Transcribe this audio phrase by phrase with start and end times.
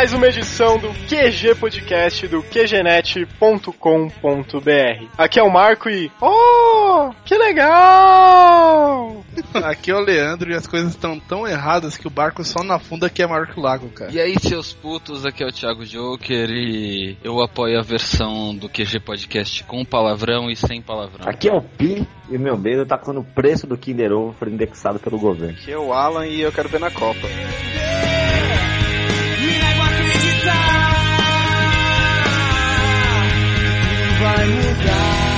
[0.00, 3.68] Mais uma edição do QG Podcast do QGNet.com.br.
[5.18, 6.10] Aqui é o Marco e.
[6.22, 9.22] Oh, que legal!
[9.52, 12.78] Aqui é o Leandro e as coisas estão tão erradas que o barco só na
[12.78, 14.10] funda que é maior que o lago, cara.
[14.10, 18.70] E aí, seus putos, aqui é o Thiago Joker e eu apoio a versão do
[18.70, 21.28] QG Podcast com palavrão e sem palavrão.
[21.28, 24.32] Aqui é o Pi e o meu medo tá quando o preço do Kinder Ovo
[24.38, 25.58] for indexado pelo governo.
[25.58, 27.28] Aqui é o Alan e eu quero ver na Copa.
[34.20, 35.29] Tudo vai mudar.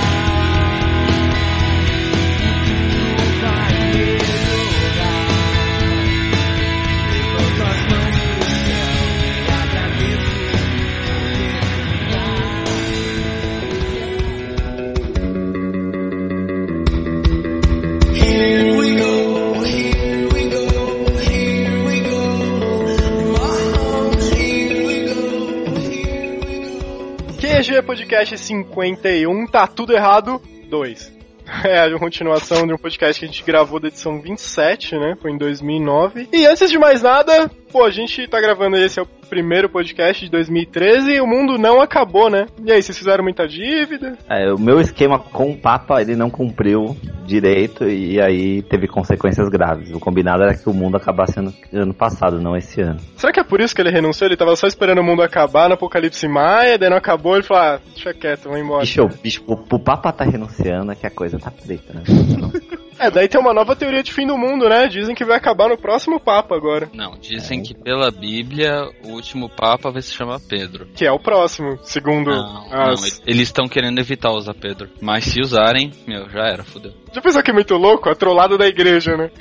[27.83, 31.13] QG Podcast 51, tá tudo errado, 2.
[31.65, 35.17] É a continuação de um podcast que a gente gravou da edição 27, né?
[35.21, 36.29] Foi em 2009.
[36.33, 40.23] E antes de mais nada, pô, a gente tá gravando esse é o primeiro podcast
[40.23, 42.45] de 2013 e o mundo não acabou, né?
[42.63, 44.13] E aí, vocês fizeram muita dívida?
[44.29, 49.49] É, o meu esquema com o Papa ele não cumpriu direito e aí teve consequências
[49.49, 49.91] graves.
[49.91, 53.01] O combinado era que o mundo acabasse ano, ano passado, não esse ano.
[53.17, 54.29] Será que é por isso que ele renunciou?
[54.29, 57.63] Ele tava só esperando o mundo acabar no Apocalipse Maia, daí não acabou, ele falou,
[57.63, 58.83] ah, deixa quieto, vou embora.
[58.83, 62.03] Bicho, bicho, o, o Papa tá renunciando é que a coisa tá preta, né?
[63.03, 64.87] É, daí tem uma nova teoria de fim do mundo, né?
[64.87, 66.89] Dizem que vai acabar no próximo Papa agora.
[66.95, 70.87] Não, dizem que pela Bíblia o último Papa vai se chamar Pedro.
[70.95, 73.01] Que é o próximo, segundo Não, as...
[73.01, 74.89] não, eles estão querendo evitar usar Pedro.
[75.01, 76.93] Mas se usarem, meu, já era, fodeu.
[77.13, 78.09] Já pensou que é muito louco?
[78.09, 79.33] A trollada da igreja, né?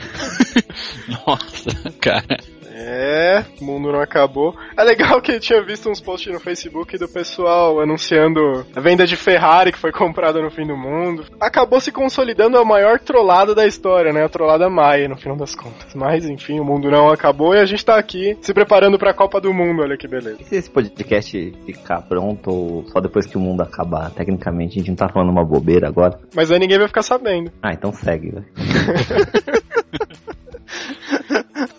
[1.27, 2.39] Nossa, cara.
[2.83, 4.55] É, o mundo não acabou.
[4.75, 9.05] É legal que eu tinha visto uns posts no Facebook do pessoal anunciando a venda
[9.05, 11.25] de Ferrari que foi comprada no fim do mundo.
[11.39, 14.23] Acabou se consolidando a maior trollada da história, né?
[14.23, 15.93] A trollada Maia, no final das contas.
[15.93, 19.39] Mas, enfim, o mundo não acabou e a gente tá aqui se preparando pra Copa
[19.39, 20.37] do Mundo, olha que beleza.
[20.39, 24.09] E se esse podcast ficar pronto ou só depois que o mundo acabar?
[24.11, 26.19] Tecnicamente, a gente não tá falando uma bobeira agora.
[26.35, 27.51] Mas aí ninguém vai ficar sabendo.
[27.61, 28.45] Ah, então segue, velho.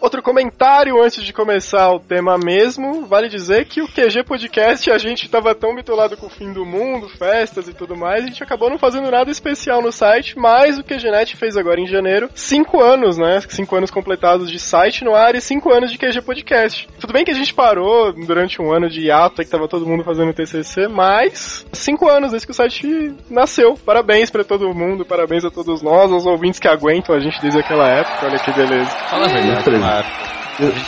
[0.00, 4.98] Outro comentário antes de começar o tema mesmo, vale dizer que o QG Podcast a
[4.98, 8.42] gente tava tão bitolado com o fim do mundo, festas e tudo mais, a gente
[8.42, 12.81] acabou não fazendo nada especial no site, mas o QGNet fez agora em janeiro cinco
[12.81, 13.41] anos, né?
[13.48, 16.88] Cinco anos completados de site no ar e cinco anos de QG Podcast.
[17.00, 20.04] Tudo bem que a gente parou durante um ano de hiato, que tava todo mundo
[20.04, 23.78] fazendo TCC, mas cinco anos desde que o site nasceu.
[23.84, 27.60] Parabéns pra todo mundo, parabéns a todos nós, aos ouvintes que aguentam a gente desde
[27.60, 28.91] aquela época, olha que beleza.
[29.10, 29.94] Fala verdade, presentes.
[29.94, 30.33] Marco.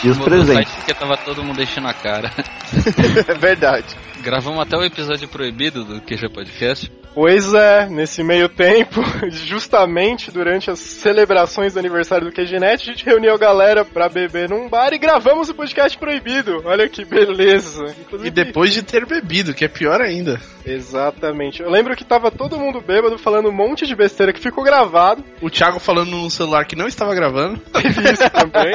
[0.03, 0.73] E, e os presentes?
[0.75, 2.31] porque tava todo mundo deixando a cara.
[3.27, 3.85] É verdade.
[4.25, 6.91] Gravamos até o episódio proibido do QG Podcast.
[7.13, 8.99] Pois é, nesse meio tempo,
[9.29, 14.49] justamente durante as celebrações do aniversário do QGNet, a gente reuniu a galera pra beber
[14.49, 16.63] num bar e gravamos o podcast proibido.
[16.65, 17.85] Olha que beleza.
[18.01, 20.41] Inclusive, E depois de ter bebido, que é pior ainda.
[20.65, 21.61] Exatamente.
[21.61, 25.23] Eu lembro que tava todo mundo bêbado falando um monte de besteira que ficou gravado.
[25.39, 27.59] O Thiago falando num celular que não estava gravando.
[27.71, 28.73] Teve isso também.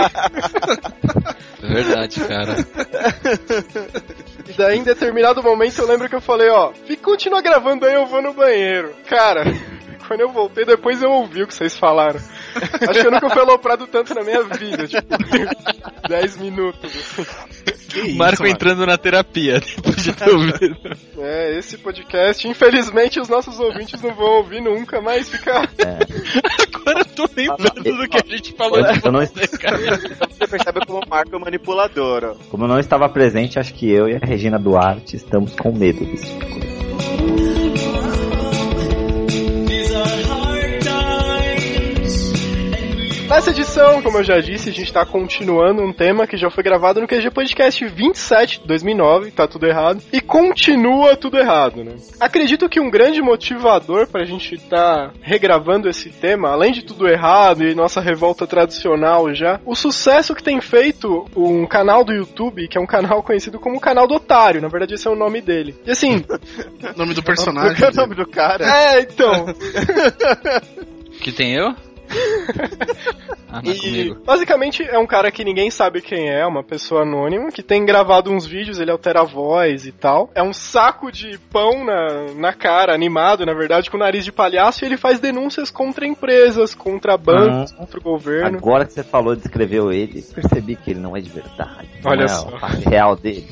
[1.63, 2.57] É verdade, cara.
[4.49, 7.95] E daí, em determinado momento, eu lembro que eu falei, ó, fica, continua gravando aí,
[7.95, 8.95] eu vou no banheiro.
[9.09, 9.45] Cara,
[10.07, 12.21] quando eu voltei, depois eu ouvi o que vocês falaram.
[12.89, 15.07] Acho que eu nunca fui aloprado tanto na minha vida, tipo,
[16.09, 16.93] 10 minutos.
[17.89, 20.77] Que isso, Marco entrando na terapia depois de ter ouvido.
[21.19, 25.69] É, esse podcast, infelizmente, os nossos ouvintes não vão ouvir nunca, mas fica.
[26.75, 30.47] Agora eu tô lembrando do que a gente falou Eu, de eu não, você, você
[30.49, 32.35] percebe como o Marco é manipulador, ó.
[32.51, 36.05] como eu não estava presente, acho que eu e a Regina Duarte estamos com medo
[36.05, 38.00] desse tipo de coisa.
[43.31, 46.65] Nessa edição, como eu já disse, a gente tá continuando um tema que já foi
[46.65, 51.95] gravado no QG Podcast 27 de 2009, tá tudo errado, e continua tudo errado, né?
[52.19, 57.63] Acredito que um grande motivador pra gente tá regravando esse tema, além de tudo errado
[57.63, 62.77] e nossa revolta tradicional já, o sucesso que tem feito um canal do YouTube, que
[62.77, 65.41] é um canal conhecido como o canal do Otário, na verdade esse é o nome
[65.41, 65.77] dele.
[65.87, 66.25] E assim,
[66.97, 67.81] Nome do personagem.
[67.81, 68.67] É o nome do cara?
[68.67, 69.47] é, então,
[71.23, 71.77] Que tem eu?
[73.53, 74.23] Ah, não E comigo.
[74.25, 78.31] basicamente é um cara que ninguém sabe quem é, uma pessoa anônima, que tem gravado
[78.31, 80.31] uns vídeos, ele altera a voz e tal.
[80.37, 84.85] É um saco de pão na, na cara, animado, na verdade, com nariz de palhaço,
[84.85, 88.59] e ele faz denúncias contra empresas, contra bancos, contra o governo.
[88.59, 91.89] Agora que você falou, descreveu ele, percebi que ele não é de verdade.
[92.05, 92.57] Não Olha é só.
[92.63, 93.49] a real dele.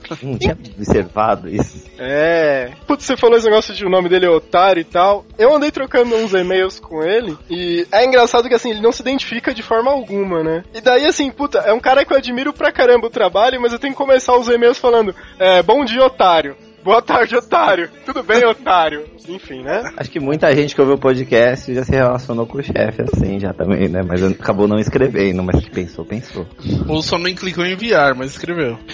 [0.22, 1.84] Não tinha observado isso.
[1.98, 2.72] É.
[2.86, 5.24] Putz, você falou esse negócio de o nome dele é otário e tal.
[5.38, 9.02] Eu andei trocando uns e-mails com ele e é engraçado que assim, ele não se
[9.02, 10.64] identifica de forma alguma, né?
[10.74, 13.72] E daí assim, puta, é um cara que eu admiro pra caramba o trabalho, mas
[13.72, 16.56] eu tenho que começar os e-mails falando: é, bom dia, otário.
[16.84, 17.88] Boa tarde, otário.
[18.04, 19.08] Tudo bem, otário?
[19.28, 19.92] Enfim, né?
[19.96, 23.38] Acho que muita gente que ouviu o podcast já se relacionou com o chefe assim,
[23.38, 24.02] já também, né?
[24.02, 26.46] Mas acabou não escrevendo, mas que pensou, pensou.
[26.88, 28.78] Ou só não clicou em enviar, mas escreveu.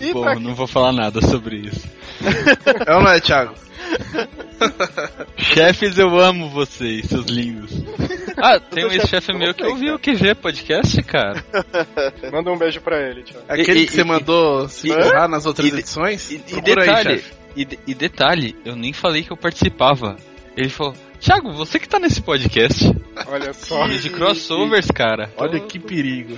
[0.00, 1.86] E Bom, pra não vou falar nada sobre isso.
[2.84, 3.54] É ou não é, Thiago?
[5.36, 7.81] Chefes, eu amo vocês, seus lindos.
[8.36, 11.44] Ah, tem um ex-chefe meu que ouviu o QG podcast, cara.
[12.32, 13.40] Manda um beijo pra ele, tchau.
[13.48, 16.30] Aquele E- e- que você e- mandou se e- ferrar nas outras e edições?
[16.30, 17.32] E, e aí, detalhe, chefe.
[17.56, 20.16] e, de- e detalhe, eu nem falei que eu participava.
[20.56, 22.84] Ele falou, Thiago, você que tá nesse podcast.
[23.26, 23.86] Olha só.
[23.86, 25.32] E de crossovers, cara.
[25.36, 26.36] Olha que perigo.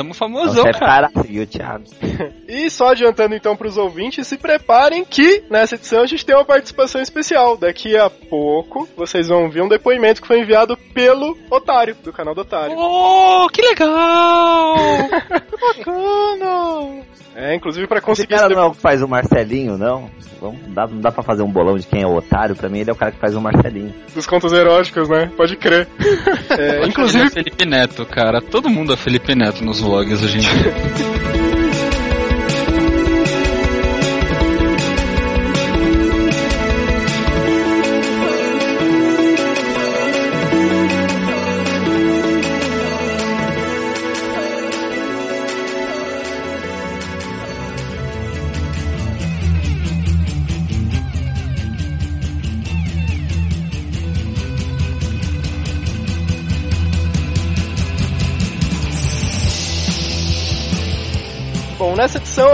[0.00, 1.10] Tamo famosão, chefe cara.
[1.10, 1.84] para seguir o Thiago.
[2.48, 6.44] E só adiantando então pros ouvintes, se preparem que nessa edição a gente tem uma
[6.44, 7.56] participação especial.
[7.56, 12.34] Daqui a pouco vocês vão ver um depoimento que foi enviado pelo Otário, do canal
[12.34, 12.74] do Otário.
[12.76, 14.74] Oh, que legal!
[15.60, 17.04] Bacana!
[17.36, 20.10] É, inclusive pra Esse conseguir cara esse não é o que faz o Marcelinho, não?
[20.40, 22.56] Vamos, dá, não dá pra fazer um bolão de quem é o otário?
[22.56, 23.94] Pra mim ele é o cara que faz o Marcelinho.
[24.12, 25.30] dos contos eróticos, né?
[25.36, 25.86] Pode crer.
[26.50, 28.42] É, Ele é inclusive, Felipe Neto, cara.
[28.42, 31.60] Todo mundo é Felipe Neto nos vlogs hoje em dia.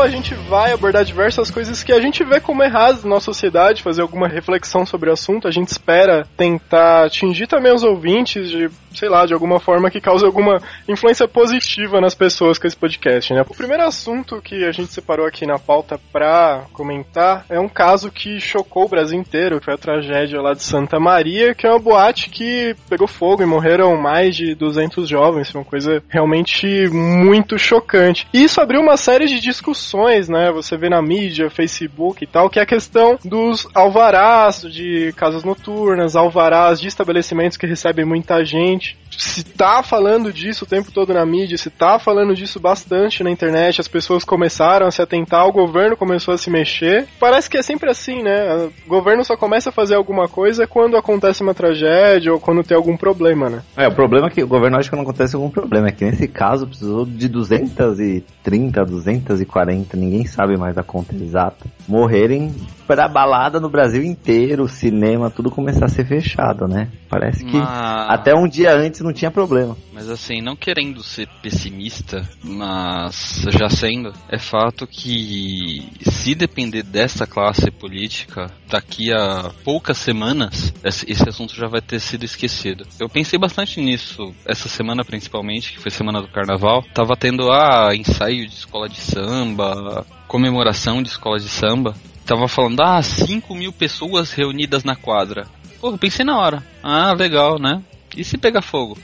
[0.02, 3.82] a gente vai abordar diversas coisas que a gente vê como erradas na nossa sociedade,
[3.82, 5.48] fazer alguma reflexão sobre o assunto.
[5.48, 10.00] A gente espera tentar atingir também os ouvintes de, sei lá, de alguma forma que
[10.00, 13.43] cause alguma influência positiva nas pessoas com esse podcast, né?
[13.48, 18.10] O primeiro assunto que a gente separou aqui na pauta pra comentar é um caso
[18.10, 21.70] que chocou o Brasil inteiro, que foi a tragédia lá de Santa Maria, que é
[21.70, 25.50] uma boate que pegou fogo e morreram mais de 200 jovens.
[25.50, 28.28] Foi uma coisa realmente muito chocante.
[28.32, 30.36] E isso abriu uma série de discussões, né?
[30.53, 35.44] Você vê na mídia, Facebook e tal, que é a questão dos alvarás de casas
[35.44, 38.99] noturnas, alvarás de estabelecimentos que recebem muita gente.
[39.11, 43.31] Se tá falando disso o tempo todo na mídia, se tá falando disso bastante na
[43.31, 47.06] internet, as pessoas começaram a se atentar, o governo começou a se mexer.
[47.19, 48.71] Parece que é sempre assim, né?
[48.87, 52.77] O governo só começa a fazer alguma coisa quando acontece uma tragédia ou quando tem
[52.77, 53.62] algum problema, né?
[53.77, 55.88] É, o problema é que o governo acha que não acontece algum problema.
[55.88, 62.54] É que nesse caso precisou de 230, 240, ninguém sabe mais a conta exata, morrerem
[62.87, 66.88] pra balada no Brasil inteiro, cinema, tudo começar a ser fechado, né?
[67.09, 69.76] Parece que Mas- até um dia antes não tinha problema.
[69.92, 77.26] Mas assim, não querendo ser pessimista, mas já sendo, é fato que se depender dessa
[77.26, 82.85] classe política, daqui a poucas semanas, esse esse assunto já vai ter sido esquecido.
[83.00, 86.85] Eu pensei bastante nisso essa semana principalmente, que foi semana do carnaval.
[86.95, 91.95] Tava tendo ah, ensaio de escola de samba, comemoração de escola de samba.
[92.25, 95.47] Tava falando, ah, 5 mil pessoas reunidas na quadra.
[95.80, 96.62] Pô, eu pensei na hora.
[96.83, 97.83] Ah, legal, né?
[98.16, 98.99] E se pegar fogo?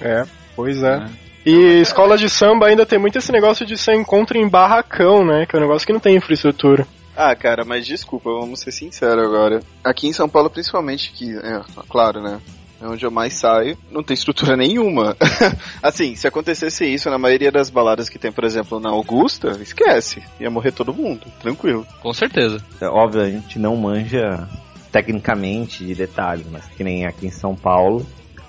[0.00, 0.24] É,
[0.56, 0.98] pois é.
[0.98, 1.10] né?
[1.44, 5.44] E escola de samba ainda tem muito esse negócio de ser encontro em barracão, né?
[5.44, 6.86] Que é um negócio que não tem infraestrutura.
[7.16, 9.60] Ah, cara, mas desculpa, vamos ser sinceros agora.
[9.84, 12.40] Aqui em São Paulo, principalmente, que, é, claro, né?
[12.82, 15.16] É onde eu mais saio, não tem estrutura nenhuma.
[15.80, 20.20] assim, se acontecesse isso na maioria das baladas que tem, por exemplo, na Augusta, esquece.
[20.40, 21.86] Ia morrer todo mundo, tranquilo.
[22.00, 22.60] Com certeza.
[22.80, 24.48] É óbvio, a gente não manja
[24.90, 28.04] tecnicamente de detalhes, mas que nem aqui em São Paulo,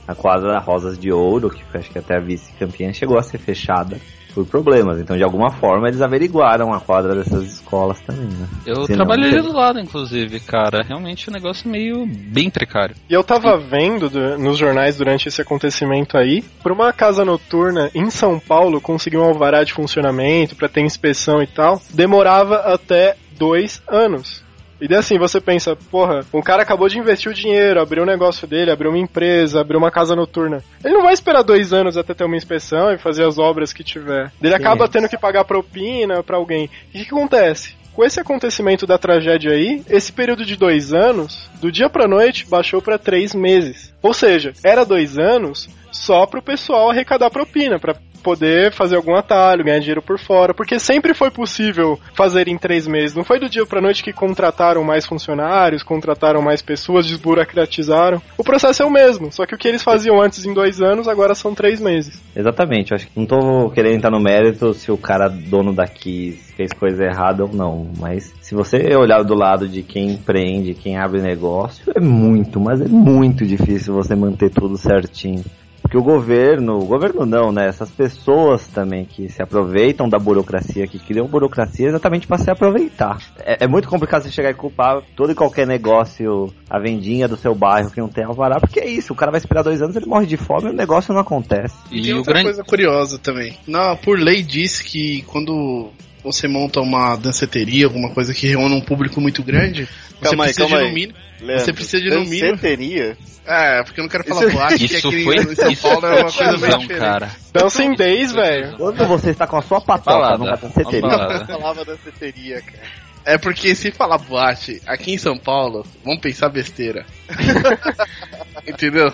[0.08, 3.38] A quadra Rosas de Ouro, que foi, acho que até a vice-campeã, chegou a ser
[3.38, 4.02] fechada
[4.34, 5.00] por problemas.
[5.00, 8.48] Então, de alguma forma, eles averiguaram a quadra dessas escolas também, né?
[8.66, 10.84] Eu Senão, trabalhei não do lado, inclusive, cara.
[10.84, 12.96] Realmente um negócio meio bem precário.
[13.10, 17.90] E eu tava vendo du- nos jornais durante esse acontecimento aí, pra uma casa noturna
[17.94, 23.16] em São Paulo conseguir um alvará de funcionamento, pra ter inspeção e tal, demorava até
[23.38, 24.44] dois anos.
[24.82, 28.08] E daí assim, você pensa, porra, um cara acabou de investir o dinheiro, abriu um
[28.08, 30.64] negócio dele, abriu uma empresa, abriu uma casa noturna.
[30.84, 33.84] Ele não vai esperar dois anos até ter uma inspeção e fazer as obras que
[33.84, 34.32] tiver.
[34.42, 36.70] Ele acaba tendo que pagar propina pra alguém.
[36.94, 37.76] E o que, que acontece?
[37.94, 42.48] Com esse acontecimento da tragédia aí, esse período de dois anos, do dia pra noite,
[42.50, 43.94] baixou pra três meses.
[44.02, 49.64] Ou seja, era dois anos só pro pessoal arrecadar propina, pra poder fazer algum atalho,
[49.64, 53.16] ganhar dinheiro por fora, porque sempre foi possível fazer em três meses.
[53.16, 58.22] Não foi do dia pra noite que contrataram mais funcionários, contrataram mais pessoas, desburocratizaram.
[58.38, 61.08] O processo é o mesmo, só que o que eles faziam antes em dois anos,
[61.08, 62.22] agora são três meses.
[62.36, 66.40] Exatamente, eu acho que não tô querendo entrar no mérito se o cara dono daqui
[66.56, 70.98] fez coisa errada ou não, mas se você olhar do lado de quem empreende, quem
[70.98, 75.44] abre negócio, é muito, mas é muito difícil você manter tudo certinho.
[75.84, 77.68] Porque o governo, o governo não, né?
[77.68, 83.20] Essas pessoas também que se aproveitam da burocracia, que criam burocracia exatamente para se aproveitar.
[83.40, 87.38] É, é muito complicado você chegar e culpar todo e qualquer negócio, a vendinha do
[87.38, 89.96] seu bairro que não tem alvará, porque é isso, o cara vai esperar dois anos,
[89.96, 91.76] ele morre de fome e o negócio não acontece.
[91.92, 92.48] E, E outra grande.
[92.48, 93.56] coisa curiosa também.
[93.68, 95.90] Na, por lei diz que quando
[96.24, 100.54] você monta uma danceteria, alguma coisa que reúne um público muito grande, você Calma aí,
[100.54, 101.18] precisa calma de no mínimo.
[101.42, 103.18] Leandro, Você precisa de, no mínimo- danceteria?
[103.46, 105.82] É, porque eu não quero falar Isso- boate, que Isso aqui foi, em São isso
[105.82, 107.00] Paulo é foi uma coisa tiozão, diferente.
[107.00, 107.32] cara.
[107.52, 108.78] Dancing Days, velho.
[108.78, 111.46] Quando você está com a sua patota numa danceteria, Uma balada.
[111.46, 113.04] falava danceteria, cara.
[113.26, 117.06] É porque se falar boate aqui em São Paulo, vamos pensar besteira.
[118.68, 119.12] Entendeu?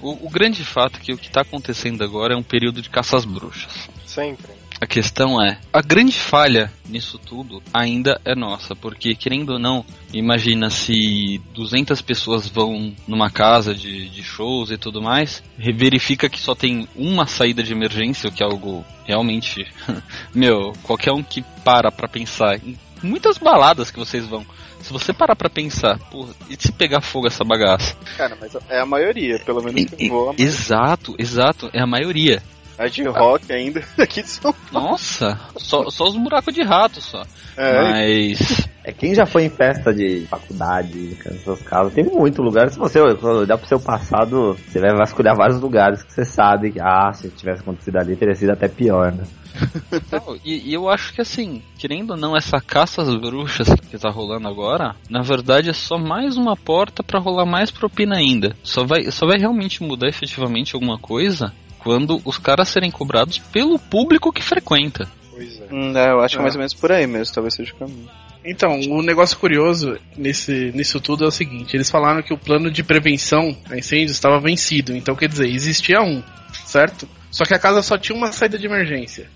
[0.00, 2.88] O, o grande fato é que o que tá acontecendo agora é um período de
[2.90, 3.88] caça às bruxas.
[4.06, 4.46] Sempre.
[4.80, 9.84] A questão é, a grande falha nisso tudo ainda é nossa, porque querendo ou não,
[10.10, 16.40] imagina se 200 pessoas vão numa casa de, de shows e tudo mais, verifica que
[16.40, 19.66] só tem uma saída de emergência, o que é algo realmente,
[20.34, 24.46] meu, qualquer um que para pra pensar, em muitas baladas que vocês vão,
[24.80, 27.94] se você parar pra pensar, porra, e se pegar fogo essa bagaça?
[28.16, 30.34] Cara, mas é a maioria, pelo menos que eu vou.
[30.38, 32.42] Exato, exato, é a maioria.
[32.80, 37.22] A de rock ainda, aqui de São Nossa, só, só os buracos de rato só.
[37.54, 42.70] É, Mas É, quem já foi em festa de faculdade, essas casas, tem muito lugar.
[42.70, 46.80] Se você olhar pro seu passado, você vai vasculhar vários lugares que você sabe que,
[46.80, 49.24] ah, se tivesse acontecido ali, teria sido até pior, né?
[50.10, 53.98] Não, e, e eu acho que assim, querendo ou não, essa caça às bruxas que
[53.98, 58.56] tá rolando agora, na verdade é só mais uma porta pra rolar mais propina ainda.
[58.62, 63.78] Só vai, só vai realmente mudar efetivamente alguma coisa quando os caras serem cobrados pelo
[63.78, 65.08] público que frequenta.
[65.30, 65.66] Pois é.
[65.72, 66.42] Hum, é, eu acho que é É.
[66.42, 68.08] mais ou menos por aí mesmo, talvez seja o caminho.
[68.44, 72.70] Então, o negócio curioso nesse, nisso tudo é o seguinte: eles falaram que o plano
[72.70, 74.96] de prevenção a incêndios estava vencido.
[74.96, 76.22] Então, quer dizer, existia um,
[76.64, 77.06] certo?
[77.30, 79.28] Só que a casa só tinha uma saída de emergência.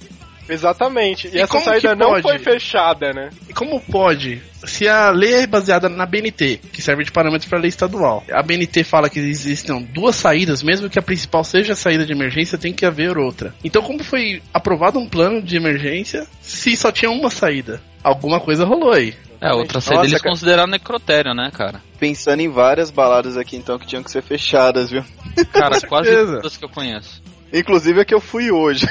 [0.48, 1.28] Exatamente.
[1.28, 3.30] E, E essa saída não foi fechada, né?
[3.48, 7.58] E como pode, se a lei é baseada na BNT, que serve de parâmetro para
[7.58, 11.72] a lei estadual, a BNT fala que existam duas saídas, mesmo que a principal seja
[11.72, 13.54] a saída de emergência, tem que haver outra.
[13.64, 17.80] Então, como foi aprovado um plano de emergência se só tinha uma saída?
[18.02, 19.14] Alguma coisa rolou aí.
[19.40, 20.32] É, outra saída Nossa, eles cara.
[20.32, 21.80] consideraram necrotério, né, cara?
[21.98, 25.04] Pensando em várias baladas aqui então que tinham que ser fechadas, viu?
[25.52, 27.22] Cara, quase todas que eu conheço.
[27.54, 28.84] Inclusive a que eu fui hoje.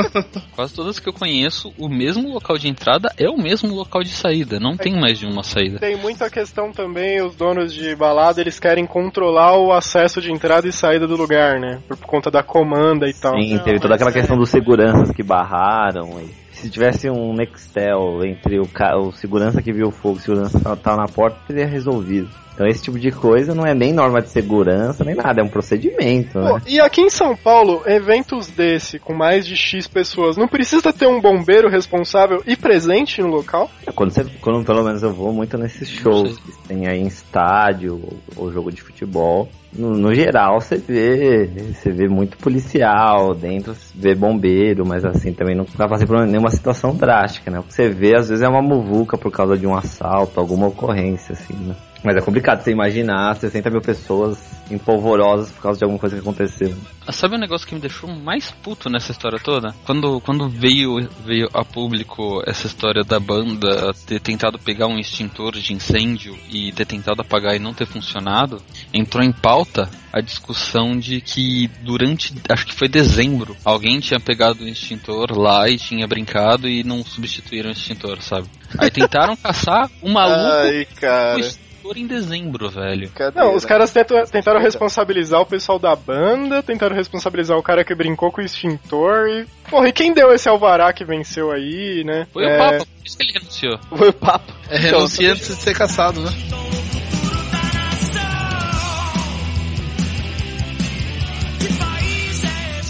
[0.56, 4.08] Quase todas que eu conheço, o mesmo local de entrada é o mesmo local de
[4.08, 4.58] saída.
[4.58, 5.78] Não tem mais de uma saída.
[5.78, 10.66] Tem muita questão também, os donos de balada, eles querem controlar o acesso de entrada
[10.66, 11.78] e saída do lugar, né?
[11.86, 13.34] Por conta da comanda e tal.
[13.38, 16.18] Sim, teve toda aquela questão dos seguranças que barraram.
[16.20, 20.18] E se tivesse um Nextel entre o, ca- o segurança que viu o fogo e
[20.18, 22.30] o segurança que tava na porta, teria resolvido.
[22.56, 25.48] Então esse tipo de coisa não é nem norma de segurança, nem nada, é um
[25.48, 26.52] procedimento, né?
[26.52, 30.90] Pô, e aqui em São Paulo, eventos desse, com mais de X pessoas, não precisa
[30.90, 33.70] ter um bombeiro responsável e presente no local?
[33.94, 38.00] Quando, você, quando pelo menos eu vou muito nesses shows que tem aí em estádio
[38.02, 39.50] ou, ou jogo de futebol.
[39.76, 45.34] No, no geral você vê, você vê muito policial dentro, você vê bombeiro, mas assim
[45.34, 47.58] também não vai passar por nenhuma situação drástica, né?
[47.58, 50.68] O que você vê às vezes é uma muvuca por causa de um assalto, alguma
[50.68, 51.76] ocorrência assim, né?
[52.06, 54.38] Mas é complicado você imaginar 60 mil pessoas
[54.70, 56.72] empolvorosas por causa de alguma coisa que aconteceu.
[57.04, 59.74] Ah, Sabe o negócio que me deixou mais puto nessa história toda?
[59.84, 65.54] Quando, quando veio, veio a público essa história da banda ter tentado pegar um extintor
[65.54, 68.62] de incêndio e ter tentado apagar e não ter funcionado,
[68.94, 74.62] entrou em pauta a discussão de que durante, acho que foi dezembro, alguém tinha pegado
[74.62, 78.48] o extintor lá e tinha brincado e não substituíram o extintor, sabe?
[78.78, 81.65] Aí tentaram caçar o maluco Ai, cara.
[81.86, 83.10] Extintor em dezembro, velho.
[83.10, 87.84] Cadê, Não, os caras tentam- tentaram responsabilizar o pessoal da banda, tentaram responsabilizar o cara
[87.84, 89.46] que brincou com o extintor e.
[89.70, 92.26] Porra, e quem deu esse alvará que venceu aí, né?
[92.32, 93.78] Foi É, o Papa, por isso que ele renunciou.
[93.96, 94.52] Foi o papo.
[94.68, 96.30] É renunciar antes de ser caçado, né?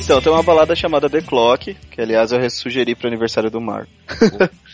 [0.05, 3.91] Então, tem uma balada chamada The Clock, que aliás eu sugeri pro aniversário do Marco.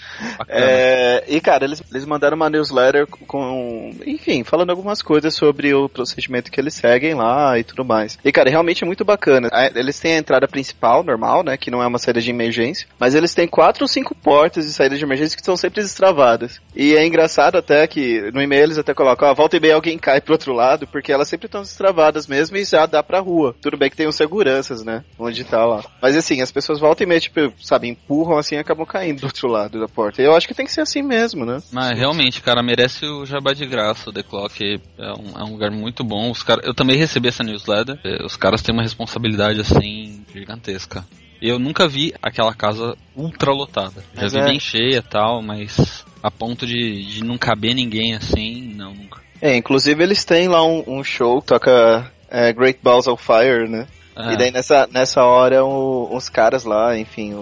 [0.49, 5.89] É, e cara, eles, eles mandaram uma newsletter com, enfim, falando algumas coisas sobre o
[5.89, 8.19] procedimento que eles seguem lá e tudo mais.
[8.25, 9.49] E cara, realmente é muito bacana.
[9.53, 12.87] A- Eles têm a entrada principal, normal, né, que não é uma saída de emergência,
[12.99, 16.61] mas eles têm quatro ou cinco portas de saída de emergência que são sempre destravadas.
[16.75, 19.99] E é engraçado até que no e-mail eles até colocam, ó, volta e meia alguém
[19.99, 23.55] cai pro outro lado, porque elas sempre estão destravadas mesmo e já dá pra rua.
[23.61, 25.83] Tudo bem que tem os seguranças, né, onde tá lá.
[26.01, 29.27] Mas assim, as pessoas voltam e meia, tipo, sabe, empurram assim e acabam caindo do
[29.27, 30.02] outro lado da porta.
[30.19, 31.63] E eu acho que tem que ser assim mesmo, né?
[31.71, 34.11] Mas realmente, cara, merece o jabá de graça.
[34.11, 36.31] O The Clock é um, é um lugar muito bom.
[36.31, 37.99] Os cara, eu também recebi essa newsletter.
[38.05, 41.05] Eh, Os caras têm uma responsabilidade assim gigantesca.
[41.41, 44.05] Eu nunca vi aquela casa ultra lotada.
[44.15, 44.45] Já Mas vi é.
[44.45, 49.21] bem cheia e tal, mas a ponto de, de não caber ninguém assim, não, nunca.
[49.41, 53.69] É, inclusive eles têm lá um, um show que toca é, Great Balls of Fire,
[53.69, 53.89] né?
[54.15, 57.39] Ah, E daí nessa, nessa hora o- os caras lá, enfim, o,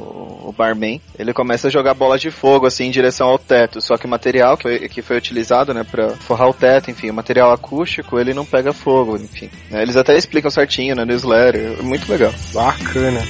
[0.47, 3.81] o barman, ele começa a jogar bola de fogo assim em direção ao teto.
[3.81, 7.11] Só que o material que foi, que foi utilizado, né, pra forrar o teto, enfim,
[7.11, 9.51] o material acústico, ele não pega fogo, enfim.
[9.71, 12.33] né, Eles até explicam certinho na newsletter, é muito legal.
[12.55, 13.21] Bacana.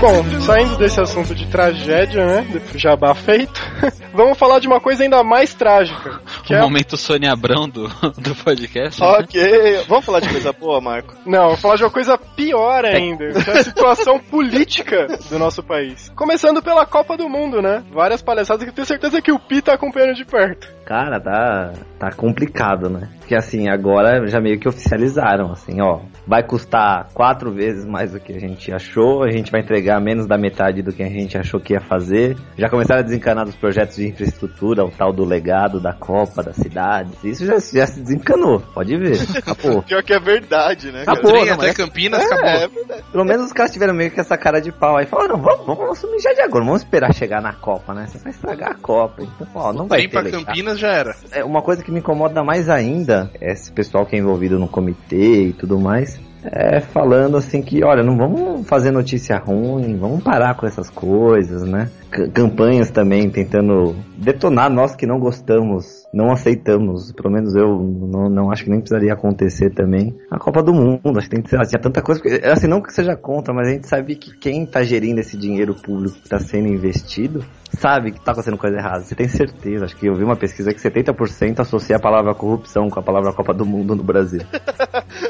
[0.00, 2.62] Bom, saindo desse assunto de tragédia, né?
[2.74, 3.60] Jabá feito,
[4.14, 6.18] vamos falar de uma coisa ainda mais trágica.
[6.42, 6.62] Que o é...
[6.62, 8.98] momento Sônia Abrão do, do podcast.
[8.98, 9.06] né?
[9.06, 11.14] Ok, vamos falar de coisa boa, Marco?
[11.26, 15.62] Não, vou falar de uma coisa pior ainda, que é a situação política do nosso
[15.62, 16.10] país.
[16.16, 17.84] Começando pela Copa do Mundo, né?
[17.92, 20.79] Várias palhaçadas que eu tenho certeza que o Pi tá acompanhando de perto.
[20.90, 23.08] Cara, tá, tá complicado, né?
[23.20, 26.00] Porque assim, agora já meio que oficializaram, assim, ó.
[26.26, 30.26] Vai custar quatro vezes mais do que a gente achou, a gente vai entregar menos
[30.26, 32.36] da metade do que a gente achou que ia fazer.
[32.58, 36.56] Já começaram a desencanar dos projetos de infraestrutura, o tal do legado da Copa, das
[36.56, 37.22] cidades.
[37.22, 39.16] Isso já, já se desencanou, pode ver.
[39.38, 39.82] Acabou.
[39.82, 41.02] Pior que é verdade, né?
[41.02, 42.48] Acabou, Trem não, até mas- Campinas, É, acabou.
[42.48, 43.02] é verdade.
[43.12, 45.06] Pelo menos os caras tiveram meio que essa cara de pau aí.
[45.06, 48.08] Falaram, não, vamos, vamos assumir já de agora, não vamos esperar chegar na Copa, né?
[48.08, 49.22] Você vai estragar a Copa.
[49.22, 50.44] Então, ó, não vai Trem ter pra legado.
[50.46, 51.14] Campinas já era.
[51.30, 55.48] É, uma coisa que me incomoda mais ainda, esse pessoal que é envolvido no comitê
[55.48, 60.54] e tudo mais, é falando assim que, olha, não vamos fazer notícia ruim, vamos parar
[60.54, 61.90] com essas coisas, né?
[62.32, 68.50] Campanhas também tentando detonar nós que não gostamos, não aceitamos, pelo menos eu não, não
[68.50, 70.14] acho que nem precisaria acontecer também.
[70.30, 72.20] A Copa do Mundo, acho que tem que ser, tinha tanta coisa,
[72.52, 75.74] assim, não que seja contra, mas a gente sabe que quem tá gerindo esse dinheiro
[75.74, 77.44] público que tá sendo investido,
[77.78, 79.04] sabe que tá acontecendo coisa errada.
[79.04, 82.90] Você tem certeza, acho que eu vi uma pesquisa que 70% associa a palavra corrupção
[82.90, 84.40] com a palavra Copa do Mundo no Brasil.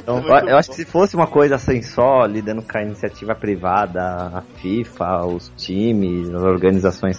[0.03, 3.35] Então, eu, eu acho que se fosse uma coisa assim só, lidando com a iniciativa
[3.35, 6.69] privada, a FIFA, os times, as organizações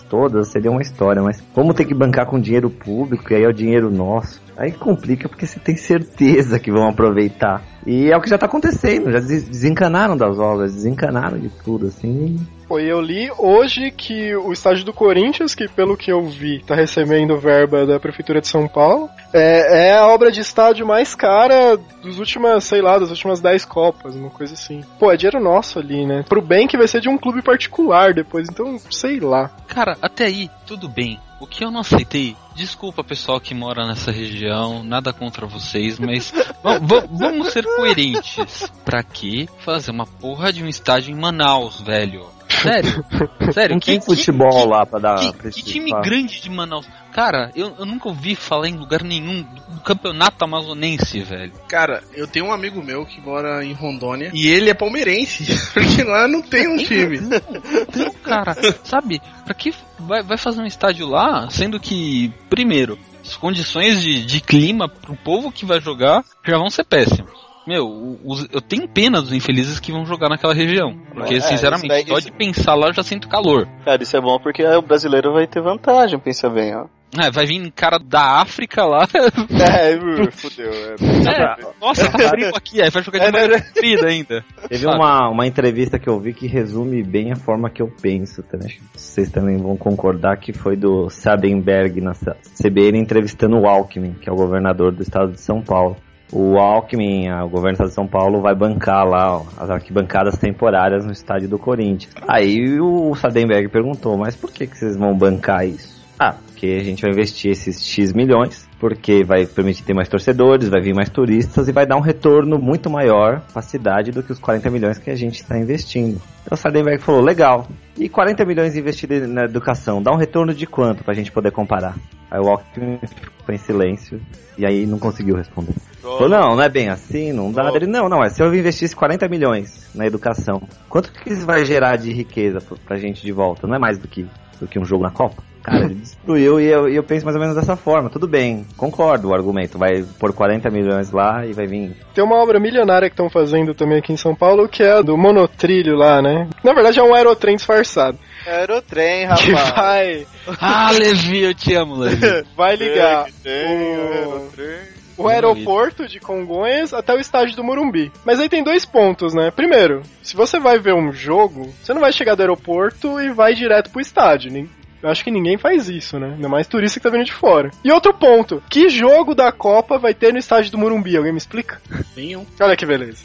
[0.07, 3.47] todas, seria uma história, mas como tem que bancar com dinheiro público, e aí é
[3.47, 7.61] o dinheiro nosso, aí complica porque você tem certeza que vão aproveitar.
[7.85, 11.87] E é o que já tá acontecendo, já des- desencanaram das obras, desencanaram de tudo,
[11.87, 12.37] assim.
[12.71, 16.63] Pô, e eu li hoje que o estádio do Corinthians, que pelo que eu vi,
[16.63, 21.13] tá recebendo verba da Prefeitura de São Paulo, é, é a obra de estádio mais
[21.13, 24.79] cara dos últimas, sei lá, das últimas 10 Copas, uma coisa assim.
[24.97, 26.23] Pô, é dinheiro nosso ali, né?
[26.29, 29.51] Pro bem que vai ser de um clube particular depois, então sei lá.
[29.67, 31.19] Cara, até aí, tudo bem.
[31.41, 36.31] O que eu não aceitei, desculpa pessoal que mora nessa região, nada contra vocês, mas
[36.63, 38.71] va- va- vamos ser coerentes.
[38.85, 42.27] Pra que fazer uma porra de um estádio em Manaus, velho?
[42.61, 43.05] Sério?
[43.53, 43.73] Sério?
[43.75, 46.87] Não tem futebol lá pra dar que, pra que time grande de Manaus?
[47.11, 51.51] Cara, eu, eu nunca ouvi falar em lugar nenhum do campeonato amazonense, velho.
[51.67, 56.03] Cara, eu tenho um amigo meu que mora em Rondônia e ele é palmeirense, porque
[56.03, 57.19] lá não tem um time.
[57.19, 59.21] Não, cara, sabe?
[59.43, 64.41] Pra que vai, vai fazer um estádio lá, sendo que, primeiro, as condições de, de
[64.41, 67.50] clima pro povo que vai jogar já vão ser péssimas.
[67.67, 70.95] Meu, os- eu tenho pena dos infelizes que vão jogar naquela região.
[71.13, 73.67] Porque, É, sinceramente, isso daí- só isso- de pensar lá eu já sinto calor.
[73.85, 76.85] Cara, isso é bom porque o brasileiro vai ter vantagem, pensa bem, ó.
[77.21, 79.05] É, vai vir cara da África lá.
[79.51, 79.91] É,
[80.31, 80.71] fudeu.
[80.71, 80.93] É.
[81.29, 84.45] É, nossa, tá frio aqui, aí vai jogar de É, né, maneira comprida ainda.
[84.69, 84.95] Teve Sabe?
[84.95, 88.67] uma, uma entrevista que eu vi que resume bem a forma que eu penso, também.
[88.67, 92.13] Acho que vocês também vão concordar que foi do Sadenberg na
[92.55, 95.97] CBN entrevistando o Alckmin, que é o governador do estado de São Paulo.
[96.31, 100.37] O Alckmin, o governo do estado de São Paulo, vai bancar lá ó, as arquibancadas
[100.37, 102.13] temporárias no estádio do Corinthians.
[102.27, 106.01] Aí o Sadenberg perguntou, mas por que, que vocês vão bancar isso?
[106.17, 110.69] Ah, porque a gente vai investir esses X milhões, porque vai permitir ter mais torcedores,
[110.69, 114.21] vai vir mais turistas e vai dar um retorno muito maior para a cidade do
[114.21, 116.21] que os 40 milhões que a gente está investindo.
[116.45, 117.67] Então o Sardenberg falou, legal.
[117.97, 121.51] E 40 milhões investidos na educação, dá um retorno de quanto para a gente poder
[121.51, 121.95] comparar?
[122.29, 124.19] Aí o Alckmin ficou em silêncio
[124.57, 125.73] e aí não conseguiu responder.
[126.01, 127.69] Falou, não, não é bem assim, não dá.
[127.71, 127.75] Oh.
[127.75, 131.63] Ele, não, não, é se eu investisse 40 milhões na educação, quanto que isso vai
[131.65, 133.67] gerar de riqueza pra- pra gente de volta?
[133.67, 134.25] Não é mais do que,
[134.59, 135.43] do que um jogo na Copa?
[135.63, 138.09] Cara, ele destruiu e eu, e eu penso mais ou menos dessa forma.
[138.09, 139.77] Tudo bem, concordo o argumento.
[139.77, 141.95] Vai pôr 40 milhões lá e vai vir.
[142.13, 145.01] Tem uma obra milionária que estão fazendo também aqui em São Paulo, que é a
[145.01, 146.47] do monotrilho lá, né?
[146.63, 148.17] Na verdade é um aerotrem disfarçado.
[148.45, 149.75] Aerotrem, Que rapaz.
[149.75, 150.27] vai,
[150.59, 152.21] Ah, Levi, eu te amo, Levi.
[152.57, 154.77] vai ligar Tem, o, aerotrem.
[155.17, 158.11] o aeroporto de Congonhas até o estádio do Morumbi.
[158.25, 159.51] Mas aí tem dois pontos, né?
[159.51, 163.53] Primeiro, se você vai ver um jogo, você não vai chegar do aeroporto e vai
[163.53, 164.51] direto pro estádio.
[165.01, 166.33] Eu acho que ninguém faz isso, né?
[166.35, 167.71] Ainda mais turista que tá vindo de fora.
[167.83, 171.17] E outro ponto, que jogo da Copa vai ter no estádio do Morumbi?
[171.17, 171.81] Alguém me explica?
[172.15, 172.45] Nenhum.
[172.59, 173.23] Olha que beleza.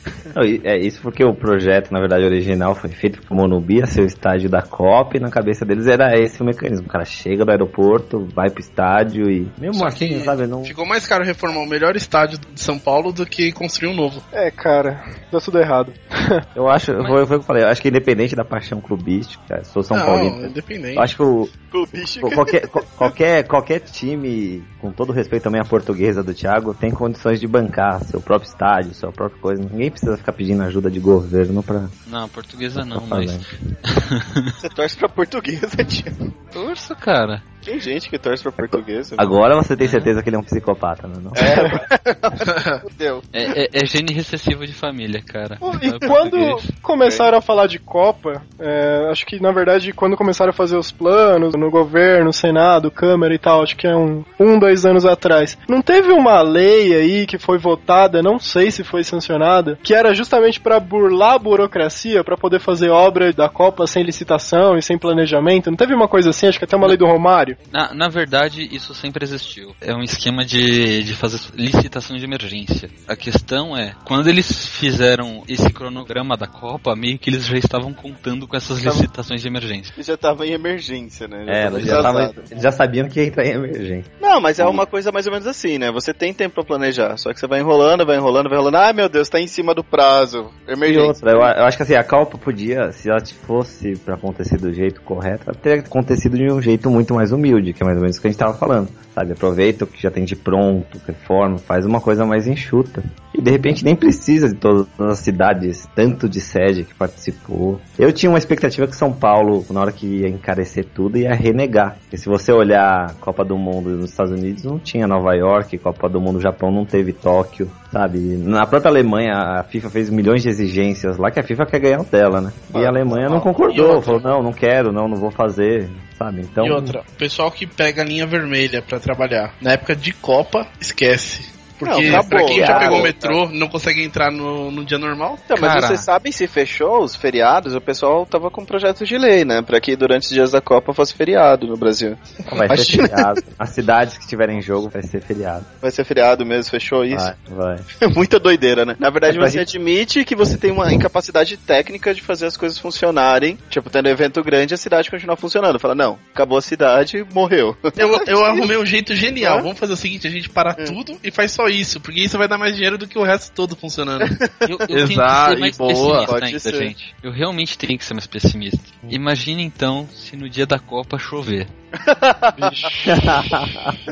[0.64, 4.06] É isso porque o projeto, na verdade, original foi feito pro Monubi, a ser o
[4.06, 6.86] estádio da Copa, e na cabeça deles era esse o mecanismo.
[6.86, 9.48] O cara chega do aeroporto, vai pro estádio e.
[9.84, 10.46] Assim, que sabe?
[10.46, 10.64] Não...
[10.64, 14.22] Ficou mais caro reformar o melhor estádio de São Paulo do que construir um novo.
[14.32, 15.92] É, cara, dá tudo errado.
[16.54, 19.62] Eu acho, foi, foi o que eu falei, eu acho que independente da paixão clubística,
[19.64, 20.46] sou São não, Paulino.
[20.46, 20.96] independente.
[20.96, 22.28] Eu acho que o, Clubística.
[22.30, 27.40] qualquer, qual- qualquer, qualquer time, com todo respeito também à portuguesa do Thiago, tem condições
[27.40, 29.62] de bancar seu próprio estádio, sua própria coisa.
[29.62, 31.88] Ninguém precisa ficar pedindo ajuda de governo pra.
[32.06, 33.32] Não, portuguesa não, pra mas.
[33.32, 33.46] fazer.
[34.60, 36.32] Você torce pra portuguesa, tio.
[36.52, 37.42] Torço, cara.
[37.66, 39.14] Tem gente que torce pra portuguesa.
[39.18, 41.14] Agora você tem certeza que ele é um psicopata, né?
[41.20, 41.32] Não?
[41.34, 43.22] É, fudeu.
[43.32, 45.56] É, é- é gene recessivo de família, cara.
[45.58, 46.70] Pô, E é quando português.
[46.82, 50.90] começaram a falar de Copa, é, acho que na verdade quando começaram a fazer os
[50.92, 55.58] planos no governo, Senado, Câmara e tal, acho que é um, um, dois anos atrás,
[55.68, 60.14] não teve uma lei aí que foi votada, não sei se foi sancionada, que era
[60.14, 64.96] justamente pra burlar a burocracia, pra poder fazer obra da Copa sem licitação e sem
[64.98, 65.70] planejamento?
[65.70, 66.46] Não teve uma coisa assim?
[66.46, 67.55] Acho que até uma lei do Romário.
[67.72, 69.74] Na, na verdade, isso sempre existiu.
[69.80, 72.88] É um esquema de, de fazer licitação de emergência.
[73.08, 77.92] A questão é, quando eles fizeram esse cronograma da Copa, meio que eles já estavam
[77.92, 79.92] contando com essas licitações de emergência.
[79.98, 81.44] E já tava em emergência, né?
[81.48, 84.12] É, tava eles já, tava- já sabiam que ia entrar em emergência.
[84.20, 85.90] Não, mas é uma coisa mais ou menos assim, né?
[85.90, 88.76] Você tem tempo pra planejar, só que você vai enrolando, vai enrolando, vai enrolando.
[88.76, 90.50] Ai meu Deus, tá em cima do prazo.
[90.68, 91.02] E Emergência.
[91.08, 94.72] outra, eu, eu acho que assim, a Copa podia, se ela fosse pra acontecer do
[94.72, 98.02] jeito correto, ela teria acontecido de um jeito muito mais humilde, que é mais ou
[98.02, 98.88] menos o que a gente tava falando.
[99.16, 103.02] Sabe, aproveita o que já tem de pronto, reforma, faz uma coisa mais enxuta.
[103.34, 107.80] E de repente nem precisa de todas as cidades, tanto de sede que participou.
[107.98, 111.96] Eu tinha uma expectativa que São Paulo, na hora que ia encarecer tudo, ia renegar.
[112.02, 116.10] Porque se você olhar Copa do Mundo nos Estados Unidos, não tinha Nova York, Copa
[116.10, 118.18] do Mundo no Japão não teve Tóquio, sabe?
[118.18, 122.00] Na própria Alemanha, a FIFA fez milhões de exigências lá que a FIFA quer ganhar
[122.00, 122.52] o dela, né?
[122.74, 126.42] E a Alemanha não E concordou, falou, não, não quero, não, não vou fazer, sabe?
[126.42, 130.12] Então, E outra, o pessoal que pega a linha vermelha pra trabalhar, na época de
[130.12, 131.55] Copa, esquece.
[131.78, 134.98] Porque Não, acabou, pra quem já pegou o metrô, não consegue entrar no, no dia
[134.98, 135.38] normal.
[135.44, 137.74] Então, mas vocês sabem se fechou os feriados?
[137.74, 139.62] O pessoal tava com projetos de lei, né?
[139.62, 142.16] Pra que durante os dias da Copa fosse feriado no Brasil.
[142.50, 143.42] vai ser feriado.
[143.58, 145.64] As cidades que tiverem jogo vai ser feriado.
[145.80, 147.32] Vai ser feriado mesmo, fechou isso?
[147.50, 148.08] Vai, vai.
[148.14, 148.96] Muita doideira, né?
[148.98, 152.56] Na verdade, É você gente- admite que você tem uma incapacidade técnica de fazer as
[152.56, 153.58] coisas funcionarem.
[153.70, 155.78] Tipo, tendo evento grande, a cidade continua funcionando.
[155.78, 157.76] Fala, não, acabou a cidade, morreu.
[157.96, 159.58] Eu, eu arrumei um jeito genial.
[159.58, 159.62] Hã?
[159.62, 160.84] Vamos fazer o seguinte: a gente para Hum.
[160.84, 162.00] tudo e faz só isso.
[162.00, 164.22] Porque isso vai dar mais dinheiro do que o resto todo funcionando.
[164.60, 165.90] Eu, eu tenho que Exato, ser mais e boa.
[165.92, 166.74] pessimista Pode ainda, ser.
[166.74, 167.14] gente.
[167.22, 168.82] Eu realmente tenho que ser mais pessimista.
[169.08, 171.66] Imagina então se no dia da Copa chover.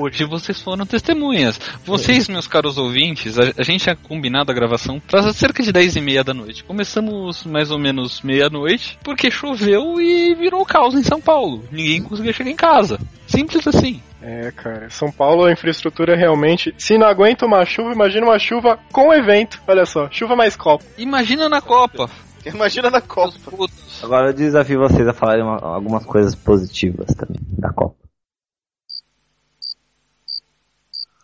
[0.01, 1.61] Hoje vocês foram testemunhas.
[1.85, 5.97] Vocês, meus caros ouvintes, a, a gente tinha combinado a gravação para cerca de 10
[5.97, 6.65] e meia da noite.
[6.65, 11.65] Começamos mais ou menos meia-noite, porque choveu e virou caos em São Paulo.
[11.71, 12.99] Ninguém conseguia chegar em casa.
[13.27, 14.03] Simples assim.
[14.23, 14.89] É, cara.
[14.89, 16.75] São Paulo, a infraestrutura realmente.
[16.79, 19.61] Se não aguenta uma chuva, imagina uma chuva com evento.
[19.67, 20.85] Olha só, chuva mais copo.
[20.97, 22.09] Imagina na Copa.
[22.53, 23.39] Imagina na Copa.
[23.51, 24.03] Putz.
[24.03, 27.97] Agora eu desafio vocês a falarem uma- algumas coisas positivas também da Copa.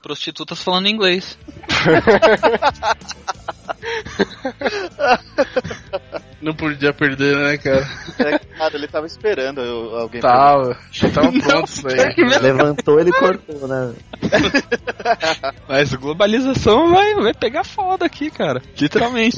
[0.03, 1.37] Prostitutas falando inglês.
[6.40, 7.87] Não podia perder, né, cara?
[8.18, 10.20] É, cara, ele tava esperando alguém.
[10.20, 10.76] Tava.
[11.12, 12.14] Tava pronto isso aí.
[12.40, 13.94] Levantou, ele cortou, né?
[15.68, 18.62] Mas globalização vai, vai pegar foda aqui, cara.
[18.79, 19.37] Literalmente.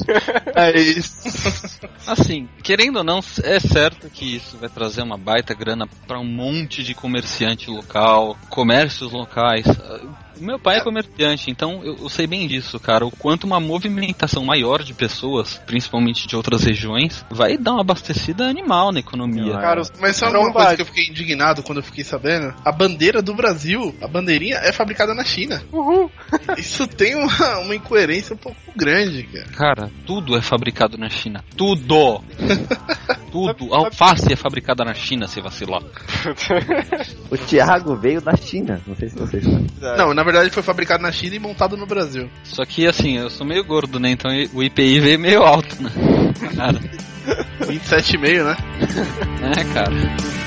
[0.55, 1.79] É isso.
[2.07, 6.25] Assim, querendo ou não, é certo que isso vai trazer uma baita grana pra um
[6.25, 9.65] monte de comerciante local, comércios locais.
[10.43, 13.05] Meu pai é comerciante, então eu, eu sei bem disso, cara.
[13.05, 18.45] O quanto uma movimentação maior de pessoas, principalmente de outras regiões, vai dar uma abastecida
[18.45, 19.53] animal na economia.
[19.53, 22.53] Cara, Mas sabe uma coisa que eu fiquei indignado quando eu fiquei sabendo?
[22.65, 25.63] A bandeira do Brasil, a bandeirinha, é fabricada na China.
[25.71, 26.11] Uhul.
[26.57, 29.47] Isso tem uma, uma incoerência um pouco grande, cara.
[29.55, 31.41] Cara, tudo é fabricado na China.
[31.55, 32.21] Tudo!
[33.33, 33.73] tudo.
[33.73, 35.81] A alface é fabricada na China, se vacilar.
[37.31, 39.97] O Thiago veio da China, não sei se vocês sabem.
[39.97, 42.29] Não, na verdade foi fabricado na China e montado no Brasil.
[42.43, 44.09] Só que assim, eu sou meio gordo, né?
[44.09, 45.91] Então o IPI veio meio alto, né?
[46.55, 46.79] Cara,
[47.61, 48.57] 27,5, né?
[49.55, 50.42] é, cara.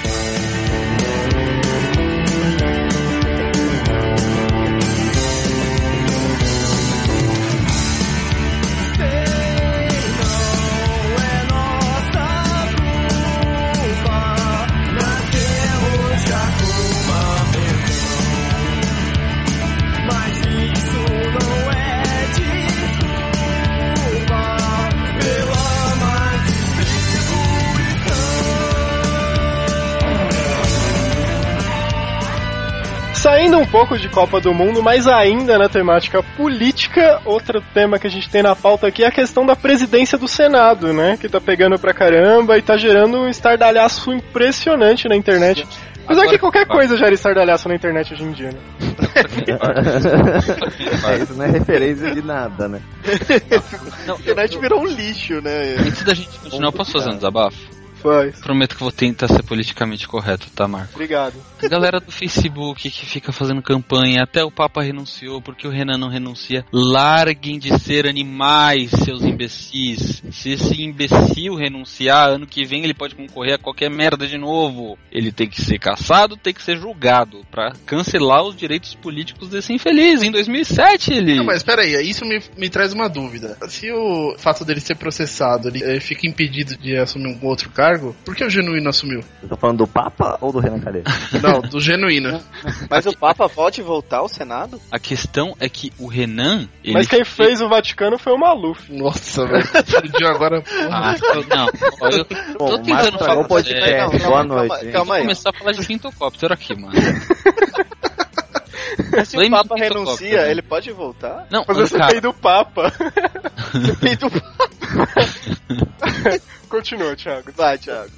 [33.26, 38.06] Saindo um pouco de Copa do Mundo, mas ainda na temática política, outro tema que
[38.06, 41.16] a gente tem na pauta aqui é a questão da presidência do Senado, né?
[41.20, 45.66] Que tá pegando pra caramba e tá gerando um estardalhaço impressionante na internet.
[46.04, 48.60] Apesar Agora- que qualquer coisa gera estardalhaço na internet hoje em dia, né?
[51.08, 52.80] É, isso não é referência de nada, né?
[54.06, 55.74] Não, A internet virou um lixo, né?
[55.80, 57.58] Antes da gente continuar, eu posso fazer um desabafo?
[58.06, 58.40] Faz.
[58.40, 60.92] Prometo que vou tentar ser politicamente correto, tá, Marco?
[60.94, 61.34] Obrigado.
[61.62, 65.96] A galera do Facebook que fica fazendo campanha, até o Papa renunciou, porque o Renan
[65.96, 66.64] não renuncia.
[66.70, 70.22] Larguem de ser animais, seus imbecis.
[70.30, 74.98] Se esse imbecil renunciar, ano que vem ele pode concorrer a qualquer merda de novo.
[75.10, 79.72] Ele tem que ser caçado, tem que ser julgado, pra cancelar os direitos políticos desse
[79.72, 80.22] infeliz.
[80.22, 81.34] Em 2007 ele...
[81.36, 83.56] Não, mas peraí, isso me, me traz uma dúvida.
[83.68, 88.14] Se o fato dele ser processado, ele eh, fica impedido de assumir um outro cargo,
[88.24, 89.20] por que o Genuíno assumiu?
[89.42, 91.12] Eu tô falando do Papa ou do Renan Calheiros?
[91.46, 92.42] Não, do Genuíno.
[92.90, 94.80] Mas o Papa pode voltar ao Senado?
[94.90, 96.68] A questão é que o Renan...
[96.82, 98.92] Ele Mas quem fez o Vaticano foi o Maluf.
[98.92, 99.64] Nossa, velho.
[99.64, 100.62] Explodiu agora.
[100.90, 101.14] Ah,
[101.48, 101.66] não,
[102.00, 102.26] ó, eu
[102.58, 103.44] Bom, tô tentando falar...
[103.44, 103.90] podcast.
[103.90, 105.22] É, Não, Boa calma, noite, calma, calma Vou aí.
[105.22, 106.94] começar a falar de pintocóptero aqui, mano.
[109.12, 110.50] Mas se o Papa renuncia, tocando?
[110.50, 111.46] ele pode voltar?
[111.50, 112.90] Não, Fazer essa cara, CPI do Papa.
[112.90, 114.30] CPI do
[116.68, 117.52] Continua, Thiago.
[117.52, 118.10] Vai, Thiago.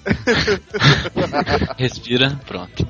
[1.76, 2.86] respira, pronto.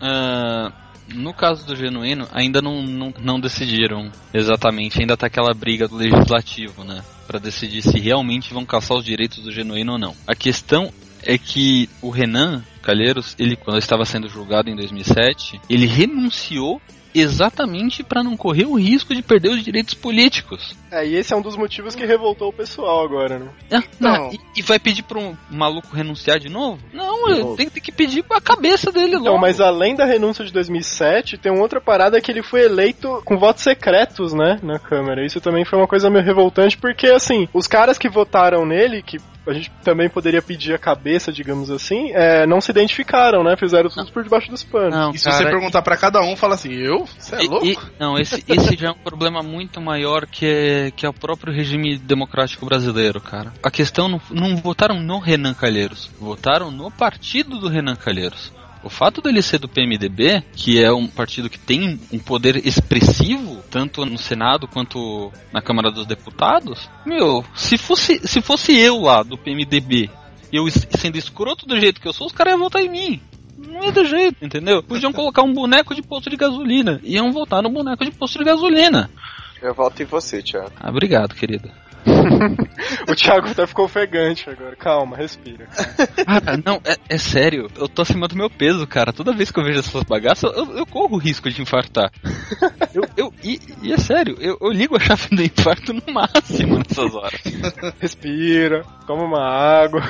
[0.00, 0.72] Ah,
[1.14, 5.96] no caso do Genuíno, ainda não, não, não decidiram exatamente, ainda tá aquela briga do
[5.96, 7.02] legislativo, né?
[7.26, 10.14] Pra decidir se realmente vão caçar os direitos do Genuíno ou não.
[10.26, 15.86] A questão é que o Renan Calheiros, ele quando estava sendo julgado em 2007, ele
[15.86, 16.80] renunciou
[17.14, 20.74] exatamente para não correr o risco de perder os direitos políticos.
[20.90, 23.48] É, e esse é um dos motivos que revoltou o pessoal agora, né?
[23.72, 24.30] Ah, Não.
[24.32, 26.80] E, e vai pedir pra um maluco renunciar de novo?
[26.92, 27.56] Não, De eu novo.
[27.56, 29.28] tenho que ter que pedir a cabeça dele logo.
[29.28, 33.22] Então, mas além da renúncia de 2007, tem uma outra parada que ele foi eleito
[33.24, 35.24] com votos secretos, né, na Câmara.
[35.24, 39.18] Isso também foi uma coisa meio revoltante, porque, assim, os caras que votaram nele, que
[39.46, 43.88] a gente também poderia pedir a cabeça, digamos assim, é, não se identificaram, né, fizeram
[43.88, 44.94] tudo por debaixo dos panos.
[44.94, 46.99] Não, E se cara, você perguntar pra cada um, fala assim, eu?
[47.06, 47.66] Você é E- louco?
[47.66, 51.12] e- não, esse, esse já é um problema muito maior que é, que é o
[51.14, 53.52] próprio regime democrático brasileiro, cara.
[53.62, 58.52] A questão não, não votaram no Renan Calheiros, votaram no partido do Renan Calheiros.
[58.82, 63.62] O fato dele ser do PMDB, que é um partido que tem um poder expressivo,
[63.70, 69.22] tanto no Senado quanto na Câmara dos Deputados, meu, se fosse, se fosse eu lá
[69.22, 70.08] do PMDB,
[70.50, 73.20] eu sendo escroto do jeito que eu sou, os caras iam votar em mim.
[73.68, 74.82] Não ia ter jeito, entendeu?
[74.82, 77.00] Podiam colocar um boneco de posto de gasolina.
[77.02, 79.10] Iam votar no boneco de posto de gasolina.
[79.60, 80.72] Eu volto em você, Thiago.
[80.80, 81.70] Ah, obrigado, querido.
[83.08, 84.76] O Thiago até ficou ofegante agora.
[84.76, 85.66] Calma, respira.
[86.24, 87.68] Cara, não, é, é sério.
[87.76, 89.12] Eu tô acima do meu peso, cara.
[89.12, 92.10] Toda vez que eu vejo essas bagaças, eu, eu corro o risco de infartar.
[92.94, 96.78] Eu, eu, e, e é sério, eu, eu ligo a chave do infarto no máximo
[96.78, 97.40] nessas horas.
[98.00, 100.00] Respira, toma uma água.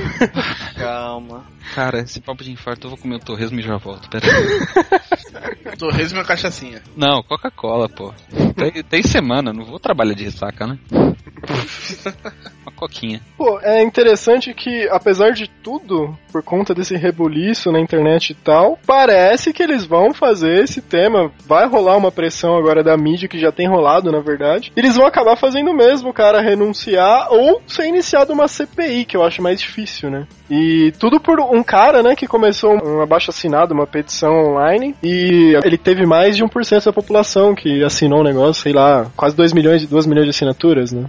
[0.76, 1.44] Calma.
[1.74, 4.09] Cara, esse papo de infarto, eu vou comer o torresmo e já volto.
[4.09, 5.76] Pera aí.
[5.76, 6.83] Torresmo e uma cachaçinha.
[6.96, 8.12] Não, Coca-Cola, pô.
[8.57, 10.79] Tem, tem semana, não vou trabalhar de ressaca, né?
[12.62, 13.21] Uma coquinha.
[13.37, 18.79] Pô, é interessante que, apesar de tudo, por conta desse rebuliço na internet e tal,
[18.87, 21.31] parece que eles vão fazer esse tema.
[21.47, 24.73] Vai rolar uma pressão agora da mídia, que já tem rolado, na verdade.
[24.77, 29.25] Eles vão acabar fazendo mesmo o cara renunciar ou ser iniciado uma CPI, que eu
[29.25, 30.27] acho mais difícil, né?
[30.51, 35.55] E tudo por um cara, né, que começou um abaixo assinado, uma petição online, e
[35.64, 39.53] ele teve mais de 1% da população que assinou o negócio, sei lá, quase 2
[39.53, 41.09] milhões, 2 milhões de assinaturas, né?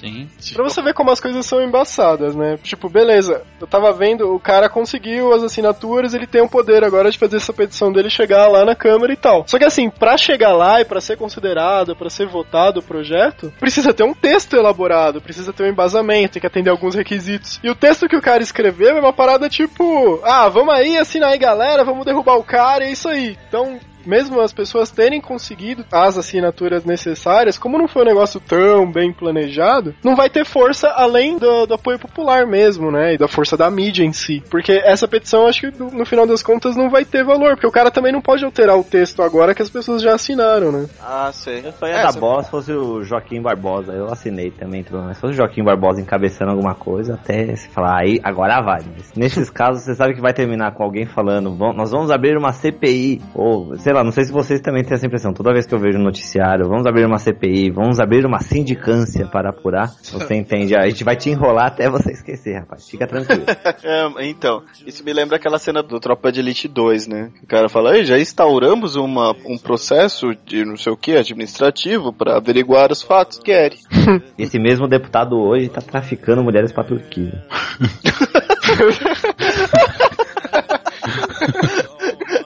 [0.00, 0.28] Sim.
[0.54, 2.58] Pra você ver como as coisas são embaçadas, né?
[2.62, 7.10] Tipo, beleza, eu tava vendo, o cara conseguiu as assinaturas, ele tem o poder agora
[7.10, 9.44] de fazer essa petição dele chegar lá na Câmara e tal.
[9.46, 13.52] Só que assim, pra chegar lá e pra ser considerado, pra ser votado o projeto,
[13.58, 17.58] precisa ter um texto elaborado, precisa ter um embasamento, tem que atender alguns requisitos.
[17.62, 21.28] E o texto que o cara escreveu é uma parada tipo, ah, vamos aí, assina
[21.28, 23.36] aí galera, vamos derrubar o cara, é isso aí.
[23.48, 28.90] Então, mesmo as pessoas terem conseguido as assinaturas necessárias, como não foi um negócio tão
[28.90, 33.14] bem planejado, não vai ter força além do, do apoio popular mesmo, né?
[33.14, 34.42] E da força da mídia em si.
[34.50, 37.70] Porque essa petição, acho que no, final das contas, não vai ter valor, porque o
[37.72, 40.86] cara também não pode alterar o texto agora que as pessoas já assinaram, né?
[41.00, 41.60] Ah, sei.
[41.64, 43.92] Eu só ia É, dar bola se fosse o Joaquim Barbosa.
[43.92, 47.68] Eu assinei também, tudo, mas se fosse o Joaquim Barbosa encabeçando alguma coisa, até se
[47.68, 48.80] falar, aí, agora vai.
[48.96, 52.36] Mas nesses casos, você sabe que vai terminar com alguém falando, "Vam- nós vamos abrir
[52.38, 53.20] uma CPI.
[53.34, 55.32] Ou, sei lá, não sei se vocês também têm essa impressão.
[55.32, 59.26] Toda vez que eu vejo um noticiário, vamos abrir uma CPI, vamos abrir uma sindicância
[59.26, 59.88] para apurar.
[60.02, 60.76] Você entende?
[60.76, 62.88] A gente vai te enrolar até você esquecer, rapaz.
[62.88, 63.44] Fica tranquilo.
[63.84, 67.30] É, então, isso me lembra aquela cena do Tropa de Elite 2, né?
[67.42, 72.12] O cara fala, Ei, já instauramos uma, um processo de não sei o que, administrativo,
[72.12, 73.38] pra averiguar os fatos.
[73.38, 73.78] Querem.
[74.38, 77.42] Esse mesmo deputado hoje tá traficando mulheres pra Turquia.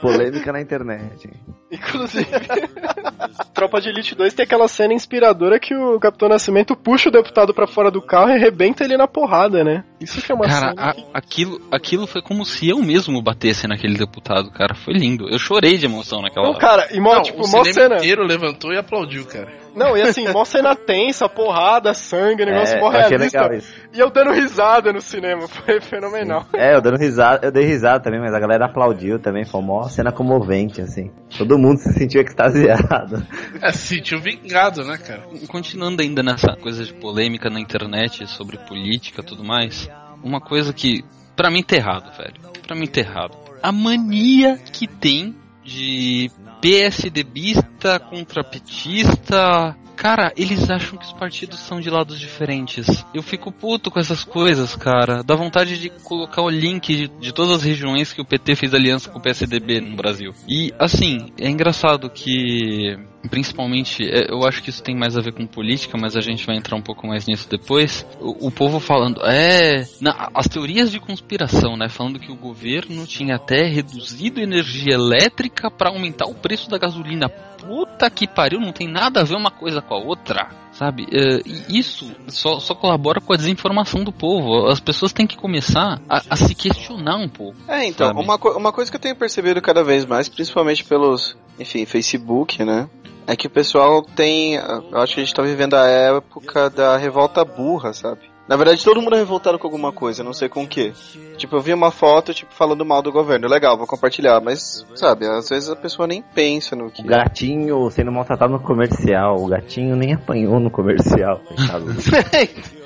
[0.03, 1.31] Polêmica na internet.
[1.71, 2.27] Inclusive,
[3.55, 7.55] Tropa de Elite 2 tem aquela cena inspiradora que o Capitão Nascimento puxa o deputado
[7.55, 9.85] pra fora do carro e arrebenta ele na porrada, né?
[10.01, 11.05] Isso que é uma Cara, cena a- que...
[11.15, 14.75] aquilo, aquilo foi como se eu mesmo batesse naquele deputado, cara.
[14.75, 15.29] Foi lindo.
[15.31, 16.61] Eu chorei de emoção naquela Não, hora.
[16.61, 17.97] cara, e mó, Não, tipo, o mó cena.
[17.97, 19.62] inteiro levantou e aplaudiu, cara.
[19.75, 23.41] Não, e assim, mó cena tensa, porrada, sangue, negócio É, mó realista.
[23.41, 23.73] legal isso.
[23.93, 26.47] E eu dando risada no cinema, foi fenomenal.
[26.55, 29.89] É, eu dando risada, eu dei risada também, mas a galera aplaudiu também, foi uma
[29.89, 31.11] cena comovente, assim.
[31.37, 33.27] Todo mundo se sentiu extasiado.
[33.61, 35.23] É, se sentiu vingado, né, cara?
[35.49, 39.89] Continuando ainda nessa coisa de polêmica na internet sobre política e tudo mais,
[40.23, 41.05] uma coisa que
[41.37, 42.35] pra mim tá errado, velho.
[42.67, 43.37] Pra mim tá errado.
[43.63, 46.31] A mania que tem de
[46.63, 49.77] PSDBista contra petista.
[49.97, 53.05] Cara, eles acham que os partidos são de lados diferentes.
[53.13, 55.23] Eu fico puto com essas coisas, cara.
[55.23, 58.75] Dá vontade de colocar o link de, de todas as regiões que o PT fez
[58.75, 60.33] aliança com o PSDB no Brasil.
[60.49, 62.97] E, assim, é engraçado que
[63.29, 66.47] principalmente, é, eu acho que isso tem mais a ver com política, mas a gente
[66.47, 68.07] vai entrar um pouco mais nisso depois.
[68.21, 73.07] O, o povo falando, é, na- as teorias de conspiração, né, falando que o governo
[73.07, 77.29] tinha até reduzido energia elétrica para aumentar o preço da gasolina.
[77.29, 80.49] Puta que pariu, não tem nada a ver uma coisa com a outra.
[80.73, 84.67] Sabe, É, e isso só, só colabora com a desinformação do povo.
[84.69, 87.57] As pessoas têm que começar a, a se questionar um pouco.
[87.69, 88.21] É, então, Sabe?
[88.21, 92.65] uma, co- uma coisa que eu tenho percebido cada vez mais, principalmente pelos, enfim, Facebook,
[92.65, 92.89] né?
[93.27, 94.55] É que o pessoal tem.
[94.55, 98.33] Eu acho que a gente tá vivendo a época da revolta burra, sabe?
[98.49, 100.93] Na verdade, todo mundo é revoltado com alguma coisa, não sei com o que.
[101.37, 103.49] Tipo, eu vi uma foto, tipo, falando mal do governo.
[103.49, 107.03] Legal, vou compartilhar, mas, sabe, às vezes a pessoa nem pensa no que.
[107.03, 111.87] O gatinho sendo maltratado no comercial, o gatinho nem apanhou no comercial, coitado.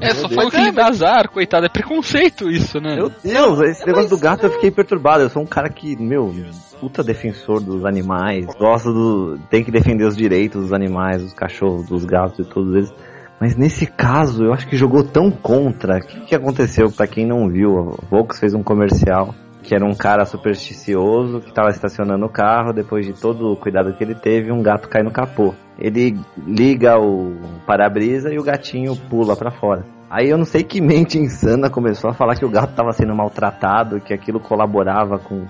[0.00, 1.66] É, só falou que ele dá azar, coitado.
[1.66, 2.96] É preconceito isso, né?
[2.96, 5.22] Meu Deus, esse negócio do gato eu fiquei perturbado.
[5.22, 6.34] Eu sou um cara que, meu,
[6.80, 9.38] puta defensor dos animais, gosto do.
[9.50, 12.92] tem que defender os direitos dos animais, dos cachorros, dos gatos e todos eles.
[13.40, 15.98] Mas nesse caso, eu acho que jogou tão contra.
[15.98, 16.90] O que, que aconteceu?
[16.90, 21.48] Pra quem não viu, a Volks fez um comercial que era um cara supersticioso que
[21.48, 22.72] estava estacionando o carro.
[22.72, 25.54] Depois de todo o cuidado que ele teve, um gato cai no capô.
[25.78, 29.84] Ele liga o para-brisa e o gatinho pula pra fora.
[30.10, 33.14] Aí eu não sei que mente insana começou a falar que o gato estava sendo
[33.14, 35.46] maltratado, que aquilo colaborava com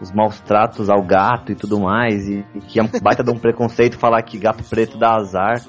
[0.00, 3.30] os maus tratos ao gato e tudo mais, e, e que é um baita de
[3.30, 5.62] um preconceito falar que gato preto dá azar.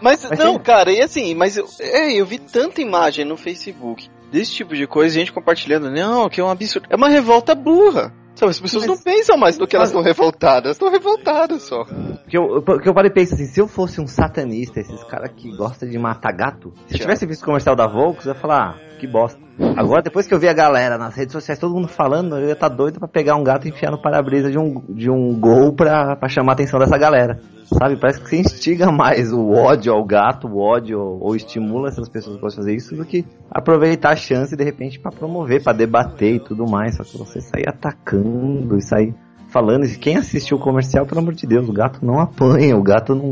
[0.00, 4.08] Mas, Mas não, cara, e assim, mas eu, é, eu vi tanta imagem no Facebook
[4.30, 6.86] desse tipo de coisa, gente compartilhando, não, que é um absurdo.
[6.90, 8.12] É uma revolta burra.
[8.34, 11.62] Sabe, as pessoas Mas- não pensam mais no que elas estão revoltadas, elas estão revoltadas
[11.62, 11.84] só.
[11.84, 15.32] Porque eu, porque eu parei e penso assim, se eu fosse um satanista, esses caras
[15.36, 18.38] que gostam de matar gato, se eu tivesse visto o comercial da Volks, eu ia
[18.38, 19.40] falar, ah, que bosta.
[19.76, 22.52] Agora, depois que eu vi a galera nas redes sociais, todo mundo falando, eu ia
[22.52, 25.72] estar doido pra pegar um gato e enfiar no para-brisa de um, de um gol
[25.74, 27.40] pra, pra chamar a atenção dessa galera.
[27.72, 27.96] Sabe?
[27.96, 32.36] Parece que você instiga mais o ódio ao gato, o ódio, ou estimula essas pessoas
[32.36, 36.40] de fazer isso, do que aproveitar a chance, de repente, pra promover, pra debater e
[36.40, 36.96] tudo mais.
[36.96, 39.14] Só que você sair atacando e sair
[39.48, 39.84] falando.
[39.84, 43.14] E quem assistiu o comercial, pelo amor de Deus, o gato não apanha, o gato
[43.14, 43.30] não.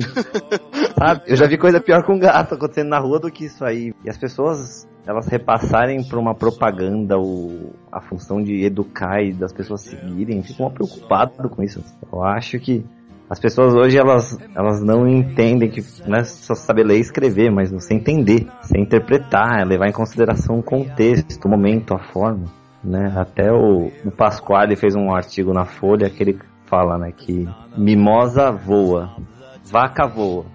[0.98, 1.22] Sabe?
[1.26, 3.94] Eu já vi coisa pior com gato acontecendo na rua do que isso aí.
[4.04, 9.52] E as pessoas, elas repassarem por uma propaganda o, a função de educar e das
[9.52, 11.82] pessoas seguirem, ficam preocupadas com isso.
[12.10, 12.84] Eu acho que
[13.28, 17.50] as pessoas hoje elas, elas não entendem que não é só saber ler e escrever,
[17.50, 22.44] mas você entender, você interpretar, é levar em consideração o contexto, o momento, a forma.
[22.84, 23.12] Né?
[23.16, 28.52] Até o, o Pasquale fez um artigo na Folha que ele fala né, que mimosa
[28.52, 29.16] voa,
[29.64, 30.46] vaca voa.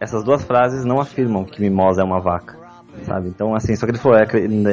[0.00, 2.61] Essas duas frases não afirmam que mimosa é uma vaca.
[3.04, 3.28] Sabe?
[3.28, 4.26] Então, assim, só que ele falou, é,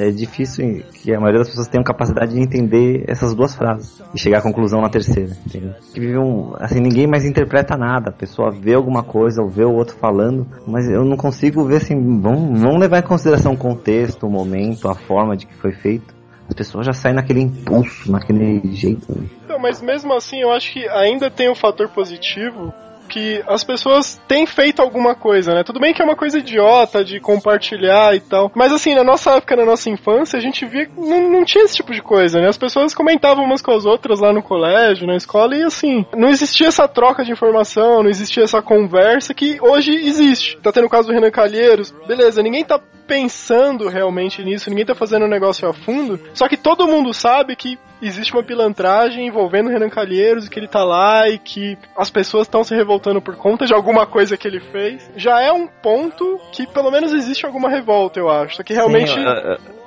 [0.07, 4.19] é difícil que a maioria das pessoas tenham capacidade de entender essas duas frases e
[4.19, 5.73] chegar à conclusão na terceira, entendeu?
[5.93, 9.63] Que vive um, assim, ninguém mais interpreta nada, a pessoa vê alguma coisa ou vê
[9.63, 13.57] o outro falando, mas eu não consigo ver assim, vamos, vamos levar em consideração o
[13.57, 16.13] contexto, o momento, a forma de que foi feito.
[16.47, 19.05] As pessoas já saem naquele impulso, naquele jeito.
[19.09, 19.27] né?
[19.45, 22.73] Então, mas mesmo assim, eu acho que ainda tem um fator positivo
[23.09, 25.63] que as pessoas têm feito alguma coisa, né?
[25.63, 29.31] Tudo bem que é uma coisa idiota de compartilhar e tal, mas assim, na nossa
[29.31, 32.47] época, na nossa infância, a gente via não, não tinha esse tipo de coisa, né?
[32.47, 36.29] As pessoas comentavam umas com as outras lá no colégio, na escola, e assim, não
[36.29, 40.57] existia essa troca de informação, não existia essa conversa que hoje existe.
[40.61, 42.79] Tá tendo o caso do Renan Calheiros, beleza, ninguém tá
[43.09, 47.55] pensando realmente nisso, ninguém tá fazendo um negócio a fundo, só que todo mundo sabe
[47.55, 51.75] que existe uma pilantragem envolvendo o Renan Calheiros e que ele tá lá e que
[51.97, 55.09] as pessoas estão se revoltando por conta de alguma coisa que ele fez.
[55.15, 58.57] Já é um ponto que pelo menos existe alguma revolta, eu acho.
[58.57, 59.11] Só que realmente.
[59.11, 59.25] Sim,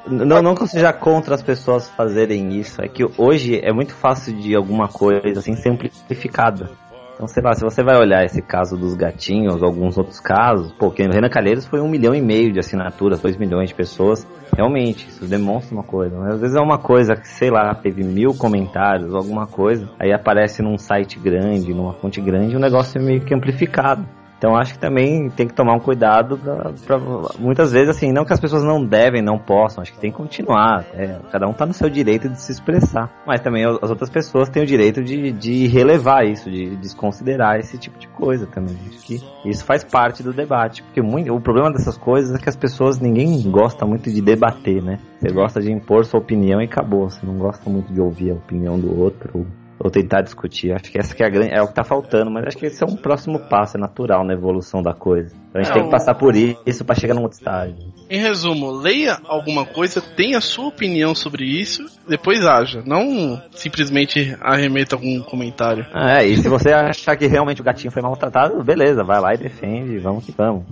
[0.05, 3.95] não, não que eu seja contra as pessoas fazerem isso, é que hoje é muito
[3.95, 6.71] fácil de alguma coisa assim simplificada.
[7.23, 10.91] Então, sei lá, se você vai olhar esse caso dos gatinhos, alguns outros casos, pô,
[10.91, 14.27] que Renan Calheiros foi um milhão e meio de assinaturas, dois milhões de pessoas.
[14.57, 16.19] Realmente, isso demonstra uma coisa.
[16.19, 20.13] Mas às vezes é uma coisa que, sei lá, teve mil comentários, alguma coisa, aí
[20.13, 24.05] aparece num site grande, numa fonte grande, o negócio é meio que amplificado.
[24.43, 26.99] Então acho que também tem que tomar um cuidado pra, pra,
[27.39, 30.17] muitas vezes assim, não que as pessoas não devem, não possam, acho que tem que
[30.17, 30.85] continuar.
[30.95, 33.09] É, cada um tá no seu direito de se expressar.
[33.25, 37.79] Mas também as outras pessoas têm o direito de, de relevar isso, de desconsiderar esse
[37.79, 38.77] tipo de coisa também.
[38.89, 40.83] Acho que isso faz parte do debate.
[40.83, 44.83] Porque muito, o problema dessas coisas é que as pessoas, ninguém gosta muito de debater,
[44.83, 44.99] né?
[45.21, 47.09] Você gosta de impor sua opinião e acabou.
[47.09, 49.47] Você não gosta muito de ouvir a opinião do outro
[49.79, 50.73] ou tentar discutir.
[50.73, 52.83] Acho que essa que é, grande, é o que tá faltando, mas acho que esse
[52.83, 55.42] é um próximo passo, é natural na evolução da coisa.
[55.53, 57.77] Então a gente É, tem que passar por isso para chegar num outro estágio.
[58.09, 62.83] Em resumo, leia alguma coisa, tenha sua opinião sobre isso, depois haja.
[62.87, 65.87] Não simplesmente arremeta algum comentário.
[65.93, 69.35] Ah, É, e se você achar que realmente o gatinho foi maltratado, beleza, vai lá
[69.35, 70.65] e defende, vamos que vamos.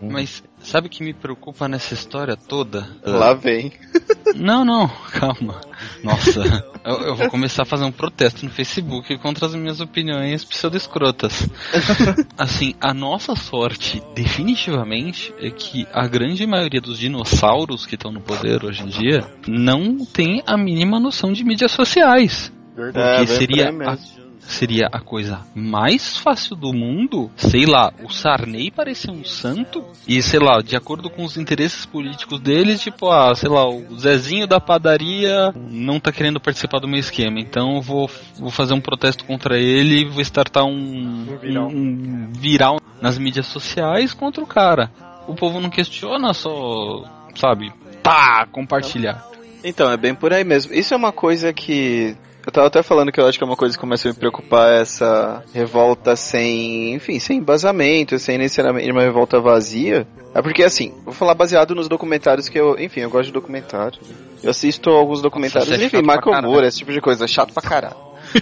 [0.00, 2.86] Mas sabe o que me preocupa nessa história toda?
[3.04, 3.70] Lá vem.
[4.34, 5.60] Não, não, calma.
[6.02, 6.40] Nossa,
[6.86, 11.50] eu, eu vou começar a fazer um protesto no Facebook contra as minhas opiniões pseudo-escrotas.
[12.38, 18.20] Assim, a nossa sorte, definitivamente, é que a grande maioria dos dinossauros que estão no
[18.20, 22.52] poder hoje em dia não tem a mínima noção de mídias sociais.
[22.76, 24.21] É, Porque vem seria a.
[24.46, 30.22] seria a coisa mais fácil do mundo, sei lá, o Sarney parecer um santo e,
[30.22, 34.46] sei lá, de acordo com os interesses políticos deles, tipo, ah, sei lá, o Zezinho
[34.46, 38.80] da padaria não tá querendo participar do meu esquema, então eu vou, vou fazer um
[38.80, 41.68] protesto contra ele e vou startar um, Um viral.
[41.68, 44.90] um viral nas mídias sociais contra o cara.
[45.26, 47.72] O povo não questiona, só, sabe,
[48.02, 49.24] pá, compartilhar.
[49.64, 50.74] Então, é bem por aí mesmo.
[50.74, 52.16] Isso é uma coisa que.
[52.52, 54.18] Eu tava até falando que eu acho que é uma coisa que começa a me
[54.18, 60.06] preocupar essa revolta sem, enfim, sem embasamento, sem necessariamente uma revolta vazia.
[60.34, 63.98] É porque assim, vou falar baseado nos documentários que eu, enfim, eu gosto de documentário.
[64.42, 66.42] Eu assisto alguns documentários, Nossa, é enfim, Michael.
[66.42, 67.96] Moore, esse tipo de coisa, chato pra caralho.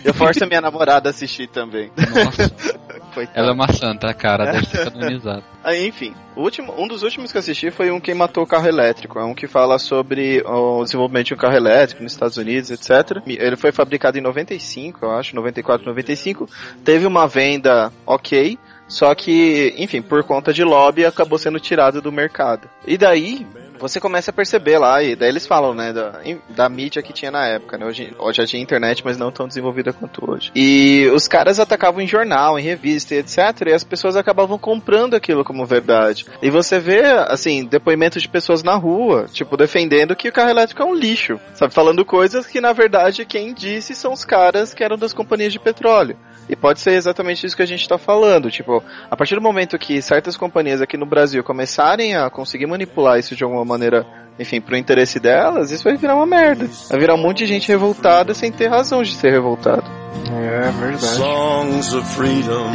[0.05, 1.93] Eu forço a minha namorada a assistir também.
[1.97, 2.53] Nossa.
[3.11, 3.39] Coitado.
[3.39, 5.43] Ela é uma santa, cara, deve ser canonizada.
[5.63, 8.47] Aí, enfim, o último, um dos últimos que eu assisti foi um Quem Matou o
[8.47, 9.19] Carro Elétrico.
[9.19, 13.23] É um que fala sobre o desenvolvimento de um carro elétrico nos Estados Unidos, etc.
[13.27, 16.49] Ele foi fabricado em 95, eu acho, 94, 95.
[16.85, 18.59] Teve uma venda ok,
[18.89, 22.69] só que, enfim, por conta de lobby, acabou sendo tirado do mercado.
[22.87, 23.47] E daí,
[23.81, 27.31] você começa a perceber lá, e daí eles falam, né, da, da mídia que tinha
[27.31, 27.87] na época, né?
[27.87, 30.53] Hoje, hoje já tinha internet, mas não tão desenvolvida quanto hoje.
[30.55, 33.39] E os caras atacavam em jornal, em revista e etc.
[33.67, 36.27] E as pessoas acabavam comprando aquilo como verdade.
[36.43, 40.83] E você vê, assim, depoimentos de pessoas na rua, tipo, defendendo que o carro elétrico
[40.83, 41.41] é um lixo.
[41.55, 45.53] Sabe, falando coisas que na verdade quem disse são os caras que eram das companhias
[45.53, 46.17] de petróleo.
[46.49, 48.51] E pode ser exatamente isso que a gente está falando.
[48.51, 53.21] Tipo, a partir do momento que certas companhias aqui no Brasil começarem a conseguir manipular
[53.21, 54.07] isso de alguma maneira,
[54.39, 56.69] enfim, pro interesse delas, isso vai virar uma merda.
[56.89, 59.85] Vai virar um monte de gente revoltada sem ter razão de ser revoltado.
[60.29, 61.05] É verdade.
[61.05, 62.71] Songs of freedom.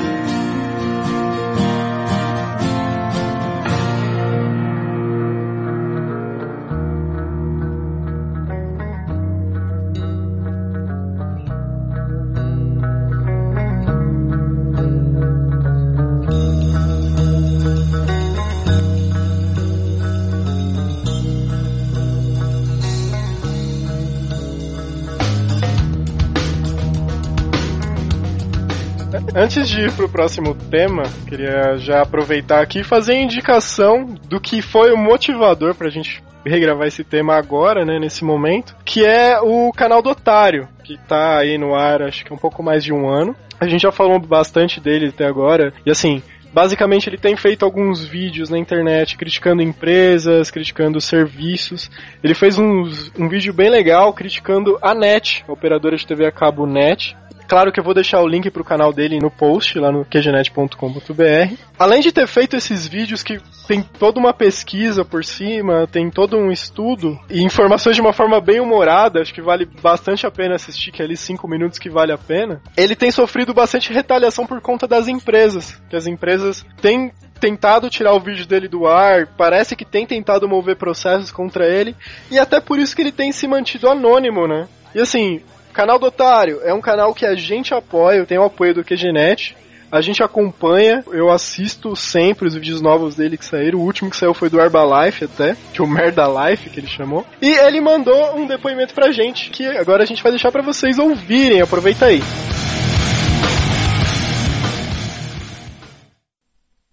[29.76, 34.62] De ir pro próximo tema, queria já aproveitar aqui e fazer a indicação do que
[34.62, 39.74] foi o motivador pra gente regravar esse tema agora, né, nesse momento, que é o
[39.74, 43.10] canal do Otário, que tá aí no ar acho que um pouco mais de um
[43.10, 43.36] ano.
[43.60, 46.24] A gente já falou bastante dele até agora, e assim,
[46.54, 51.92] Basicamente, ele tem feito alguns vídeos na internet criticando empresas, criticando serviços.
[52.24, 56.32] Ele fez uns, um vídeo bem legal criticando a NET, a operadora de TV a
[56.32, 57.14] cabo NET.
[57.48, 61.56] Claro que eu vou deixar o link pro canal dele no post, lá no qgenet.com.br.
[61.78, 66.38] Além de ter feito esses vídeos que tem toda uma pesquisa por cima, tem todo
[66.38, 70.56] um estudo e informações de uma forma bem humorada, acho que vale bastante a pena
[70.56, 72.62] assistir, que é ali 5 minutos que vale a pena.
[72.76, 78.14] Ele tem sofrido bastante retaliação por conta das empresas, que as empresas têm tentado tirar
[78.14, 81.96] o vídeo dele do ar, parece que tem tentado mover processos contra ele,
[82.32, 84.68] e até por isso que ele tem se mantido anônimo, né?
[84.94, 85.42] E assim,
[85.76, 88.82] Canal do Otário é um canal que a gente apoia, eu tenho o apoio do
[88.82, 89.58] QGNet.
[89.92, 93.80] A gente acompanha, eu assisto sempre os vídeos novos dele que saíram.
[93.80, 96.88] O último que saiu foi do Herbalife até, que é o Merda Life que ele
[96.88, 97.26] chamou.
[97.42, 100.98] E ele mandou um depoimento pra gente, que agora a gente vai deixar pra vocês
[100.98, 101.60] ouvirem.
[101.60, 102.22] Aproveita aí.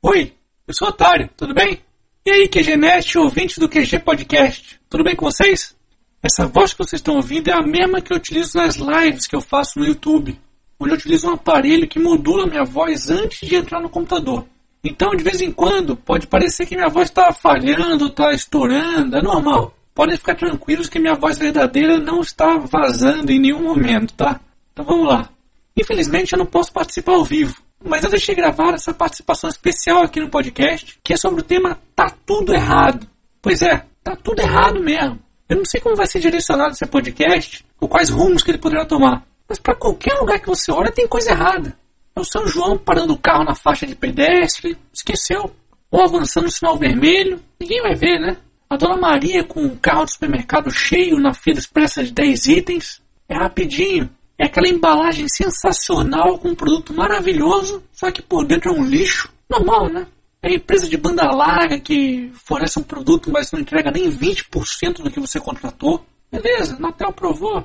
[0.02, 0.32] Oi,
[0.66, 1.78] eu sou o Otário, tudo bem?
[2.26, 5.80] E aí, QGNet, ouvintes do QG Podcast, tudo bem com vocês?
[6.22, 9.34] Essa voz que vocês estão ouvindo é a mesma que eu utilizo nas lives que
[9.34, 10.38] eu faço no YouTube,
[10.78, 14.46] onde eu utilizo um aparelho que modula minha voz antes de entrar no computador.
[14.84, 19.22] Então, de vez em quando, pode parecer que minha voz está falhando, está estourando, é
[19.22, 19.74] normal.
[19.92, 24.40] Podem ficar tranquilos que minha voz verdadeira não está vazando em nenhum momento, tá?
[24.72, 25.28] Então vamos lá.
[25.76, 30.20] Infelizmente eu não posso participar ao vivo, mas eu deixei gravar essa participação especial aqui
[30.20, 33.08] no podcast, que é sobre o tema Tá Tudo Errado.
[33.40, 35.18] Pois é, tá tudo errado mesmo.
[35.52, 38.86] Eu não sei como vai ser direcionado esse podcast, ou quais rumos que ele poderá
[38.86, 39.22] tomar.
[39.46, 41.76] Mas para qualquer lugar que você olha tem coisa errada.
[42.16, 45.54] É o São João parando o carro na faixa de pedestre, esqueceu.
[45.90, 48.38] Ou avançando no sinal vermelho, ninguém vai ver, né?
[48.70, 53.02] A Dona Maria com um carro de supermercado cheio na fila expressa de 10 itens.
[53.28, 54.08] É rapidinho.
[54.38, 59.30] É aquela embalagem sensacional com um produto maravilhoso, só que por dentro é um lixo.
[59.50, 60.06] Normal, né?
[60.42, 65.10] É empresa de banda larga que fornece um produto, mas não entrega nem 20% do
[65.10, 66.04] que você contratou.
[66.32, 67.64] Beleza, Natal provou.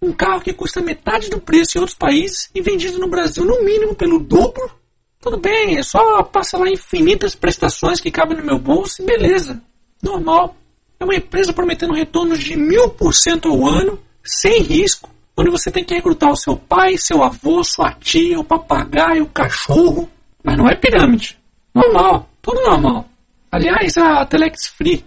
[0.00, 3.64] Um carro que custa metade do preço em outros países e vendido no Brasil no
[3.64, 4.70] mínimo pelo dobro.
[5.18, 9.62] Tudo bem, é só passar lá infinitas prestações que cabem no meu bolso e beleza.
[10.02, 10.54] Normal.
[11.00, 15.70] É uma empresa prometendo retornos de mil por cento ao ano, sem risco, onde você
[15.70, 20.10] tem que recrutar o seu pai, seu avô, sua tia, o papagaio, o cachorro.
[20.42, 21.37] Mas não é pirâmide.
[21.78, 23.08] Normal, tudo normal.
[23.50, 25.04] Aliás, a Telex Free,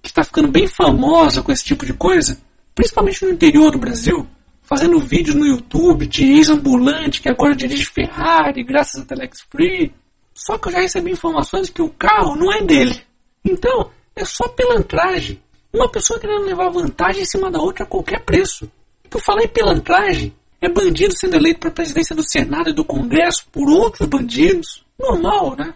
[0.00, 2.38] que está ficando bem famosa com esse tipo de coisa,
[2.74, 4.26] principalmente no interior do Brasil,
[4.62, 9.92] fazendo vídeos no YouTube de ex-ambulante que agora dirige Ferrari graças a Telex Free.
[10.34, 13.00] Só que eu já recebi informações que o carro não é dele.
[13.44, 15.40] Então, é só pilantragem.
[15.72, 18.70] Uma pessoa querendo levar vantagem em cima da outra a qualquer preço.
[19.10, 22.84] Por falar em pilantragem, é bandido sendo eleito para a presidência do Senado e do
[22.84, 24.84] Congresso por outros bandidos.
[24.98, 25.74] Normal, né?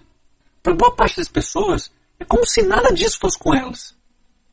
[0.69, 1.91] Para boa parte das pessoas,
[2.21, 3.97] é como se nada disso fosse com elas.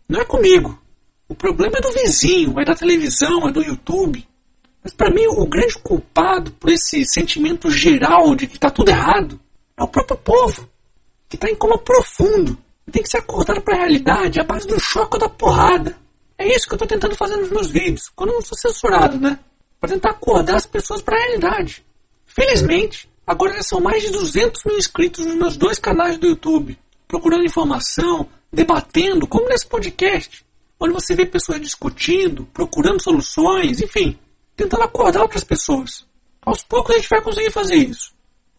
[0.07, 0.81] Não é comigo.
[1.27, 4.25] O problema é do vizinho, é da televisão, é do YouTube.
[4.81, 9.37] Mas para mim o grande culpado por esse sentimento geral de que tá tudo errado
[9.75, 10.69] é o próprio povo,
[11.27, 12.57] que tá em coma profundo.
[12.87, 15.97] E tem que ser acordado para a realidade, a base do choque da porrada.
[16.37, 19.19] É isso que eu tô tentando fazer nos meus vídeos, quando eu não sou censurado,
[19.19, 19.37] né?
[19.81, 21.85] Pra tentar acordar as pessoas para a realidade.
[22.25, 26.77] Felizmente, agora já são mais de 200 mil inscritos nos meus dois canais do YouTube,
[27.07, 30.45] procurando informação, debatendo, como nesse podcast,
[30.79, 34.17] onde você vê pessoas discutindo, procurando soluções, enfim,
[34.55, 36.05] tentando acordar outras pessoas.
[36.45, 38.13] Aos poucos a gente vai conseguir fazer isso.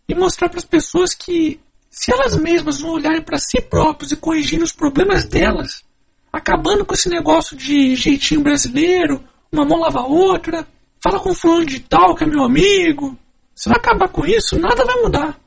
[0.08, 1.60] E mostrar para as pessoas que,
[1.90, 5.84] se elas mesmas não olharem para si próprios e corrigirem os problemas delas,
[6.32, 10.66] acabando com esse negócio de jeitinho brasileiro, uma mão lava a outra,
[11.02, 13.16] fala com fulano de tal que é meu amigo.
[13.56, 15.40] Se não acabar com isso, nada vai mudar.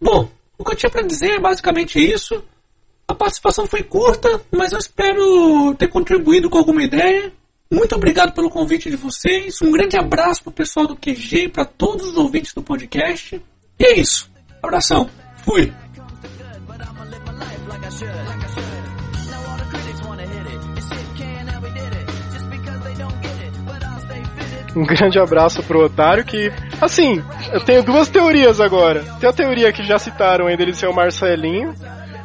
[0.00, 2.42] Bom, o que eu tinha para dizer é basicamente isso.
[3.06, 7.32] A participação foi curta, mas eu espero ter contribuído com alguma ideia.
[7.70, 9.62] Muito obrigado pelo convite de vocês.
[9.62, 13.40] Um grande abraço pro pessoal do QG e para todos os ouvintes do podcast.
[13.78, 14.28] E é isso.
[14.60, 15.08] Abração.
[15.44, 15.72] Fui.
[24.76, 29.02] Um grande abraço pro Otário que, assim, eu tenho duas teorias agora.
[29.18, 31.74] Tem a teoria que já citaram aí dele ser o Marcelinho.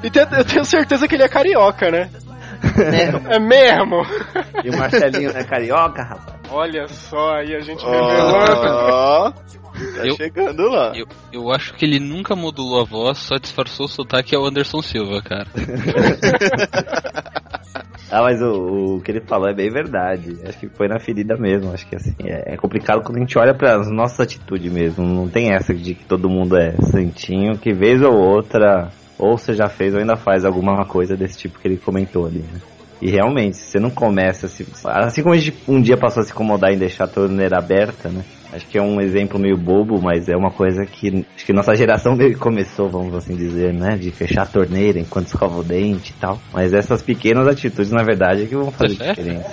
[0.04, 2.10] E tem- eu tenho certeza que ele é carioca, né?
[3.30, 4.06] É mesmo?
[4.64, 6.39] E o Marcelinho é carioca, rapaz?
[6.52, 9.34] Olha só, aí a gente revelando.
[9.95, 10.93] Tá Eu- chegando lá.
[10.95, 14.82] Eu, eu acho que ele nunca modulou a voz, só disfarçou o sotaque ao Anderson
[14.82, 15.47] Silva, cara.
[18.13, 20.38] Ah, mas o, o que ele falou é bem verdade.
[20.45, 21.71] Acho que foi na ferida mesmo.
[21.71, 25.05] Acho que assim, é, é complicado quando a gente olha para as nossas atitudes mesmo.
[25.05, 29.53] Não tem essa de que todo mundo é santinho, que vez ou outra, ou você
[29.53, 32.59] já fez ou ainda faz alguma coisa desse tipo que ele comentou ali, né?
[33.02, 36.26] E realmente, se você não começa, se, assim como a gente um dia passou a
[36.26, 38.24] se incomodar em deixar a torneira aberta, né?
[38.54, 41.74] Acho que é um exemplo meio bobo, mas é uma coisa que acho que nossa
[41.76, 43.97] geração meio que começou, vamos assim dizer, né?
[43.97, 46.39] De fechar a torneira enquanto escova o dente e tal.
[46.54, 49.52] Mas essas pequenas atitudes, na verdade, é que vão fazer diferença.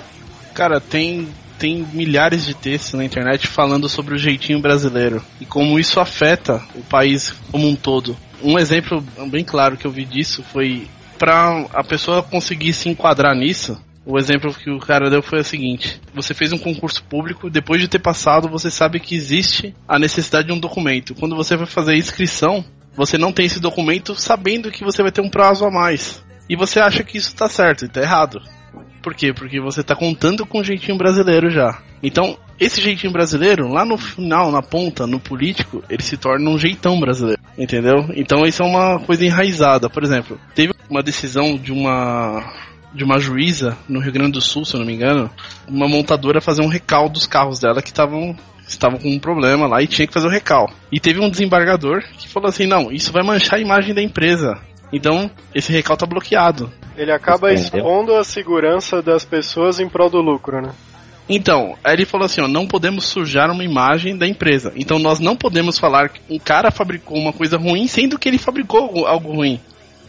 [0.53, 1.29] Cara, tem,
[1.59, 6.61] tem milhares de textos na internet falando sobre o jeitinho brasileiro e como isso afeta
[6.75, 8.17] o país como um todo.
[8.43, 10.89] Um exemplo bem claro que eu vi disso foi
[11.19, 13.79] para a pessoa conseguir se enquadrar nisso.
[14.07, 17.81] O exemplo que o cara deu foi o seguinte: você fez um concurso público, depois
[17.81, 21.15] de ter passado, você sabe que existe a necessidade de um documento.
[21.15, 22.65] Quando você vai fazer a inscrição,
[22.95, 26.25] você não tem esse documento sabendo que você vai ter um prazo a mais.
[26.49, 28.41] E você acha que isso tá certo e tá errado.
[29.03, 29.33] Por quê?
[29.33, 31.79] Porque você tá contando com o jeitinho brasileiro já.
[32.03, 36.59] Então, esse jeitinho brasileiro, lá no final, na ponta, no político, ele se torna um
[36.59, 37.41] jeitão brasileiro.
[37.57, 38.09] Entendeu?
[38.15, 39.91] Então isso é uma coisa enraizada.
[39.91, 42.53] Por exemplo, teve uma decisão de uma
[42.93, 45.31] de uma juíza no Rio Grande do Sul, se eu não me engano,
[45.69, 48.35] uma montadora fazer um recal dos carros dela que estavam
[48.67, 50.71] estavam com um problema lá e tinha que fazer o recal.
[50.91, 54.59] E teve um desembargador que falou assim: "Não, isso vai manchar a imagem da empresa.
[54.93, 56.73] Então, esse recal tá bloqueado".
[56.97, 57.79] Ele acaba Entendeu?
[57.79, 60.73] expondo a segurança das pessoas em prol do lucro, né?
[61.29, 64.73] Então, aí ele falou assim, ó, não podemos sujar uma imagem da empresa.
[64.75, 68.39] Então nós não podemos falar que um cara fabricou uma coisa ruim, sendo que ele
[68.39, 69.61] fabricou algo- algo ruim.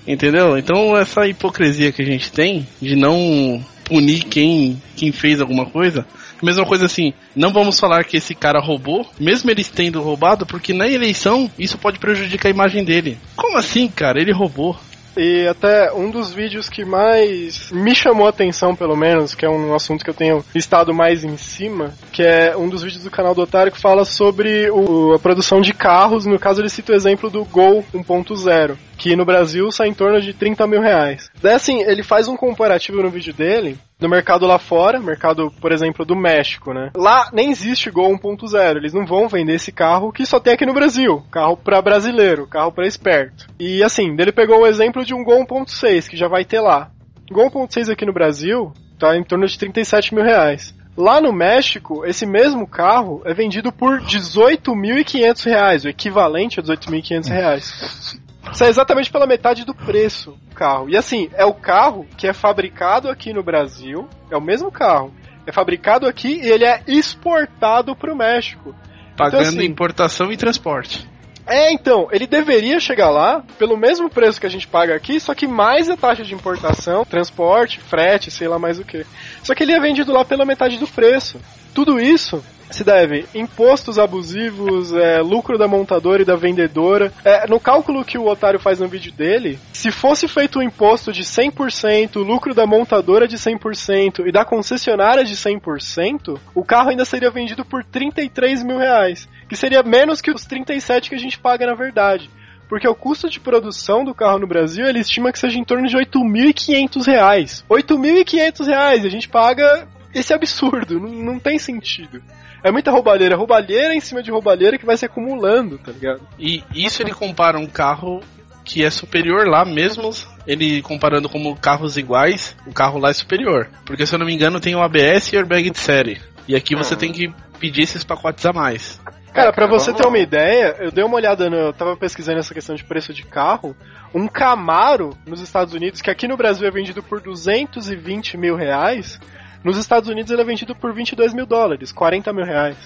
[0.09, 0.57] Entendeu?
[0.57, 6.03] Então essa hipocrisia que a gente tem de não punir quem, quem fez alguma coisa.
[6.41, 10.73] Mesma coisa assim, não vamos falar que esse cara roubou, mesmo ele tendo roubado, porque
[10.73, 13.19] na eleição isso pode prejudicar a imagem dele.
[13.35, 14.19] Como assim, cara?
[14.19, 14.75] Ele roubou.
[15.21, 19.49] E até um dos vídeos que mais me chamou a atenção, pelo menos, que é
[19.49, 23.11] um assunto que eu tenho estado mais em cima, que é um dos vídeos do
[23.11, 26.25] canal do Otário que fala sobre o- a produção de carros.
[26.25, 30.21] No caso, ele cita o exemplo do Gol 1.0, que no Brasil sai em torno
[30.21, 31.29] de 30 mil reais.
[31.41, 35.73] Daí, assim, ele faz um comparativo no vídeo dele do mercado lá fora, mercado, por
[35.73, 36.89] exemplo, do México, né?
[36.95, 40.65] Lá nem existe Gol 1.0, eles não vão vender esse carro que só tem aqui
[40.65, 43.47] no Brasil, carro pra brasileiro, carro pra esperto.
[43.59, 46.89] E assim, ele pegou o exemplo de um Gol 1.6 que já vai ter lá.
[47.29, 50.73] Gol 1.6 aqui no Brasil tá em torno de 37 mil reais.
[50.95, 57.29] Lá no México, esse mesmo carro é vendido por 18.500 reais, o equivalente a 18.500
[57.29, 58.19] reais.
[58.51, 60.89] Isso é exatamente pela metade do preço do carro.
[60.89, 65.13] E assim, é o carro que é fabricado aqui no Brasil, é o mesmo carro.
[65.45, 68.75] É fabricado aqui e ele é exportado para o México.
[69.17, 71.07] Pagando assim- importação e transporte.
[71.45, 75.33] É, então, ele deveria chegar lá pelo mesmo preço que a gente paga aqui, só
[75.33, 79.03] que mais a taxa de importação, transporte, frete, sei lá mais o que.
[79.41, 81.41] Só que ele é vendido lá pela metade do preço.
[81.73, 87.11] Tudo isso se deve impostos abusivos, é, lucro da montadora e da vendedora.
[87.23, 91.11] É, no cálculo que o Otário faz no vídeo dele, se fosse feito um imposto
[91.11, 96.89] de 100%, o lucro da montadora de 100% e da concessionária de 100%, o carro
[96.89, 101.19] ainda seria vendido por 33 mil reais, que seria menos que os 37 que a
[101.19, 102.29] gente paga na verdade.
[102.67, 105.87] Porque o custo de produção do carro no Brasil, ele estima que seja em torno
[105.87, 107.65] de 8.500 reais.
[107.67, 112.21] 8.500 reais, a gente paga esse absurdo, não, não tem sentido.
[112.63, 116.21] É muita roubalheira, roubalheira em cima de roubalheira que vai se acumulando, tá ligado?
[116.37, 118.21] E isso ele compara um carro
[118.63, 120.11] que é superior lá, mesmo
[120.45, 123.69] ele comparando como carros iguais, o carro lá é superior.
[123.85, 126.21] Porque se eu não me engano tem o ABS e airbag de série.
[126.47, 128.99] E aqui você tem que pedir esses pacotes a mais.
[129.33, 132.39] Cara, pra vamos você ter uma ideia, eu dei uma olhada, no, eu tava pesquisando
[132.39, 133.75] essa questão de preço de carro.
[134.13, 139.19] Um Camaro nos Estados Unidos, que aqui no Brasil é vendido por 220 mil reais,
[139.63, 142.77] nos Estados Unidos ele é vendido por 22 mil dólares, 40 mil reais.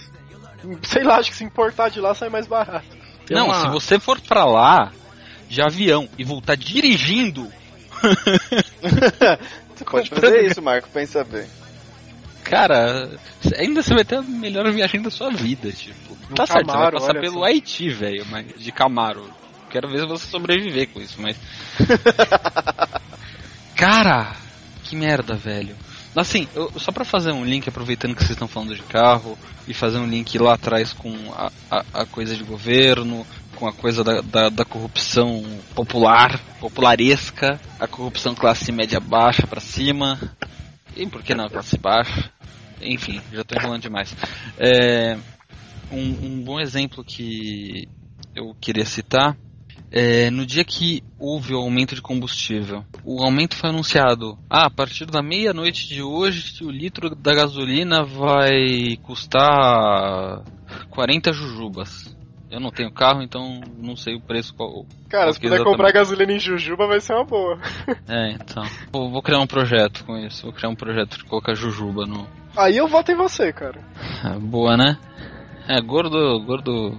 [0.84, 2.86] Sei lá, acho que se importar de lá sai mais barato.
[3.26, 4.92] Tem não, uma- se você for pra lá
[5.50, 7.48] de avião e voltar dirigindo,
[9.76, 11.46] Você pode fazer isso, Marco, pensa bem.
[12.44, 13.10] cara,
[13.58, 16.16] ainda você vai ter a melhor viagem da sua vida, tipo.
[16.36, 17.46] Tá certo, você vai Camaro, passar pelo só.
[17.46, 19.30] Haiti, velho, mas de Camaro.
[19.70, 21.38] Quero ver se você sobreviver com isso, mas.
[23.76, 24.34] cara,
[24.84, 25.76] que merda, velho.
[26.16, 29.38] Assim, eu- só pra fazer um link, aproveitando que vocês estão falando de carro,
[29.68, 33.74] e fazer um link lá atrás com a, a, a coisa de governo, com a
[33.74, 35.44] coisa da, da, da corrupção
[35.74, 40.20] popular, popularesca, a corrupção classe média baixa pra cima,
[40.96, 42.32] e por que não classe baixa?
[42.82, 44.14] Enfim, já tô enrolando demais.
[44.58, 45.18] É,
[45.92, 47.88] um, um bom exemplo que
[48.36, 49.38] eu queria citar
[49.96, 54.40] é, no dia que houve o aumento de combustível, o aumento foi anunciado.
[54.50, 60.42] Ah, a partir da meia-noite de hoje, o litro da gasolina vai custar
[60.90, 62.12] 40 jujubas.
[62.50, 64.86] Eu não tenho carro, então não sei o preço qual.
[65.10, 67.60] Cara, qual se puder comprar gasolina em Jujuba vai ser uma boa.
[68.08, 68.64] É, então.
[68.92, 70.44] Vou, vou criar um projeto com isso.
[70.44, 72.28] Vou criar um projeto de colocar jujuba no.
[72.56, 73.82] Aí eu voto em você, cara.
[74.24, 75.00] Ah, Boa, né?
[75.68, 76.96] É, gordo, gordo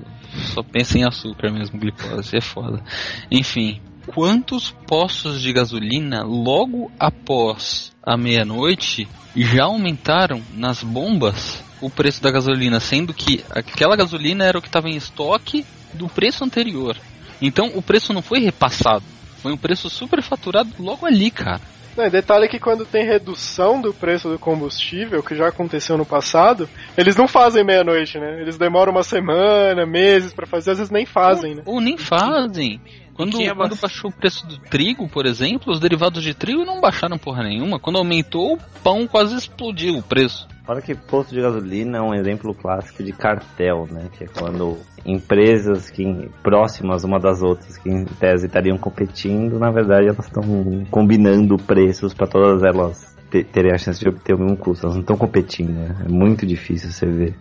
[0.52, 2.82] só pensa em açúcar mesmo, glicose, é foda.
[3.30, 12.22] Enfim, quantos postos de gasolina logo após a meia-noite já aumentaram nas bombas o preço
[12.22, 16.96] da gasolina, sendo que aquela gasolina era o que estava em estoque do preço anterior.
[17.40, 19.04] Então o preço não foi repassado,
[19.38, 21.60] foi um preço superfaturado logo ali, cara.
[21.96, 26.68] Não, detalhe que quando tem redução do preço do combustível, que já aconteceu no passado,
[26.98, 28.40] eles não fazem meia-noite, né?
[28.40, 31.62] Eles demoram uma semana, meses pra fazer, às vezes nem fazem, né?
[31.64, 32.80] Ou nem fazem.
[33.14, 36.80] Quando, é quando baixou o preço do trigo, por exemplo, os derivados de trigo não
[36.80, 37.78] baixaram porra nenhuma.
[37.78, 40.48] Quando aumentou, o pão quase explodiu o preço.
[40.66, 44.08] Fora que posto de gasolina é um exemplo clássico de cartel, né?
[44.16, 49.70] Que é quando empresas que próximas uma das outras, que em tese estariam competindo, na
[49.70, 50.42] verdade elas estão
[50.90, 54.86] combinando preços para todas elas te- terem a chance de obter o mesmo custo.
[54.86, 55.96] Elas não estão competindo, né?
[56.04, 57.34] É muito difícil você ver.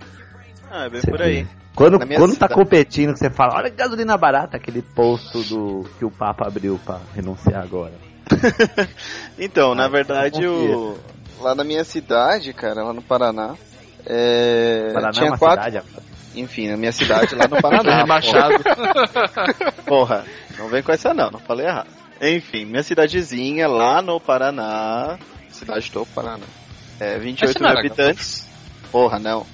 [0.76, 1.43] Ah, é bem Você por aí.
[1.43, 1.47] vê.
[1.76, 6.09] Quando, quando tá competindo, você fala, olha que gasolina barata, aquele posto do que o
[6.09, 7.93] Papa abriu pra renunciar agora.
[9.38, 10.97] Então, na Ah, verdade, o...
[11.39, 13.55] lá na minha cidade, cara, lá no Paraná,
[14.05, 14.89] é...
[14.93, 15.65] Paraná é tinha uma quatro.
[15.65, 15.86] cidade.
[16.36, 17.97] Enfim, na minha cidade, lá no Paraná.
[17.97, 18.55] Rebaixado.
[19.86, 20.26] Porra,
[20.57, 21.89] não vem com essa não, não falei errado.
[22.21, 25.17] Enfim, minha cidadezinha lá no Paraná.
[25.49, 26.45] Cidade do Paraná.
[26.99, 28.47] É, 28 Essa não mil habitantes.
[28.91, 29.45] Porra, não.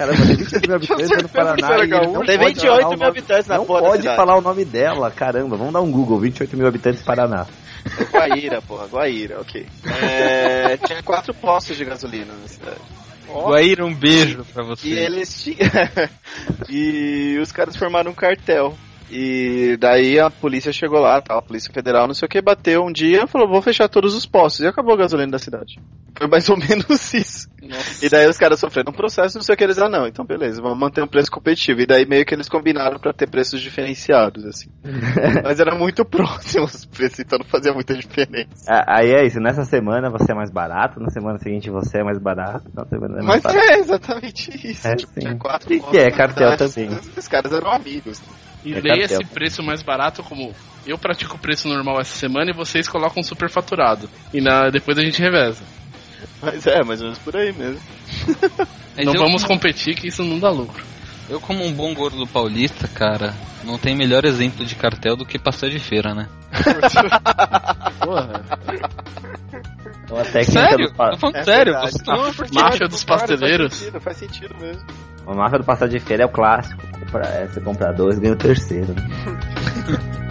[0.00, 1.86] Caramba, tem 28 mil habitantes no Paraná.
[1.86, 2.24] não.
[2.24, 5.10] Tem pode 28 falar o mil nome- habitantes na Não pode falar o nome dela,
[5.10, 5.56] caramba.
[5.58, 7.46] Vamos dar um Google, 28 mil habitantes Paraná.
[8.10, 9.66] Guaíra, porra, Guaíra, ok.
[10.02, 12.80] É, tinha quatro postos de gasolina na cidade.
[13.28, 14.88] Guaíra, um beijo pra você.
[14.88, 15.58] E eles tinham.
[16.68, 18.74] e os caras formaram um cartel.
[19.10, 22.92] E daí a polícia chegou lá, a Polícia Federal, não sei o que, bateu um
[22.92, 24.60] dia e falou: vou fechar todos os postos.
[24.64, 25.78] E acabou a gasolina da cidade.
[26.16, 27.48] Foi mais ou menos isso.
[28.02, 30.24] E daí os caras sofreram um processo, não sei o que eles ah não, então
[30.24, 31.80] beleza, vamos manter um preço competitivo.
[31.80, 34.68] E daí meio que eles combinaram pra ter preços diferenciados, assim.
[35.42, 38.64] Mas era muito próximo os preços, então não fazia muita diferença.
[38.68, 42.04] Ah, Aí é isso, nessa semana você é mais barato, na semana seguinte você é
[42.04, 43.72] mais barato, na semana é mais Mas barato.
[43.72, 44.86] é exatamente isso.
[44.86, 45.20] É, tipo, sim.
[45.20, 46.90] tinha quatro E que é cartel também.
[47.16, 48.20] Os caras eram amigos.
[48.64, 50.54] E É leia esse preço mais barato como
[50.86, 54.08] eu pratico o preço normal essa semana e vocês colocam super faturado.
[54.32, 55.62] E na, depois a gente reveza.
[56.42, 57.80] Mas é, mais ou menos por aí mesmo.
[58.96, 60.84] Mas não eu, vamos como, competir que isso não dá lucro.
[61.28, 63.34] eu, como um bom gordo paulista, cara,
[63.64, 66.28] não tem melhor exemplo de cartel do que pastel de feira, né?
[68.00, 68.44] Porra.
[70.44, 70.88] Sério?
[70.88, 71.92] do Tô falando É sério, verdade.
[71.92, 73.68] você tá é, dos pasteleiros.
[73.68, 74.82] Faz sentido, faz sentido mesmo.
[75.26, 76.80] A máfia do passar de feira é o clássico.
[76.98, 78.94] Compra, é, você compra dois, ganha o terceiro.
[78.94, 80.20] né?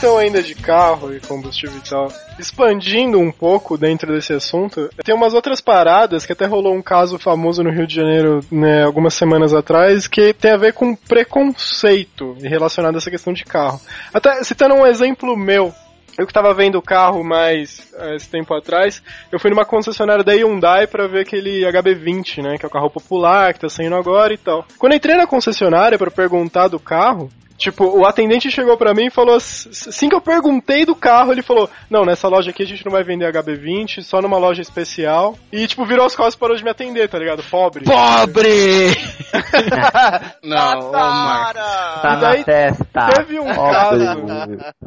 [0.00, 5.14] questão ainda de carro e combustível e tal, expandindo um pouco dentro desse assunto, tem
[5.14, 9.12] umas outras paradas que até rolou um caso famoso no Rio de Janeiro, né, algumas
[9.12, 13.78] semanas atrás, que tem a ver com preconceito relacionado a essa questão de carro.
[14.14, 15.70] Até citando um exemplo meu,
[16.18, 20.24] eu que tava vendo o carro mais eh, esse tempo atrás, eu fui numa concessionária
[20.24, 23.96] da Hyundai pra ver aquele HB20, né, que é o carro popular, que tá saindo
[23.96, 24.64] agora e tal.
[24.78, 27.28] Quando eu entrei na concessionária pra perguntar do carro,
[27.60, 31.30] Tipo, o atendente chegou pra mim e falou assim assim que eu perguntei do carro,
[31.30, 34.62] ele falou: "Não, nessa loja aqui a gente não vai vender HB20, só numa loja
[34.62, 35.36] especial".
[35.52, 37.42] E tipo, virou as costas e parou de me atender, tá ligado?
[37.42, 37.84] Pobre.
[37.84, 38.96] Pobre!
[40.42, 41.60] Não, ô Marco.
[42.00, 43.06] Tá E daí na testa.
[43.14, 44.04] teve um caso-.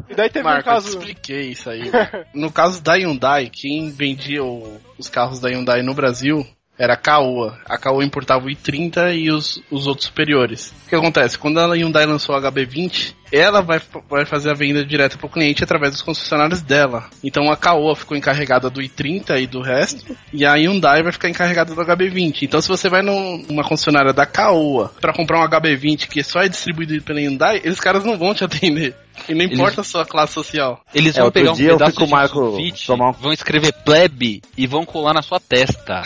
[0.09, 1.91] E daí teve Marco, um caso eu te expliquei isso aí.
[2.33, 6.45] no caso da Hyundai, quem vendia o- os carros da Hyundai no Brasil
[6.77, 7.59] era a Caoa.
[7.65, 10.73] A Caoa importava o i30 e os, os outros superiores.
[10.85, 11.37] O que acontece?
[11.37, 15.63] Quando a Hyundai lançou o HB20, ela vai, vai fazer a venda direta pro cliente
[15.63, 17.09] através dos concessionários dela.
[17.23, 21.29] Então a Caoa ficou encarregada do i30 e do resto, e a Hyundai vai ficar
[21.29, 22.43] encarregada do HB20.
[22.43, 26.41] Então se você vai num- numa concessionária da Caoa para comprar um HB20 que só
[26.41, 28.95] é distribuído pela Hyundai, eles caras não vão te atender.
[29.29, 30.81] E não Eles- importa a sua classe social.
[30.93, 33.09] Eles É, vão outro pegar um dia pedaço fui com o de Marco sulfite, tomar
[33.09, 36.01] um- vão escrever plebe e vão colar na sua testa.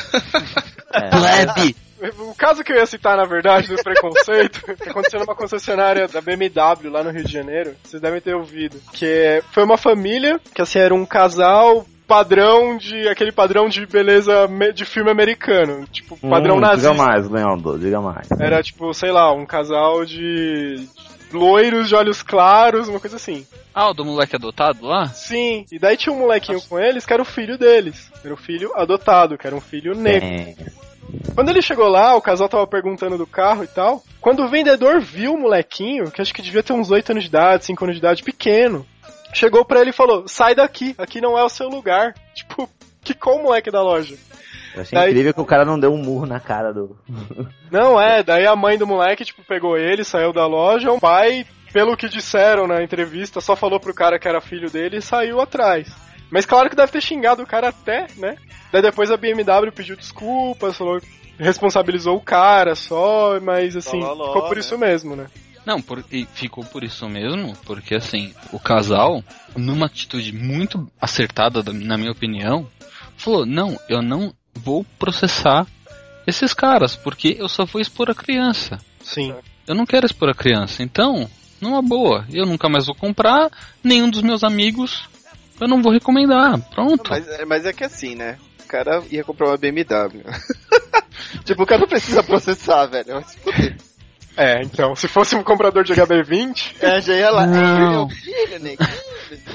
[0.93, 1.09] É.
[1.09, 1.75] plebe!
[2.19, 6.91] O caso que eu ia citar, na verdade, do preconceito, aconteceu numa concessionária da BMW
[6.91, 10.77] lá no Rio de Janeiro, vocês devem ter ouvido, que foi uma família, que assim,
[10.77, 16.59] era um casal padrão de, aquele padrão de beleza de filme americano, tipo, padrão Hum,
[16.61, 16.91] nazista.
[16.91, 18.29] Diga mais, Leandro, diga mais.
[18.39, 20.87] Era tipo, sei lá, um casal de
[21.31, 23.45] loiros de olhos claros, uma coisa assim.
[23.73, 25.07] Ah, o do moleque adotado lá?
[25.07, 28.11] Sim, e daí tinha um molequinho com eles que era o filho deles.
[28.23, 30.27] Era o filho adotado, que era um filho negro.
[30.27, 30.55] É.
[31.33, 34.03] Quando ele chegou lá, o casal tava perguntando do carro e tal.
[34.19, 37.29] Quando o vendedor viu o molequinho, que acho que devia ter uns 8 anos de
[37.29, 38.85] idade, 5 anos de idade, pequeno,
[39.33, 42.13] chegou pra ele e falou: sai daqui, aqui não é o seu lugar.
[42.33, 42.69] Tipo,
[43.03, 44.15] quicou o moleque da loja.
[44.77, 46.95] Eu achei Daí- incrível que o cara não deu um murro na cara do.
[47.71, 51.45] Não é, daí a mãe do moleque, tipo, pegou ele, saiu da loja, o pai,
[51.73, 55.41] pelo que disseram na entrevista, só falou pro cara que era filho dele e saiu
[55.41, 55.89] atrás.
[56.31, 58.37] Mas claro que deve ter xingado o cara até, né?
[58.71, 60.99] Daí depois a BMW pediu desculpas, falou
[61.39, 64.59] responsabilizou o cara só, mas assim, ló, ló, ficou por né?
[64.59, 65.27] isso mesmo, né?
[65.65, 69.21] Não, por- e ficou por isso mesmo, porque assim, o casal,
[69.55, 72.65] numa atitude muito acertada, da- na minha opinião,
[73.17, 75.65] falou: não, eu não vou processar
[76.25, 78.77] esses caras, porque eu só vou expor a criança.
[79.03, 79.33] Sim.
[79.65, 81.29] Eu não quero expor a criança, então,
[81.61, 83.49] numa boa, eu nunca mais vou comprar,
[83.83, 85.07] nenhum dos meus amigos,
[85.59, 86.59] eu não vou recomendar.
[86.69, 87.09] Pronto.
[87.09, 88.37] Mas, é- mas é que assim, né?
[88.63, 90.23] O cara ia comprar uma BMW.
[91.45, 93.21] tipo, o cara não precisa processar, velho.
[93.43, 93.77] Fuder.
[94.35, 97.47] É, então, se fosse um comprador de HB20, É, já ia lá.
[97.47, 98.07] Não.
[98.09, 98.89] Filho, neguinho,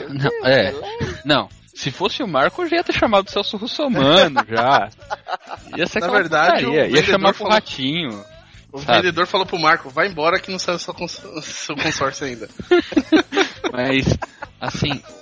[0.08, 0.70] não é.
[0.72, 0.88] lá.
[1.24, 1.48] Não,
[1.82, 4.88] se fosse o Marco, eu já ia ter chamado o Celso Russomano já.
[5.76, 8.24] Ia ser Na verdade, o ia chamar pro falou- ratinho.
[8.72, 8.98] O Sabe?
[9.02, 12.48] vendedor falou pro Marco, vai embora que não saiu seu, cons seu consórcio ainda.
[13.70, 14.16] Mas,
[14.60, 15.02] assim,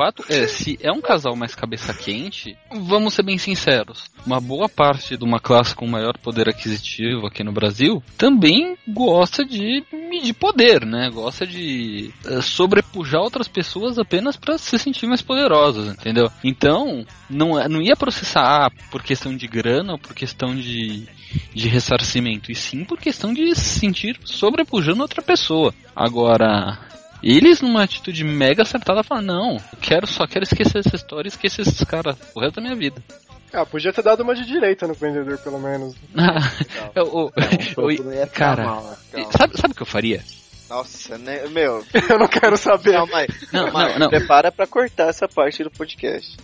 [0.00, 4.04] fato é, se é um casal mais cabeça quente, vamos ser bem sinceros.
[4.24, 9.44] Uma boa parte de uma classe com maior poder aquisitivo aqui no Brasil também gosta
[9.44, 11.10] de medir poder, né?
[11.12, 16.30] Gosta de eh, sobrepujar outras pessoas apenas para se sentir mais poderosas, entendeu?
[16.42, 21.06] Então, não, é- não ia processar ah, por questão de grana ou por questão de,
[21.54, 25.74] de ressarcimento, e sim por questão de se sentir sobrepujando outra pessoa.
[25.94, 26.89] Agora,
[27.22, 31.30] Eles, numa atitude mega acertada, falam: Não, eu quero, só quero esquecer essa história e
[31.30, 33.02] esquecer esses caras o resto da minha vida.
[33.52, 35.94] Ah, podia ter dado uma de direita no vendedor, pelo menos.
[36.94, 37.32] Eu- Não,
[37.94, 38.96] eu- não ia ficar cara, mal,
[39.36, 40.22] sabe, sabe o que eu faria?
[40.68, 41.48] Nossa, né?
[41.48, 42.92] Meu, Eu não quero saber.
[42.92, 43.28] calma aí.
[43.52, 43.92] Não, aí.
[43.92, 44.08] não, não.
[44.08, 46.36] Prepara pra cortar essa parte do podcast.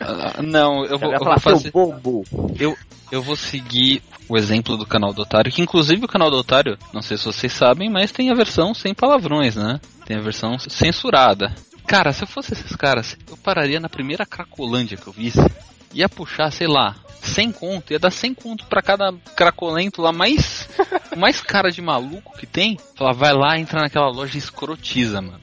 [0.00, 1.70] Ah, não, eu Eu vou, eu vou fazer.
[1.70, 2.24] bobo.
[2.58, 2.76] Eu,
[3.12, 6.78] eu vou seguir o exemplo do canal do Otário, que inclusive o canal do Otário,
[6.94, 9.80] não sei se vocês sabem, mas tem a versão sem palavrões, né?
[10.06, 11.52] Tem a versão censurada.
[11.84, 15.40] Cara, se eu fosse esses caras, eu pararia na primeira Cracolândia que eu visse,
[15.92, 20.68] ia puxar, sei lá, 100 conto, ia dar 100 conto pra cada cracolento lá, mais,
[21.18, 22.78] mais cara de maluco que tem.
[22.94, 25.40] Falar, vai lá, entra naquela loja e escrotiza, mano.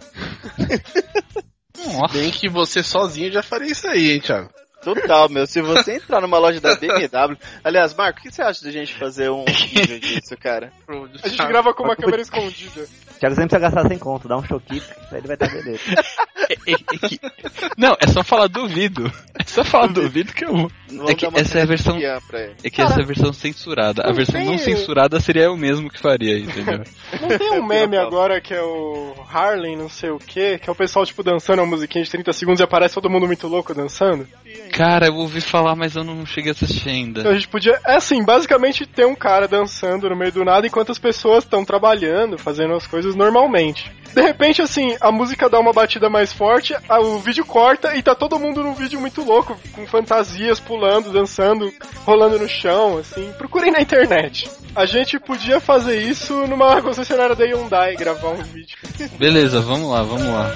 [1.86, 2.14] Nossa.
[2.14, 4.50] Bem que você sozinho já faria isso aí, hein, Thiago?
[4.82, 5.46] Total, meu.
[5.48, 7.38] Se você entrar numa loja da BMW.
[7.64, 10.72] Aliás, Marco, o que você acha da gente fazer um vídeo disso, cara?
[11.24, 12.88] A gente grava com uma câmera escondida.
[13.20, 15.82] Thiago sempre precisa gastar sem conto, dá um choquito, ele vai estar beleza.
[16.50, 19.12] É- é- é Não, é só falar duvido.
[19.38, 20.54] É só falar duvido que eu.
[20.54, 20.72] Vamos
[21.08, 21.98] É que dar uma essa é a versão.
[21.98, 24.04] É que essa é a versão censurada.
[24.04, 26.82] A versão tem- não censurada seria eu mesmo que faria, entendeu?
[27.22, 30.72] Não tem um meme agora que é o Harlem, não sei o que, que é
[30.72, 33.74] o pessoal, tipo, dançando uma musiquinha de 30 segundos e aparece todo mundo muito louco
[33.74, 34.28] dançando?
[34.74, 37.30] Cara, eu ouvi falar, mas eu não cheguei a assistir Então ainda.
[37.30, 40.92] a gente podia, é assim, basicamente ter um cara dançando no meio do nada enquanto
[40.92, 43.92] as pessoas estão trabalhando, fazendo as coisas normalmente.
[44.14, 48.16] De repente, assim, a música dá uma batida mais forte, o vídeo corta e tá
[48.16, 50.77] todo mundo num vídeo muito louco, com fantasias, pulando,
[51.12, 51.72] dançando,
[52.06, 53.32] rolando no chão, assim.
[53.38, 54.50] Procurem na internet.
[54.76, 58.78] A gente podia fazer isso numa concessionária da Hyundai, gravar um vídeo.
[59.18, 60.56] Beleza, vamos lá, vamos lá.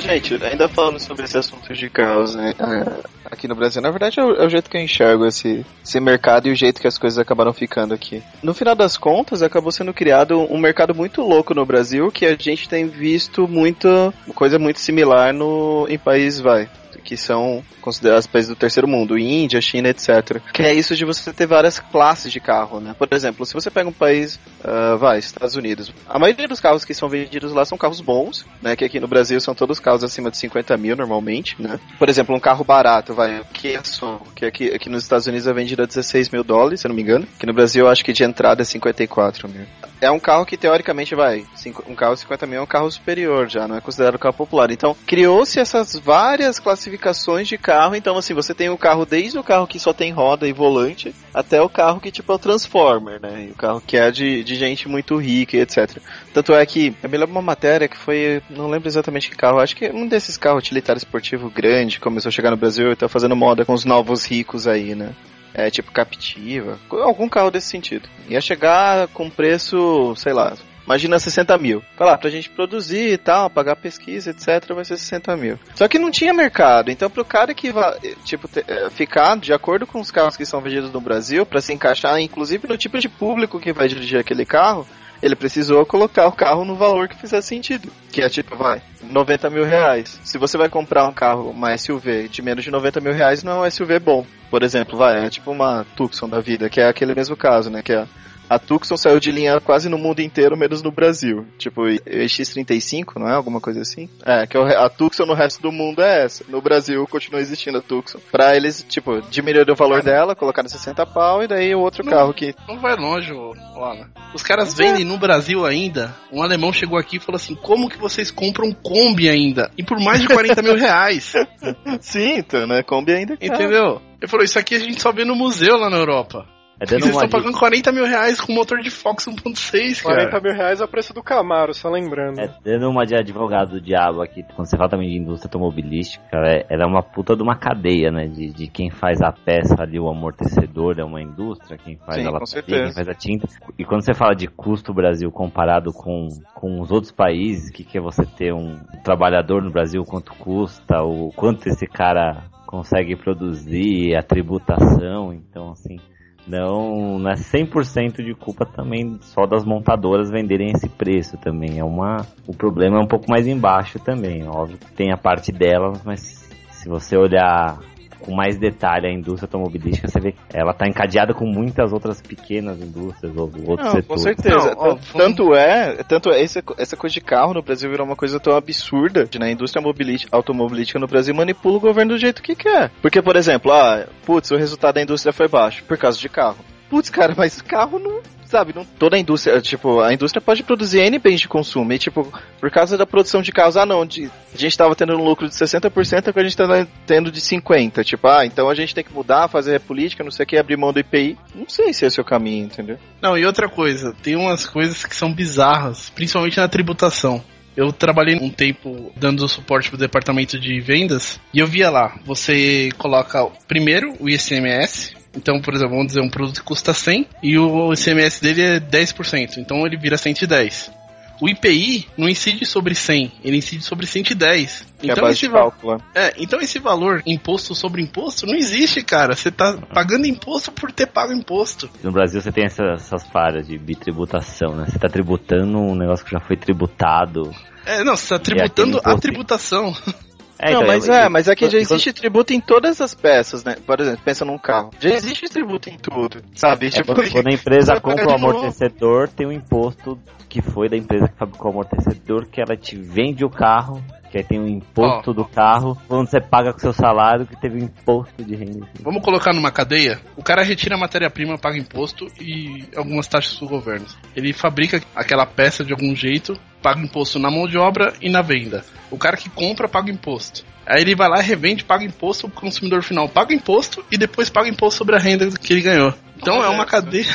[0.00, 2.54] Gente, ainda falando sobre esse assunto de carros, né?
[2.58, 5.64] ah, Aqui no Brasil, na verdade, é o, é o jeito que eu enxergo esse,
[5.84, 8.22] esse mercado e o jeito que as coisas acabaram ficando aqui.
[8.42, 12.36] No final das contas, acabou sendo criado um mercado muito louco no Brasil que a
[12.36, 16.68] gente tem visto muito coisa muito similar no em países vai
[17.06, 20.40] que são considerados países do terceiro mundo, Índia, China, etc.
[20.52, 22.94] Que é isso de você ter várias classes de carro, né?
[22.98, 26.84] Por exemplo, se você pega um país, ah, vai, Estados Unidos, a maioria dos carros
[26.84, 28.74] que são vendidos lá são carros bons, né?
[28.74, 31.78] Que aqui no Brasil são todos carros acima de 50 mil normalmente, né?
[31.96, 35.46] Por exemplo, um carro barato, vai, o Kia Soul, que aqui, aqui nos Estados Unidos
[35.46, 37.26] é vendido a 16 mil dólares, se eu não me engano.
[37.36, 39.66] Aqui no Brasil eu acho que de entrada é 54 mil.
[40.00, 41.46] É um carro que teoricamente vai,
[41.86, 44.70] um carro de 50 mil é um carro superior já, não é considerado carro popular.
[44.72, 46.95] Então, criou-se essas várias classificações
[47.44, 47.94] de carro.
[47.94, 51.14] Então, assim, você tem o carro desde o carro que só tem roda e volante,
[51.32, 53.46] até o carro que tipo é o Transformer, né?
[53.48, 55.98] E o carro que é de, de gente muito rica e etc.
[56.32, 59.58] Tanto é que, eu me lembro uma matéria que foi, não lembro exatamente que carro,
[59.58, 63.08] acho que um desses carros utilitários esportivo grande começou a chegar no Brasil e tá
[63.08, 65.12] fazendo moda com os novos ricos aí, né?
[65.54, 68.08] É, tipo Captiva, algum carro desse sentido.
[68.28, 70.54] Ia chegar com preço, sei lá,
[70.86, 71.82] imagina 60 mil.
[71.98, 75.58] Vai lá, pra gente produzir e tal, pagar pesquisa, etc, vai ser 60 mil.
[75.74, 79.86] Só que não tinha mercado, então pro cara que vai, tipo, eh, ficar de acordo
[79.86, 83.08] com os carros que são vendidos no Brasil, pra se encaixar, inclusive no tipo de
[83.08, 84.86] público que vai dirigir aquele carro,
[85.22, 87.90] ele precisou colocar o carro no valor que fizesse sentido.
[88.12, 90.20] Que é tipo, vai, 90 mil reais.
[90.22, 93.64] Se você vai comprar um carro, uma SUV de menos de 90 mil reais, não
[93.64, 94.26] é um SUV bom.
[94.50, 97.82] Por exemplo, vai, é tipo uma Tucson da vida, que é aquele mesmo caso, né?
[97.82, 98.06] Que é
[98.48, 101.46] a Tucson saiu de linha quase no mundo inteiro, menos no Brasil.
[101.58, 103.34] Tipo, X35, não é?
[103.34, 104.08] Alguma coisa assim?
[104.24, 106.44] É, que a Tucson no resto do mundo é essa.
[106.48, 108.18] No Brasil continua existindo a Tucson.
[108.30, 112.12] Pra eles, tipo, diminuir o valor dela, colocaram 60 pau e daí o outro Não.
[112.12, 112.54] carro que.
[112.68, 114.08] Não vai longe, Alan.
[114.34, 116.14] Os caras vendem no Brasil ainda.
[116.32, 119.70] Um alemão chegou aqui e falou assim: como que vocês compram Kombi ainda?
[119.76, 121.32] E por mais de 40 mil reais.
[122.00, 122.82] Sim, então, né?
[122.82, 123.46] Kombi ainda é.
[123.46, 124.00] Entendeu?
[124.20, 126.55] Ele falou: isso aqui a gente só vê no museu lá na Europa.
[126.78, 127.38] É dando vocês uma estão dica.
[127.38, 130.42] pagando 40 mil reais com motor de Fox 1.6, 40 cara.
[130.42, 132.38] mil reais é o preço do Camaro, só lembrando.
[132.38, 136.24] É, dando uma de advogado do diabo aqui, quando você fala também de indústria automobilística,
[136.34, 138.26] é, ela é uma puta de uma cadeia, né?
[138.26, 142.22] De, de quem faz a peça ali, o amortecedor é uma indústria, quem faz Sim,
[142.22, 142.84] a com lataria, certeza.
[142.84, 143.48] quem faz a tinta.
[143.78, 147.84] E quando você fala de custo Brasil comparado com, com os outros países, o que,
[147.84, 153.16] que é você ter um trabalhador no Brasil, quanto custa, o quanto esse cara consegue
[153.16, 155.98] produzir, a tributação, então assim
[156.46, 161.78] não, não é 100% de culpa também só das montadoras venderem esse preço também.
[161.78, 164.46] É uma, o problema é um pouco mais embaixo também.
[164.48, 167.78] Óbvio que tem a parte delas, mas se você olhar
[168.20, 172.20] com mais detalhe a indústria automobilística, você vê que ela tá encadeada com muitas outras
[172.20, 174.06] pequenas indústrias ou outros Não, setores.
[174.06, 174.74] com certeza.
[174.74, 178.06] Não, ó, Tan- tanto é, tanto é, essa, essa coisa de carro no Brasil virou
[178.06, 182.18] uma coisa tão absurda, que na indústria mobilí- automobilística no Brasil manipula o governo do
[182.18, 182.90] jeito que quer.
[183.02, 186.58] Porque, por exemplo, ah, putz, o resultado da indústria foi baixo, por causa de carro.
[186.88, 188.20] Putz, cara, mas carro não.
[188.46, 191.92] Sabe, não, toda a indústria, tipo, a indústria pode produzir N bens de consumo.
[191.92, 195.14] E, tipo, por causa da produção de carros, ah, não, de, a gente tava tendo
[195.14, 198.04] um lucro de 60%, agora a gente tá tendo de 50%.
[198.04, 200.76] Tipo, ah, então a gente tem que mudar, fazer política, não sei o que, abrir
[200.76, 201.36] mão do IPI.
[201.54, 202.98] Não sei se esse é o caminho, entendeu?
[203.20, 207.42] Não, e outra coisa, tem umas coisas que são bizarras, principalmente na tributação.
[207.76, 212.88] Eu trabalhei um tempo dando suporte pro departamento de vendas e eu via lá, você
[212.96, 217.58] coloca primeiro o ICMS, então, por exemplo, vamos dizer, um produto que custa 100 e
[217.58, 220.90] o ICMS dele é 10%, então ele vira 110.
[221.38, 224.86] O IPI não incide sobre 100, ele incide sobre 110.
[224.98, 225.96] Que é Então base esse, cálculo.
[225.96, 226.00] né?
[226.14, 229.36] é, então esse valor imposto sobre imposto não existe, cara.
[229.36, 231.90] Você tá pagando imposto por ter pago imposto.
[232.02, 234.86] No Brasil você tem essa- essas falhas de bitributação, né?
[234.88, 237.50] Você tá tributando um negócio que já foi tributado.
[237.84, 239.08] É, não, você tá tributando imposto?
[239.10, 239.94] a tributação.
[240.58, 243.14] É, não, então, mas eu- é, mas é que já existe tributo em todas as
[243.14, 243.76] peças, né?
[243.86, 244.90] Por exemplo, pensa num carro.
[244.98, 246.86] Já existe tributo em tudo, sabe?
[246.86, 251.28] É, tipo, quando, a empresa compra o amortecedor, tem um imposto que foi da empresa
[251.28, 254.02] que fabricou o amortecedor, que ela te vende o carro,
[254.36, 257.80] que aí tem um imposto do carro, quando você paga com seu salário, que teve
[257.80, 258.86] um imposto de renda.
[259.00, 260.20] Vamos colocar numa cadeia?
[260.36, 264.06] O cara retira a matéria-prima, paga imposto e algumas taxas do governo.
[264.34, 268.42] Ele fabrica aquela peça de algum jeito, paga imposto na mão de obra e na
[268.42, 268.84] venda.
[269.10, 270.64] O cara que compra paga imposto.
[270.86, 274.68] Aí ele vai lá, revende, paga imposto, o consumidor final paga imposto e depois paga
[274.68, 276.12] imposto sobre a renda que ele ganhou.
[276.36, 277.26] Então é uma cadeia.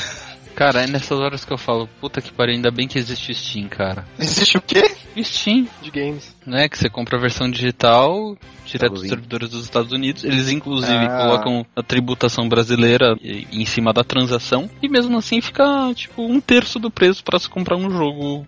[0.56, 3.36] Cara, é nessas horas que eu falo, puta que pariu, ainda bem que existe o
[3.36, 4.06] Steam, cara.
[4.20, 4.84] Existe o quê?
[5.16, 6.36] O Steam, De games.
[6.46, 6.68] né?
[6.70, 10.24] Que você compra a versão digital direto dos servidores dos Estados Unidos.
[10.24, 11.18] Eles inclusive Ah.
[11.26, 14.70] colocam a tributação brasileira em cima da transação.
[14.82, 15.64] E mesmo assim fica
[15.96, 18.46] tipo um terço do preço pra se comprar um jogo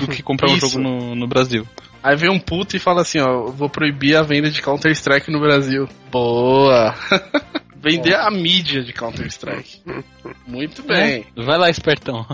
[0.00, 1.66] do que comprar um jogo no, no Brasil.
[2.02, 5.40] Aí vem um puto e fala assim, ó, vou proibir a venda de Counter-Strike no
[5.40, 5.88] Brasil.
[6.10, 6.94] Boa!
[7.80, 9.80] Vender a mídia de Counter-Strike.
[10.46, 11.24] Muito bem.
[11.36, 12.26] Vai lá, espertão.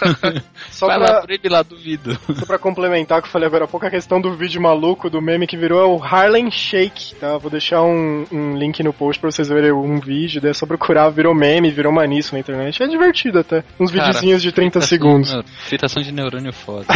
[0.70, 2.18] Só Vai lá, pra, proíbe lá, duvido.
[2.34, 5.08] só pra complementar o que eu falei agora há pouco, a questão do vídeo maluco
[5.08, 7.38] do meme que virou é o Harlem Shake, tá?
[7.38, 10.66] Vou deixar um, um link no post pra vocês verem um vídeo, daí é só
[10.66, 12.82] procurar, virou meme, virou maniço na internet.
[12.82, 13.64] É divertido até.
[13.80, 15.34] Uns Cara, videozinhos de 30 segundos.
[15.66, 16.86] Fritação de neurônio foda.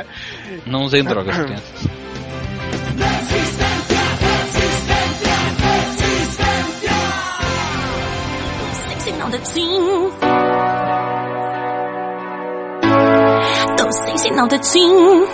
[0.66, 1.88] Não usem drogas, crianças.
[9.40, 10.12] Team.
[13.76, 15.26] Tô sexy now the team.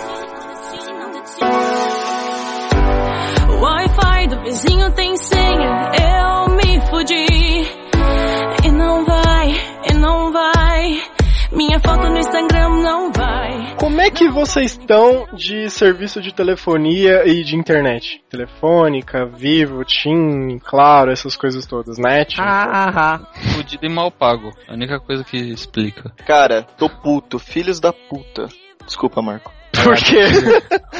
[3.49, 7.26] O Wi-Fi do vizinho tem senha, eu me fudi.
[11.57, 13.75] Minha foto no Instagram não vai.
[13.77, 18.23] Como é que vocês estão de serviço de telefonia e de internet?
[18.29, 22.39] Telefônica, Vivo, TIM, claro, essas coisas todas, net?
[23.55, 24.51] Fudido e mal pago.
[24.67, 26.11] A única coisa que explica.
[26.27, 28.47] Cara, tô puto, filhos da puta.
[28.85, 29.51] Desculpa, Marco.
[29.83, 30.27] Por quê?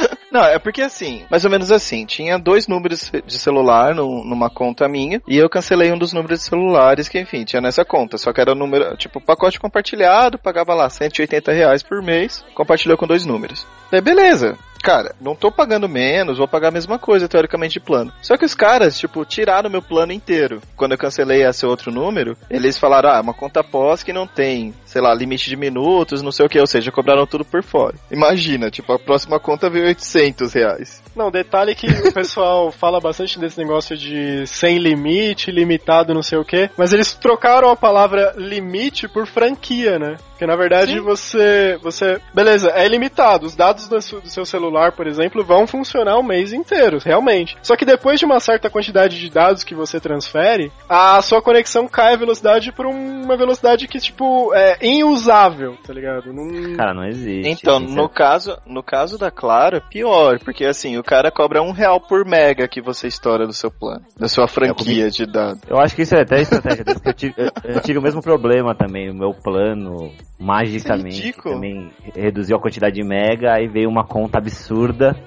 [0.32, 4.50] Não, é porque assim, mais ou menos assim, tinha dois números de celular no- numa
[4.50, 8.18] conta minha, e eu cancelei um dos números de celulares que, enfim, tinha nessa conta.
[8.18, 12.98] Só que era o número, tipo, pacote compartilhado, pagava lá 180 reais por mês, compartilhou
[12.98, 13.66] com dois números.
[13.92, 14.58] Daí, beleza.
[14.82, 18.12] Cara, não tô pagando menos, vou pagar a mesma coisa, teoricamente, de plano.
[18.22, 20.62] Só que os caras, tipo, tiraram meu plano inteiro.
[20.76, 24.28] Quando eu cancelei esse outro número, eles falaram, ah, é uma conta pós que não
[24.28, 27.64] tem, sei lá, limite de minutos, não sei o que, ou seja, cobraram tudo por
[27.64, 27.96] fora.
[28.12, 31.04] Imagina, tipo, a próxima conta veio 800 reais.
[31.16, 36.38] Não, detalhe que o pessoal fala bastante desse negócio de sem limite, limitado, não sei
[36.38, 40.18] o quê, mas eles trocaram a palavra limite por franquia, né?
[40.38, 41.02] Porque na verdade Sim.
[41.02, 43.48] você, você, beleza, é ilimitado.
[43.48, 47.58] Os dados do seu, seu celular, por exemplo, vão funcionar o mês inteiro, realmente.
[47.62, 51.88] Só que depois de uma certa quantidade de dados que você transfere, a sua conexão
[51.88, 56.34] cai a velocidade por uma velocidade que tipo é inusável, tá ligado?
[56.34, 57.50] Não, Cara, não existe.
[57.50, 61.32] Então, Isso no é- caso, no caso da Claro, é pior, porque assim, o cara
[61.32, 65.26] cobra um real por mega que você estoura do seu plano, da sua franquia de
[65.26, 65.62] dados.
[65.70, 68.76] Eu acho que isso é até estratégia eu tive, eu, eu tive o mesmo problema
[68.76, 69.10] também.
[69.10, 71.56] O meu plano, magicamente, ridículo.
[71.56, 74.57] também reduziu a quantidade de mega, aí veio uma conta absurda,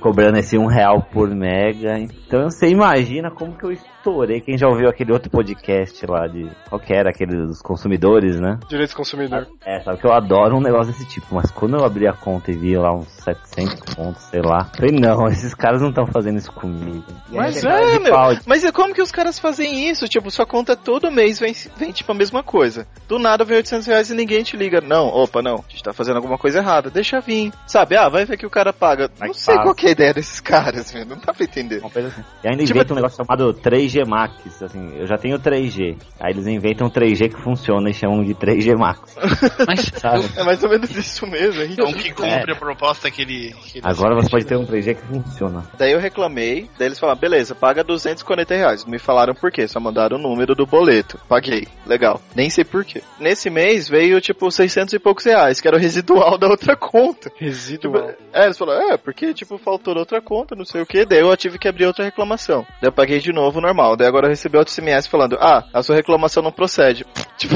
[0.01, 1.99] cobrando esse um real por mega.
[1.99, 4.40] Então você imagina como que eu estourei.
[4.40, 6.48] Quem já ouviu aquele outro podcast lá de.
[6.68, 7.11] Qual que era?
[7.11, 8.59] Aquele dos consumidores, né?
[8.68, 9.46] Direitos do consumidor.
[9.64, 12.51] É, sabe que eu adoro um negócio desse tipo, mas quando eu abri a conta
[12.51, 16.38] e vi lá uns 700 pontos, sei lá, falei, não, esses caras não estão fazendo
[16.38, 17.05] isso comigo.
[17.30, 18.12] E Mas é, meu.
[18.12, 20.08] pau, Mas é como que os caras fazem isso?
[20.08, 22.87] Tipo, sua conta todo mês vem, vem tipo a mesma coisa.
[23.08, 24.80] Do nada vem 800 reais e ninguém te liga.
[24.80, 25.57] Não, opa, não.
[25.57, 26.91] A gente tá fazendo alguma coisa errada.
[26.91, 27.53] Deixa vir.
[27.66, 27.96] Sabe?
[27.96, 29.11] Ah, vai ver que o cara paga.
[29.18, 29.66] Vai não sei paga.
[29.66, 31.07] qual que é a ideia desses caras, velho.
[31.11, 31.83] Não dá pra entender.
[31.84, 32.22] Assim.
[32.45, 33.53] E ainda Tipo- inventam um negócio chamado
[33.91, 35.96] 3G Max, assim, eu já tenho 3G.
[36.21, 39.17] Aí eles inventam 3G que funciona e chamam de 3G Max.
[39.67, 40.25] Mas Sabe?
[40.37, 41.61] É mais ou menos isso mesmo.
[41.62, 43.54] É Então que cumpre a proposta que ele.
[43.64, 45.64] que ele Agora você pode ter um 3G que funciona.
[45.76, 48.84] Daí eu reclamei, daí eles falaram, beleza, paga 240 reais.
[48.84, 51.18] Me falaram por quê, só mandaram o número do boleto.
[51.29, 52.21] Paguei, legal.
[52.34, 53.03] Nem sei por quê.
[53.18, 57.30] Nesse mês veio, tipo, 600 e poucos reais, que era o residual da outra conta.
[57.37, 58.11] Residual.
[58.11, 61.04] Tipo, é, eles falaram, é, porque, tipo, faltou outra conta, não sei o que.
[61.04, 62.67] Daí eu tive que abrir outra reclamação.
[62.80, 63.79] Daí eu paguei de novo, normal.
[63.96, 67.04] Daí agora eu recebi outro SMS falando, ah, a sua reclamação não procede.
[67.40, 67.54] Tipo,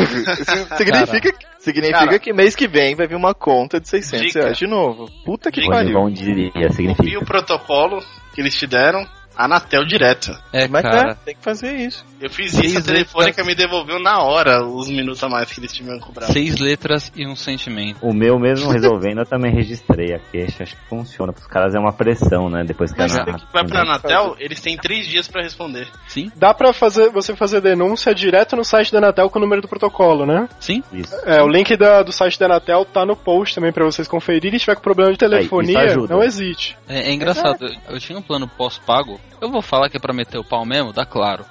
[0.78, 2.18] significa, significa Cara.
[2.18, 4.40] que mês que vem vai vir uma conta de 600 Dica.
[4.40, 5.10] reais de novo.
[5.26, 5.92] Puta que pariu.
[5.92, 7.18] bom Copia significa.
[7.18, 7.98] o protocolo
[8.34, 9.06] que eles te deram,
[9.36, 10.31] Anatel direto.
[10.52, 12.05] é, Mas cara, é, tem que fazer isso.
[12.20, 13.47] Eu fiz Seis isso, a telefônica letras.
[13.47, 16.32] me devolveu na hora os minutos a mais que eles tinham cobrado.
[16.32, 17.98] seis letras e um sentimento.
[18.01, 21.32] O meu mesmo resolvendo, eu também registrei a queixa, acho que funciona.
[21.36, 22.65] Os caras é uma pressão, né?
[22.65, 25.89] Depois que Mas a você que vai pra Anatel, eles têm três dias pra responder.
[26.09, 29.61] Sim, Dá pra fazer, você fazer denúncia direto no site da Anatel com o número
[29.62, 30.48] do protocolo, né?
[30.61, 30.82] sim.
[30.93, 31.15] Isso.
[31.27, 34.59] É, o link da- do site da Anatel tá no post também pra vocês conferirem.
[34.59, 36.15] Se tiver com problema de telefonia, ajuda.
[36.15, 36.77] não hesite.
[36.89, 39.20] É, é engraçado, eu tinha um plano pós-pago.
[39.40, 41.44] Eu vou falar que é pra meter o pau mesmo, dá claro.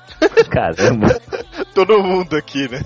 [0.50, 1.08] Caramba.
[1.76, 2.82] Todo mundo aqui, né?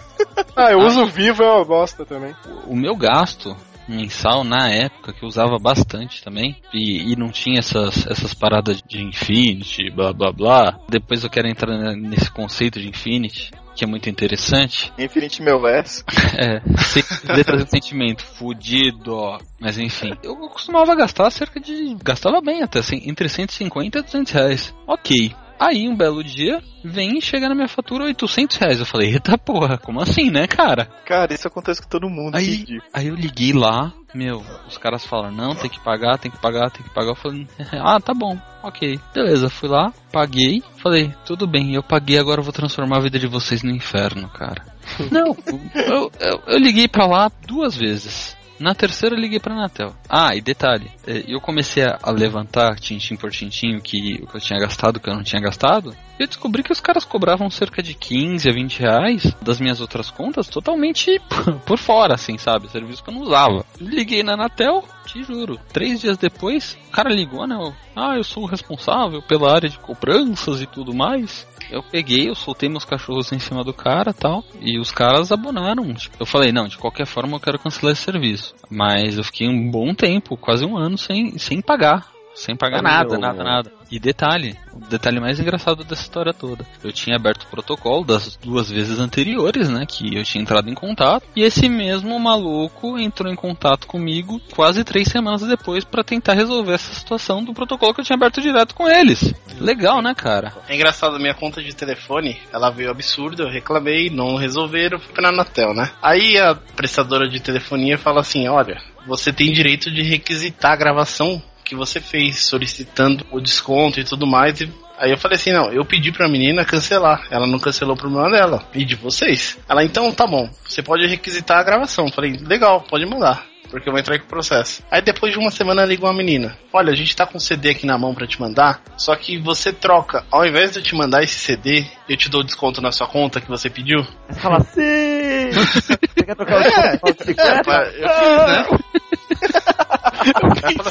[0.56, 2.36] Ah, eu uso o Vivo, é uma bosta também.
[2.66, 3.56] O meu gasto
[3.88, 8.82] mensal na época, que eu usava bastante também, e, e não tinha essas, essas paradas
[8.82, 10.80] de Infinity, blá blá blá.
[10.90, 14.92] Depois eu quero entrar ne- nesse conceito de Infinity, que é muito interessante.
[14.98, 16.04] Infinite meu verso.
[16.38, 19.38] É, seis letras de sentimento, fudido.
[19.60, 21.96] Mas enfim, eu costumava gastar cerca de.
[22.04, 24.76] Gastava bem até, assim, entre 150 e 200 reais.
[24.88, 25.36] Ok.
[25.60, 28.80] Aí, um belo dia, vem e chega na minha fatura 800 reais.
[28.80, 30.86] Eu falei, eita porra, como assim, né, cara?
[31.06, 32.36] Cara, isso acontece com todo mundo.
[32.36, 36.40] Aí, aí eu liguei lá, meu, os caras falaram, não, tem que pagar, tem que
[36.40, 37.10] pagar, tem que pagar.
[37.10, 39.00] Eu falei, ah, tá bom, ok.
[39.14, 43.18] Beleza, fui lá, paguei, falei, tudo bem, eu paguei, agora eu vou transformar a vida
[43.18, 44.64] de vocês no inferno, cara.
[45.12, 45.36] não,
[45.76, 48.37] eu, eu, eu liguei pra lá duas vezes.
[48.60, 49.94] Na terceira eu liguei pra Anatel.
[50.10, 54.38] Ah, e detalhe, eh, eu comecei a levantar tintim por tintim o que, o que
[54.38, 55.96] eu tinha gastado, o que eu não tinha gastado.
[56.20, 60.10] Eu descobri que os caras cobravam cerca de 15 a 20 reais das minhas outras
[60.10, 61.22] contas totalmente
[61.66, 62.70] por fora, assim, sabe?
[62.70, 63.66] Serviço que eu não usava.
[63.80, 65.60] Liguei na Anatel, te juro.
[65.72, 67.56] Três dias depois, o cara ligou, né?
[67.96, 71.48] Ah, eu sou o responsável pela área de cobranças e tudo mais.
[71.70, 74.44] Eu peguei, eu soltei meus cachorros em cima do cara tal.
[74.62, 75.94] E os caras abonaram.
[75.94, 78.56] Tipo, eu falei, não, de qualquer forma eu quero cancelar esse serviço.
[78.70, 82.17] Mas eu fiquei um bom tempo, quase um ano, sem, sem pagar.
[82.38, 83.72] Sem pagar nada, nada, nada.
[83.90, 86.64] E detalhe, o detalhe mais engraçado dessa história toda.
[86.84, 89.88] Eu tinha aberto o protocolo das duas vezes anteriores, né?
[89.88, 91.26] Que eu tinha entrado em contato.
[91.36, 96.74] E esse mesmo maluco entrou em contato comigo quase três semanas depois pra tentar resolver
[96.74, 99.34] essa situação do protocolo que eu tinha aberto direto com eles.
[99.60, 100.54] Legal, né, cara?
[100.70, 105.30] É engraçado, minha conta de telefone, ela veio absurda, eu reclamei, não resolveram, fui pra
[105.30, 105.90] Anatel, né?
[106.04, 111.42] Aí a prestadora de telefonia fala assim, olha, você tem direito de requisitar a gravação
[111.68, 115.72] que você fez, solicitando o desconto e tudo mais, e Aí eu falei assim, não,
[115.72, 117.28] eu pedi pra menina cancelar.
[117.30, 118.68] Ela não cancelou o problema dela.
[118.74, 119.56] E de vocês.
[119.70, 122.12] Ela, então tá bom, você pode requisitar a gravação.
[122.12, 123.46] Falei, legal, pode mandar.
[123.70, 124.82] Porque eu vou entrar com o processo.
[124.90, 126.58] Aí depois de uma semana ligou a menina.
[126.74, 128.82] Olha, a gente tá com um CD aqui na mão pra te mandar.
[128.98, 130.26] Só que você troca.
[130.32, 133.40] Ao invés de eu te mandar esse CD, eu te dou desconto na sua conta
[133.40, 134.04] que você pediu.
[134.30, 135.52] Você fala assim.
[136.18, 137.72] Você quer trocar o É, desconto bicicleta?
[137.98, 138.80] eu fiz, né?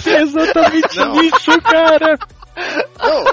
[0.06, 1.22] É exatamente Não.
[1.22, 2.18] isso, cara.
[2.98, 3.24] Não,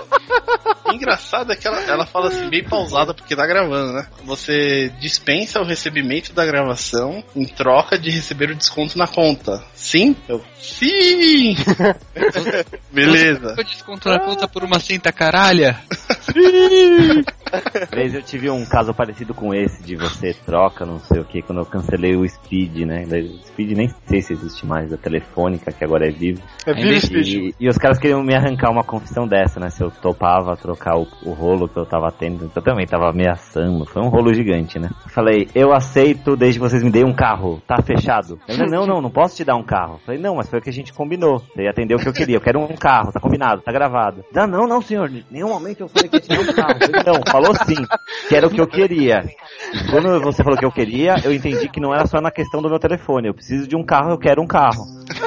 [0.86, 4.08] o engraçado é que ela, ela fala assim, bem pausada, porque tá gravando, né?
[4.26, 9.64] Você dispensa o recebimento da gravação em troca de receber o desconto na conta.
[9.74, 10.16] Sim?
[10.28, 11.56] Eu, sim!
[12.92, 13.56] Beleza.
[13.58, 15.80] Eu desconto na conta por uma cinta caralha.
[16.36, 17.24] Uma
[17.92, 21.42] vez eu tive um caso parecido com esse, de você troca, não sei o que,
[21.42, 23.04] quando eu cancelei o Speed, né?
[23.04, 26.42] O Speed nem sei se existe mais, a telefônica, que agora é vivo.
[26.66, 27.00] É Vivo.
[27.00, 27.28] Speed.
[27.28, 29.70] E, e os caras queriam me arrancar uma confissão dessa, né?
[29.70, 32.52] Se eu topava trocar o, o rolo que eu tava tendo.
[32.56, 33.86] Eu também tava ameaçando.
[33.86, 34.90] Foi um rolo gigante, né?
[35.10, 37.62] Falei, eu aceito desde que vocês me deem um carro.
[37.68, 38.40] Tá fechado?
[38.48, 40.00] Ele, não, não, não posso te dar um carro.
[40.06, 41.40] Falei, não, mas foi o que a gente combinou.
[41.40, 42.38] Você atendeu o que eu queria.
[42.38, 44.24] Eu quero um carro, tá combinado, tá gravado.
[44.34, 45.10] Não, não, não, senhor.
[45.10, 46.80] Em nenhum momento eu falei que te dar um carro.
[46.80, 47.86] Falei, não, falou sim.
[48.30, 49.24] Que era o que eu queria.
[49.90, 52.70] Quando você falou que eu queria, eu entendi que não era só na questão do
[52.70, 53.28] meu telefone.
[53.28, 54.84] Eu preciso de um carro, eu quero um carro.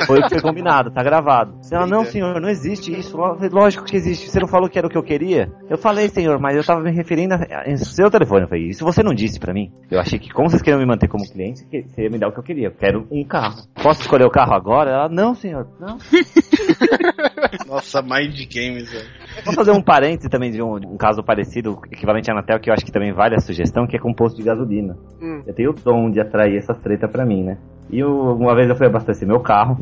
[0.06, 1.59] Foi o que foi combinado, tá gravado.
[1.70, 3.16] Ela, não, senhor, não existe isso.
[3.16, 4.30] Lógico que existe.
[4.30, 5.51] Você não falou que era o que eu queria?
[5.68, 7.38] Eu falei, senhor, mas eu tava me referindo a,
[7.72, 8.43] a seu telefone.
[8.43, 9.70] Eu falei, isso você não disse pra mim.
[9.90, 12.28] Eu achei que, como vocês queriam me manter como cliente, que- você ia me dar
[12.28, 12.68] o que eu queria.
[12.68, 13.56] Eu quero um carro.
[13.82, 14.90] Posso escolher o carro agora?
[14.90, 15.98] Ela, não, senhor, não.
[17.66, 19.06] Nossa, Mind Games, velho.
[19.44, 22.70] Vou fazer um parêntese também de um, de um caso parecido, equivalente à Anatel, que
[22.70, 24.97] eu acho que também vale a sugestão, que é com posto de gasolina.
[25.20, 25.43] Hum.
[25.47, 27.59] Eu tenho o dom de atrair essas treta pra mim, né?
[27.91, 29.78] E eu- uma vez eu fui abastecer meu carro.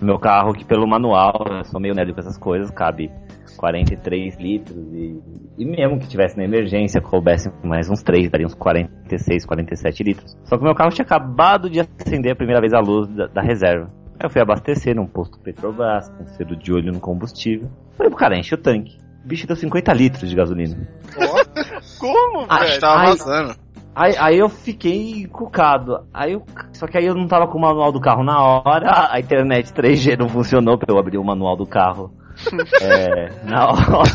[0.00, 3.10] Meu carro, que pelo manual, eu sou meio nerd com essas coisas, cabe
[3.56, 4.76] 43 litros.
[4.92, 5.20] E,
[5.58, 10.36] e mesmo que tivesse na emergência, coubesse mais uns 3, daria uns 46, 47 litros.
[10.44, 13.42] Só que meu carro tinha acabado de acender a primeira vez a luz da, da
[13.42, 13.90] reserva.
[14.18, 17.68] Aí eu fui abastecer num posto Petrobras, com cedo de olho no combustível.
[17.96, 18.96] Falei pro cara, enche o tanque.
[19.24, 20.76] O bicho deu 50 litros de gasolina.
[21.98, 22.80] Como, Ah, velho?
[22.80, 23.54] Tava vazando.
[23.94, 26.06] Aí, aí eu fiquei encucado.
[26.14, 26.42] Aí eu,
[26.72, 29.70] só que aí eu não tava com o manual do carro na hora, a internet
[29.72, 32.10] 3G não funcionou pra eu abrir o manual do carro.
[32.80, 34.10] é, na hora.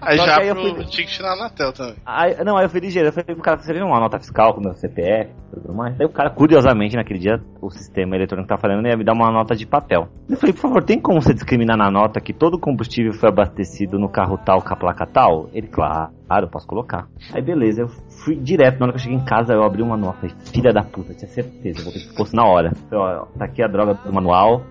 [0.00, 1.94] Aí Só já que aí eu pro fui- tinha que tirar na Anatel também.
[2.04, 3.08] Aí, não, aí eu fui ligeiro.
[3.08, 5.30] Eu falei pro cara, você viu uma nota fiscal com meu CPF
[5.60, 5.98] tudo mais?
[6.00, 9.12] Aí o cara, curiosamente, naquele dia, o sistema eletrônico que tá falando ia me dar
[9.12, 10.08] uma nota de papel.
[10.28, 13.28] Eu falei, por favor, tem como você discriminar na nota que todo o combustível foi
[13.28, 15.48] abastecido no carro tal com a placa tal?
[15.52, 16.10] Ele, claro,
[16.40, 17.06] eu posso colocar.
[17.32, 19.96] Aí beleza, eu fui direto, na hora que eu cheguei em casa, eu abri uma
[19.96, 20.18] nota.
[20.20, 22.72] Falei, filha da puta, tinha certeza, eu vou ter que posto na hora.
[22.88, 24.62] Falei, ó, tá aqui a droga do manual,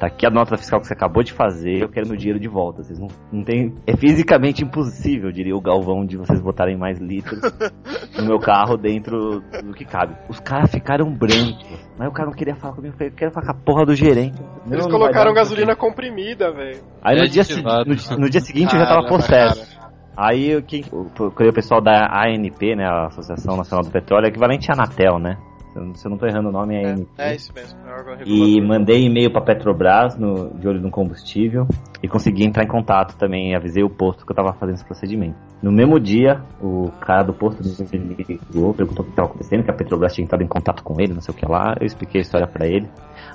[0.00, 2.48] Tá aqui a nota fiscal que você acabou de fazer, eu quero meu dinheiro de
[2.48, 2.82] volta.
[2.82, 3.74] Vocês não, não tem.
[3.86, 7.38] É fisicamente impossível, diria o Galvão, de vocês botarem mais litros
[8.16, 10.16] no meu carro dentro do que cabe.
[10.30, 11.66] Os caras ficaram brancos.
[11.98, 12.94] Mas o cara não queria falar comigo.
[12.94, 14.40] Eu falei, eu quero falar com a porra do gerente.
[14.70, 16.80] Eles não colocaram gasolina comprimida, velho.
[17.02, 17.42] Aí no É dia,
[17.84, 19.80] no, no dia seguinte eu já tava Cara, possesso.
[20.16, 24.26] Aí eu que- eu procurei o pessoal da ANP, né, a Associação Nacional do Petróleo,
[24.28, 25.36] equivalente à Anatel, né?
[25.72, 27.06] Se eu, não- tô errando o nome, é ANP.
[27.16, 27.78] É, é isso mesmo.
[27.86, 31.66] É E mandei e-mail pra Petrobras no, de olho no combustível
[32.02, 33.54] e consegui entrar em contato também.
[33.54, 35.36] Avisei o posto que eu tava fazendo esse procedimento.
[35.62, 39.70] No mesmo dia, o cara do posto me ligou, perguntou o que estava acontecendo, que
[39.70, 41.76] a Petrobras tinha entrado em contato com ele, não sei o que lá.
[41.80, 42.88] Eu expliquei a história pra ele.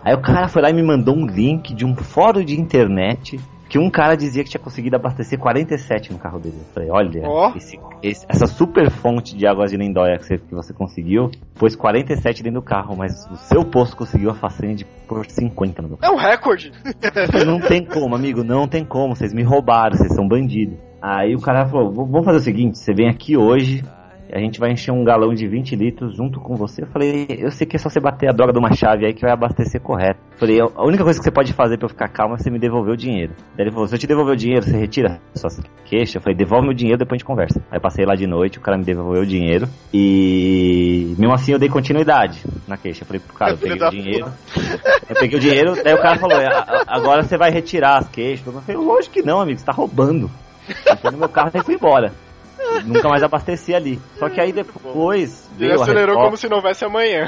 [0.03, 3.39] Aí o cara foi lá e me mandou um link de um fórum de internet
[3.75, 6.55] que um cara dizia que tinha conseguido abastecer 47 no carro dele.
[6.57, 7.51] Eu falei, olha, Ó.
[7.57, 11.75] esse- esse- essa super fonte de águas de Lindóia que você, que você conseguiu, pôs
[11.75, 15.89] 47 dentro do carro, mas o seu posto conseguiu a façanha de pôr 50 no
[15.89, 16.13] meu carro.
[16.13, 16.71] É um recorde.
[17.45, 20.77] Não tem como, amigo, não tem como, vocês me roubaram, vocês são bandidos.
[21.01, 23.83] Aí o cara falou, "V- vamos fazer o seguinte, você vem aqui hoje,
[24.31, 26.83] a gente vai encher um galão de 20 litros junto com você.
[26.83, 29.13] Eu falei, eu sei que é só você bater a droga de uma chave aí
[29.13, 30.19] que vai abastecer correto.
[30.33, 32.49] Eu falei, a única coisa que você pode fazer pra eu ficar calmo é você
[32.49, 33.33] me devolver o dinheiro.
[33.55, 35.49] Daí ele falou, se eu te devolver o dinheiro, você retira sua
[35.85, 36.17] queixa?
[36.17, 37.63] Eu falei, devolve meu dinheiro, depois a gente conversa.
[37.71, 41.59] Aí passei lá de noite, o cara me devolveu o dinheiro e mesmo assim eu
[41.59, 43.03] dei continuidade na queixa.
[43.03, 44.27] Eu falei, pro cara, eu peguei o dinheiro.
[45.09, 46.47] Eu peguei o dinheiro, daí o cara falou, "É,
[46.87, 48.45] agora você vai retirar as queixas.
[48.45, 50.29] Eu falei, lógico que não, amigo, você tá roubando.
[50.69, 52.11] Entrei no meu carro e fui embora.
[52.83, 53.99] Nunca mais abasteci ali.
[54.17, 57.27] Só que aí depois Ele acelerou como se não houvesse amanhã.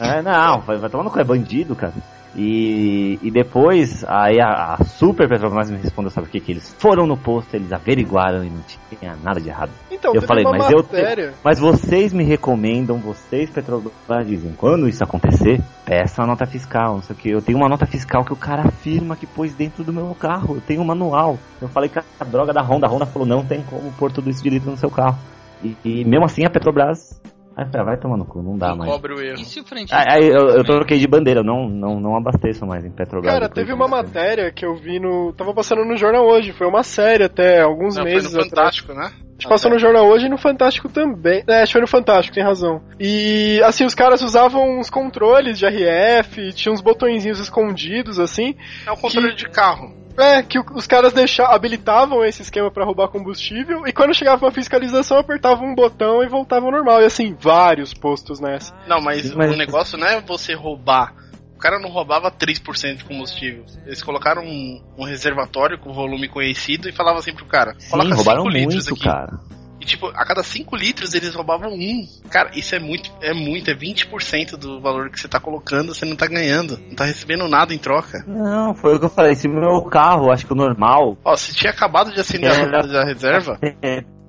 [0.00, 1.92] é, não, vai, vai tomar no cu, é bandido, cara.
[2.34, 6.40] E, e depois, aí a, a Super Petrobras me respondeu, sabe o que?
[6.40, 9.70] Que eles foram no posto, eles averiguaram e não tinha nada de errado.
[9.90, 11.34] Então, Eu falei, mas eu matéria.
[11.44, 17.02] Mas vocês me recomendam, vocês Petrobras dizem, quando isso acontecer, peça a nota fiscal, não
[17.02, 17.30] sei o que.
[17.30, 20.56] Eu tenho uma nota fiscal que o cara afirma que pôs dentro do meu carro,
[20.56, 21.38] eu tenho um manual.
[21.60, 24.30] Eu falei que a droga da Honda, a Honda falou, não tem como pôr tudo
[24.30, 25.18] isso de litro no seu carro.
[25.62, 27.20] E, e mesmo assim a Petrobras,
[27.56, 28.90] aí eu falei, ah, vai tomar no cu, não dá Não mais.
[28.90, 29.40] cobre o erro.
[29.40, 32.16] E se o frente Aí, aí eu, eu troquei de bandeira, eu não, não, não
[32.16, 33.32] abasteço mais em Petrobras.
[33.32, 35.32] Cara, teve uma matéria que eu vi no.
[35.32, 38.76] Tava passando no jornal hoje, foi uma série até, alguns Não, foi meses no atrás.
[38.76, 39.12] Fantástico, né?
[39.38, 41.42] A gente passou no jornal hoje e no Fantástico também.
[41.48, 42.80] É, acho que foi no Fantástico, tem razão.
[43.00, 48.54] E, assim, os caras usavam uns controles de RF, tinha uns botõezinhos escondidos, assim.
[48.86, 50.00] É o controle de carro.
[50.18, 54.52] É, que os caras deixa, habilitavam esse esquema pra roubar combustível e quando chegava uma
[54.52, 57.00] fiscalização apertavam um botão e voltavam ao normal.
[57.00, 58.74] E assim, vários postos nessa.
[58.86, 61.14] Não, mas, Sim, mas- o negócio não é você roubar.
[61.62, 63.64] O cara não roubava 3% de combustível.
[63.86, 68.16] Eles colocaram um, um reservatório com volume conhecido e falavam assim pro cara: Sim, coloca
[68.16, 69.04] roubaram 5 litros muito, aqui.
[69.04, 69.38] cara.
[69.80, 72.04] E tipo, a cada 5 litros eles roubavam um.
[72.28, 76.04] Cara, isso é muito, é muito, é 20% do valor que você tá colocando, você
[76.04, 76.80] não tá ganhando.
[76.88, 78.24] Não tá recebendo nada em troca.
[78.26, 79.36] Não, foi o que eu falei.
[79.36, 81.16] Se meu carro, acho que o normal.
[81.24, 82.86] Ó, se tinha acabado de acender a É.
[82.88, 83.56] da reserva,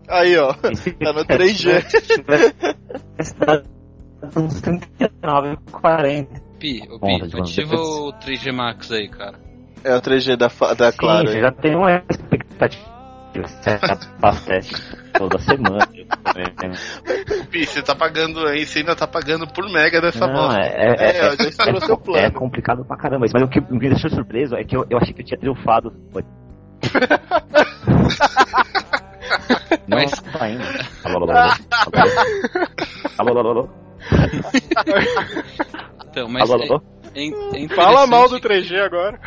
[0.07, 0.53] Aí, ó.
[1.01, 1.84] No 3G.
[4.38, 6.53] Uns 39, 40.
[6.64, 9.38] Pi, ô Conta Pi, de ativa o 3G Max aí, cara.
[9.84, 11.27] É o 3G da, da Claro.
[11.27, 12.94] Sim, já tem uma expectativa.
[13.34, 13.80] Você
[15.18, 15.85] toda semana.
[17.52, 20.61] Pi, você tá pagando aí, você ainda tá pagando por mega dessa Não, bosta.
[20.61, 21.35] é, é, É,
[21.81, 22.31] seu é plano.
[22.31, 23.26] complicado pra caramba.
[23.34, 25.91] Mas o que me deixou surpreso é que eu, eu achei que eu tinha triunfado.
[26.14, 26.23] Foi.
[29.85, 30.64] Não, Mas- tá indo.
[31.03, 31.52] Alô, alô, alô.
[33.19, 33.69] Alô, alô, alô.
[36.14, 36.81] Então, mas Alô, alô.
[37.15, 39.19] é, é, é Fala mal do interessante- 3G agora.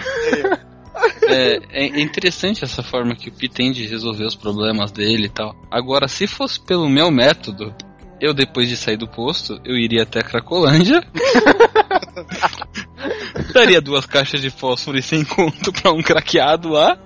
[1.24, 5.28] É, é interessante essa forma que o Pi tem de resolver os problemas dele e
[5.28, 5.52] tal.
[5.68, 7.74] Agora, se fosse pelo meu método,
[8.20, 11.02] eu depois de sair do posto, eu iria até a Cracolândia.
[13.52, 16.96] daria duas caixas de fósforo e sem conto pra um craqueado lá.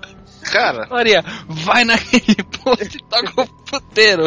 [0.51, 4.23] Cara, Maria, vai naquele posto e toca o puteiro.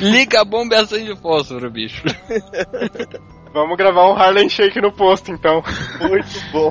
[0.00, 2.02] Liga a bomba e acende o fósforo, bicho.
[3.56, 5.62] Vamos gravar um Harlem Shake no posto, então.
[6.02, 6.70] Muito bom.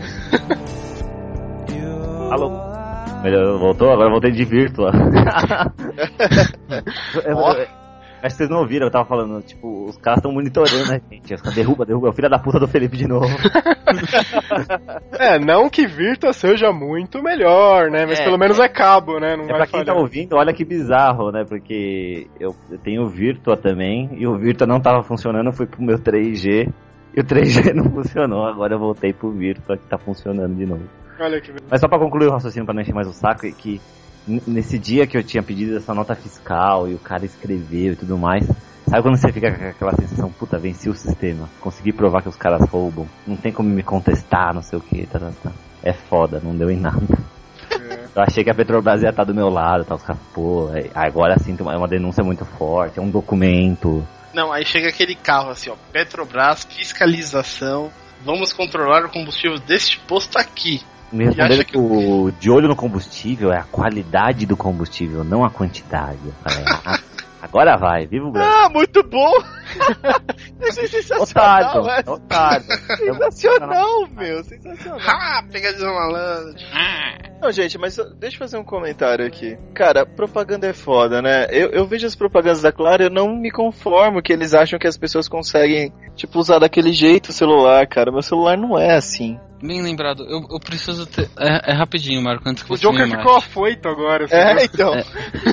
[2.32, 2.52] Alô.
[3.24, 3.92] Melhor, voltou?
[3.92, 4.92] Agora eu voltei de Virtua.
[7.26, 7.85] Eu- eu-
[8.26, 11.34] Acho que vocês não ouviram, eu tava falando, tipo, os caras estão monitorando a gente.
[11.36, 12.08] Os caras derruba, derruba.
[12.08, 13.28] É o filho da puta do Felipe de novo.
[15.18, 18.06] É, não que Virtua seja muito melhor, né?
[18.06, 19.36] Mas É, pelo menos é cabo, né?
[19.36, 20.02] Não É vai pra quem tá falhar.
[20.02, 21.44] ouvindo, olha que bizarro, né?
[21.48, 25.66] Porque eu, eu tenho o Virtua também, e o Virtua não tava funcionando, eu fui
[25.66, 26.72] pro meu 3G,
[27.16, 30.84] e o 3G não funcionou, agora eu voltei pro Virtua que tá funcionando de novo.
[31.20, 33.52] Olha que Mas só pra concluir o raciocínio, pra não encher mais o saco, é
[33.52, 33.80] que
[34.28, 38.18] nesse dia que eu tinha pedido essa nota fiscal, e o cara escreveu e tudo
[38.18, 38.46] mais,
[38.88, 42.36] sabe quando você fica com aquela sensação, puta, venci o sistema, consegui provar que os
[42.36, 45.52] caras roubam, não tem como me contestar, não sei o que, tá, tá, tá.
[45.84, 47.18] É foda, não deu em nada.
[48.16, 49.94] Eu achei que a Petrobras ia estar do meu lado, tá?
[49.96, 54.08] Os caras, pô, é- agora sim é uma denúncia muito forte, é um documento.
[54.34, 57.92] não, aí chega aquele carro assim, ó, Petrobras, fiscalização,
[58.24, 60.82] vamos controlar o combustível deste posto aqui.
[61.16, 65.24] Me E responderam acha que o de olho no combustível é a qualidade do combustível,
[65.24, 66.20] não a quantidade.
[66.26, 67.00] Eu falei, ah,
[67.42, 68.52] agora vai, viva o Brasil.
[68.54, 69.32] Ah, muito bom!
[70.68, 72.66] Achei sensacional, Otário, otário.
[72.98, 75.00] Sensacional, meu, sensacional.
[75.08, 76.56] Ah, pegadinha malandro.
[77.42, 79.58] Não, gente, mas eu- deixa eu fazer um comentário aqui.
[79.74, 81.46] Cara, propaganda é foda, né?
[81.52, 84.80] Eu, eu vejo as propagandas da Claro e eu não me conformo que eles acham
[84.80, 88.12] que as pessoas conseguem, tipo, usar daquele jeito o celular, cara.
[88.12, 89.40] Meu celular não é assim.
[89.62, 91.30] Bem lembrado, eu, eu preciso ter.
[91.40, 94.26] É, é rapidinho, Marco, antes que O você me Joker ficou afoito agora.
[94.30, 94.94] É, então.
[94.96, 95.04] É,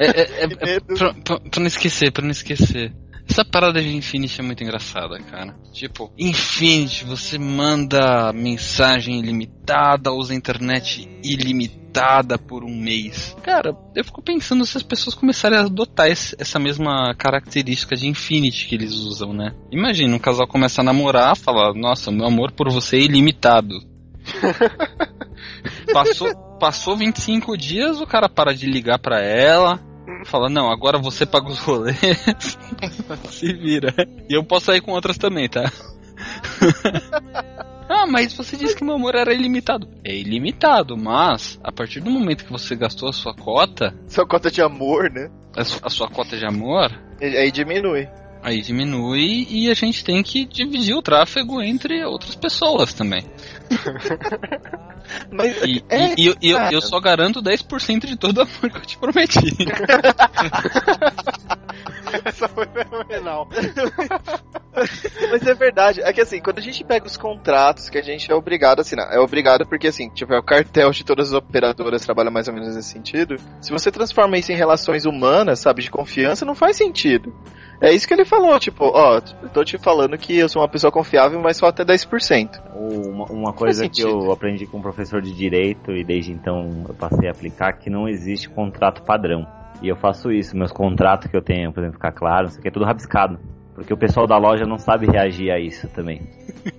[0.00, 0.94] é, é, Que é, medo.
[0.96, 2.92] pra, pra- pra não esquecer, pra não esquecer.
[3.28, 5.54] Essa parada de Infinity é muito engraçada, cara.
[5.72, 13.34] Tipo, Infinity, você manda mensagem ilimitada, usa internet ilimitada por um mês.
[13.42, 18.08] Cara, eu fico pensando se as pessoas começarem a adotar esse- essa mesma característica de
[18.08, 19.54] Infinity que eles usam, né?
[19.70, 23.76] Imagina, um casal começa a namorar, fala, nossa, meu amor por você é ilimitado.
[25.92, 29.80] Passou, passou 25 dias, o cara para de ligar pra ela.
[30.24, 31.98] Fala, não, agora você paga os rolês.
[33.30, 33.92] Se vira.
[34.28, 35.64] E eu posso sair com outras também, tá?
[37.88, 39.88] ah, mas você disse que meu amor era ilimitado.
[40.04, 44.50] É ilimitado, mas a partir do momento que você gastou a sua cota, Sua cota
[44.50, 45.30] de amor, né?
[45.56, 46.90] a su- a sua cota de amor,
[47.20, 48.08] Aí diminui.
[48.42, 53.24] Aí diminui e a gente tem que dividir o tráfego entre outras pessoas também.
[55.30, 58.78] Mas E, é, e- e eu- eu, só garanto 10% de todo o amor que
[58.78, 59.40] eu te prometi.
[62.24, 63.48] Essa foi fenomenal.
[65.30, 66.00] Mas é verdade.
[66.02, 68.82] É que assim, quando a gente pega os contratos que a gente é obrigado a
[68.82, 72.48] assinar, é obrigado porque assim, tipo, é o cartel de todas as operadoras trabalha mais
[72.48, 73.36] ou menos nesse sentido.
[73.60, 77.34] Se você transforma isso em relações humanas, sabe, de confiança, não faz sentido.
[77.82, 79.20] É isso que ele falou, tipo, ó,
[79.52, 82.62] tô te falando que eu sou uma pessoa confiável, mas só até 10%.
[82.76, 86.94] Uma, uma coisa que eu aprendi com um professor de direito e desde então eu
[86.94, 89.44] passei a aplicar que não existe contrato padrão.
[89.82, 92.68] E eu faço isso, meus contratos que eu tenho, por exemplo, ficar claro, isso aqui
[92.68, 93.40] é tudo rabiscado.
[93.74, 96.22] Porque o pessoal da loja não sabe reagir a isso também.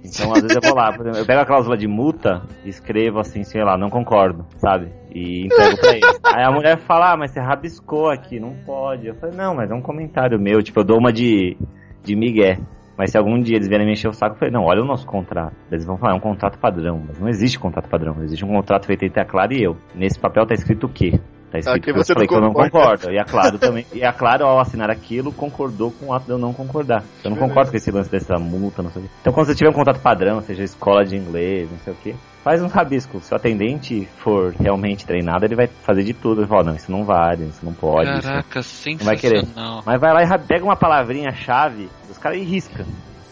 [0.04, 2.70] Então, às vezes eu vou lá, por exemplo, eu pego a cláusula de multa e
[2.70, 4.92] escrevo assim, sei lá, não concordo, sabe?
[5.14, 6.02] E entrego pra ele.
[6.24, 9.08] Aí a mulher fala, ah, mas você rabiscou aqui, não pode.
[9.08, 11.58] Eu falei, não, mas é um comentário meu, tipo, eu dou uma de,
[12.04, 12.60] de migué.
[12.98, 14.86] Mas se algum dia eles vierem me encher o saco, eu falei, não, olha o
[14.86, 15.56] nosso contrato.
[15.72, 17.02] Eles vão falar, é um contrato padrão.
[17.08, 18.22] Mas não existe contrato padrão.
[18.22, 19.76] Existe um contrato feito entre a Clara e eu.
[19.96, 21.20] Nesse papel tá escrito o quê?
[21.54, 22.72] Tá escrito Aqui que eu você falei não que eu não concorda.
[22.98, 23.12] concordo.
[23.14, 23.86] E a Claro também.
[23.94, 27.04] E a Claro, ao assinar aquilo, concordou com o ato de eu não concordar.
[27.24, 29.12] Eu não concordo com esse lance dessa multa, não sei o quê.
[29.22, 32.16] Então quando você tiver um contrato padrão, seja escola de inglês, não sei o quê,
[32.44, 33.20] faz um rabisco.
[33.20, 36.42] Se o atendente for realmente treinado, ele vai fazer de tudo.
[36.42, 38.10] Ele fala, não, isso não vale, isso não pode.
[38.10, 38.60] isso Caraca,
[38.98, 39.42] não vai querer.
[39.46, 39.84] sensacional.
[39.86, 42.84] Mas vai lá e pega uma palavrinha-chave dos caras e risca.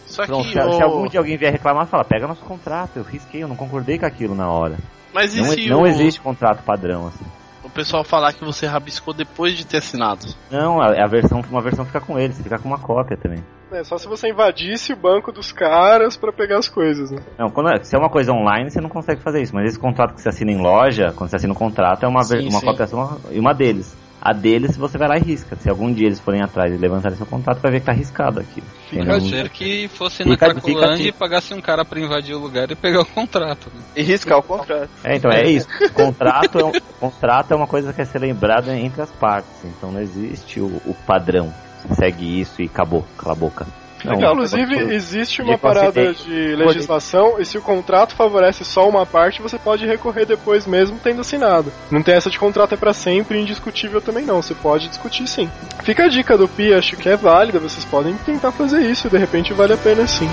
[0.06, 2.96] Só Então, que se, o- se algum dia alguém vier reclamar, fala, pega nosso contrato,
[2.98, 4.76] eu risquei, eu não concordei com aquilo na hora.
[5.12, 7.24] Mas e Não, se não o, existe contrato padrão, assim.
[7.72, 10.26] O pessoal falar que você rabiscou depois de ter assinado?
[10.50, 13.42] Não, a, a versão, uma versão fica com ele, você fica com uma cópia também.
[13.72, 17.22] É só se você invadisse o banco dos caras pra pegar as coisas, né?
[17.38, 19.78] Não, quando é- se é uma coisa online, você não consegue fazer isso, mas esse
[19.78, 22.60] contrato que você assina em loja, quando você assina um contrato, é uma, Sim, uma
[22.60, 22.66] sim.
[22.66, 22.86] cópia
[23.30, 23.96] e uma deles.
[24.24, 25.56] A deles você vai lá e risca.
[25.56, 28.38] Se algum dia eles forem atrás e levantarem seu contrato, vai ver que tá riscado
[28.38, 28.62] aqui.
[28.88, 32.32] Fica a dizer que fosse na Fica- fica Cracolândia e pagasse um cara pra invadir
[32.36, 33.68] o lugar e pegar o contrato.
[33.74, 33.82] né?
[33.96, 34.88] E riscar o contrato.
[35.02, 35.66] É, então é isso.
[35.92, 39.50] Contrato é, um, contrato é uma coisa que é ser lembrada entre as partes.
[39.64, 41.52] Então não existe o, o padrão.
[41.96, 43.66] Segue isso e acabou, cala a boca.
[44.04, 48.88] Não, Inclusive, pode- existe de uma parada de legislação e se o contrato favorece só
[48.88, 51.72] uma parte, você pode recorrer depois mesmo tendo assinado.
[51.90, 55.26] Não tem essa de contrato é pra sempre e indiscutível também não, você pode discutir
[55.26, 55.48] sim.
[55.84, 59.18] Fica a dica do Pi, acho que é válida, vocês podem tentar fazer isso, de
[59.18, 60.28] repente vale a pena sim.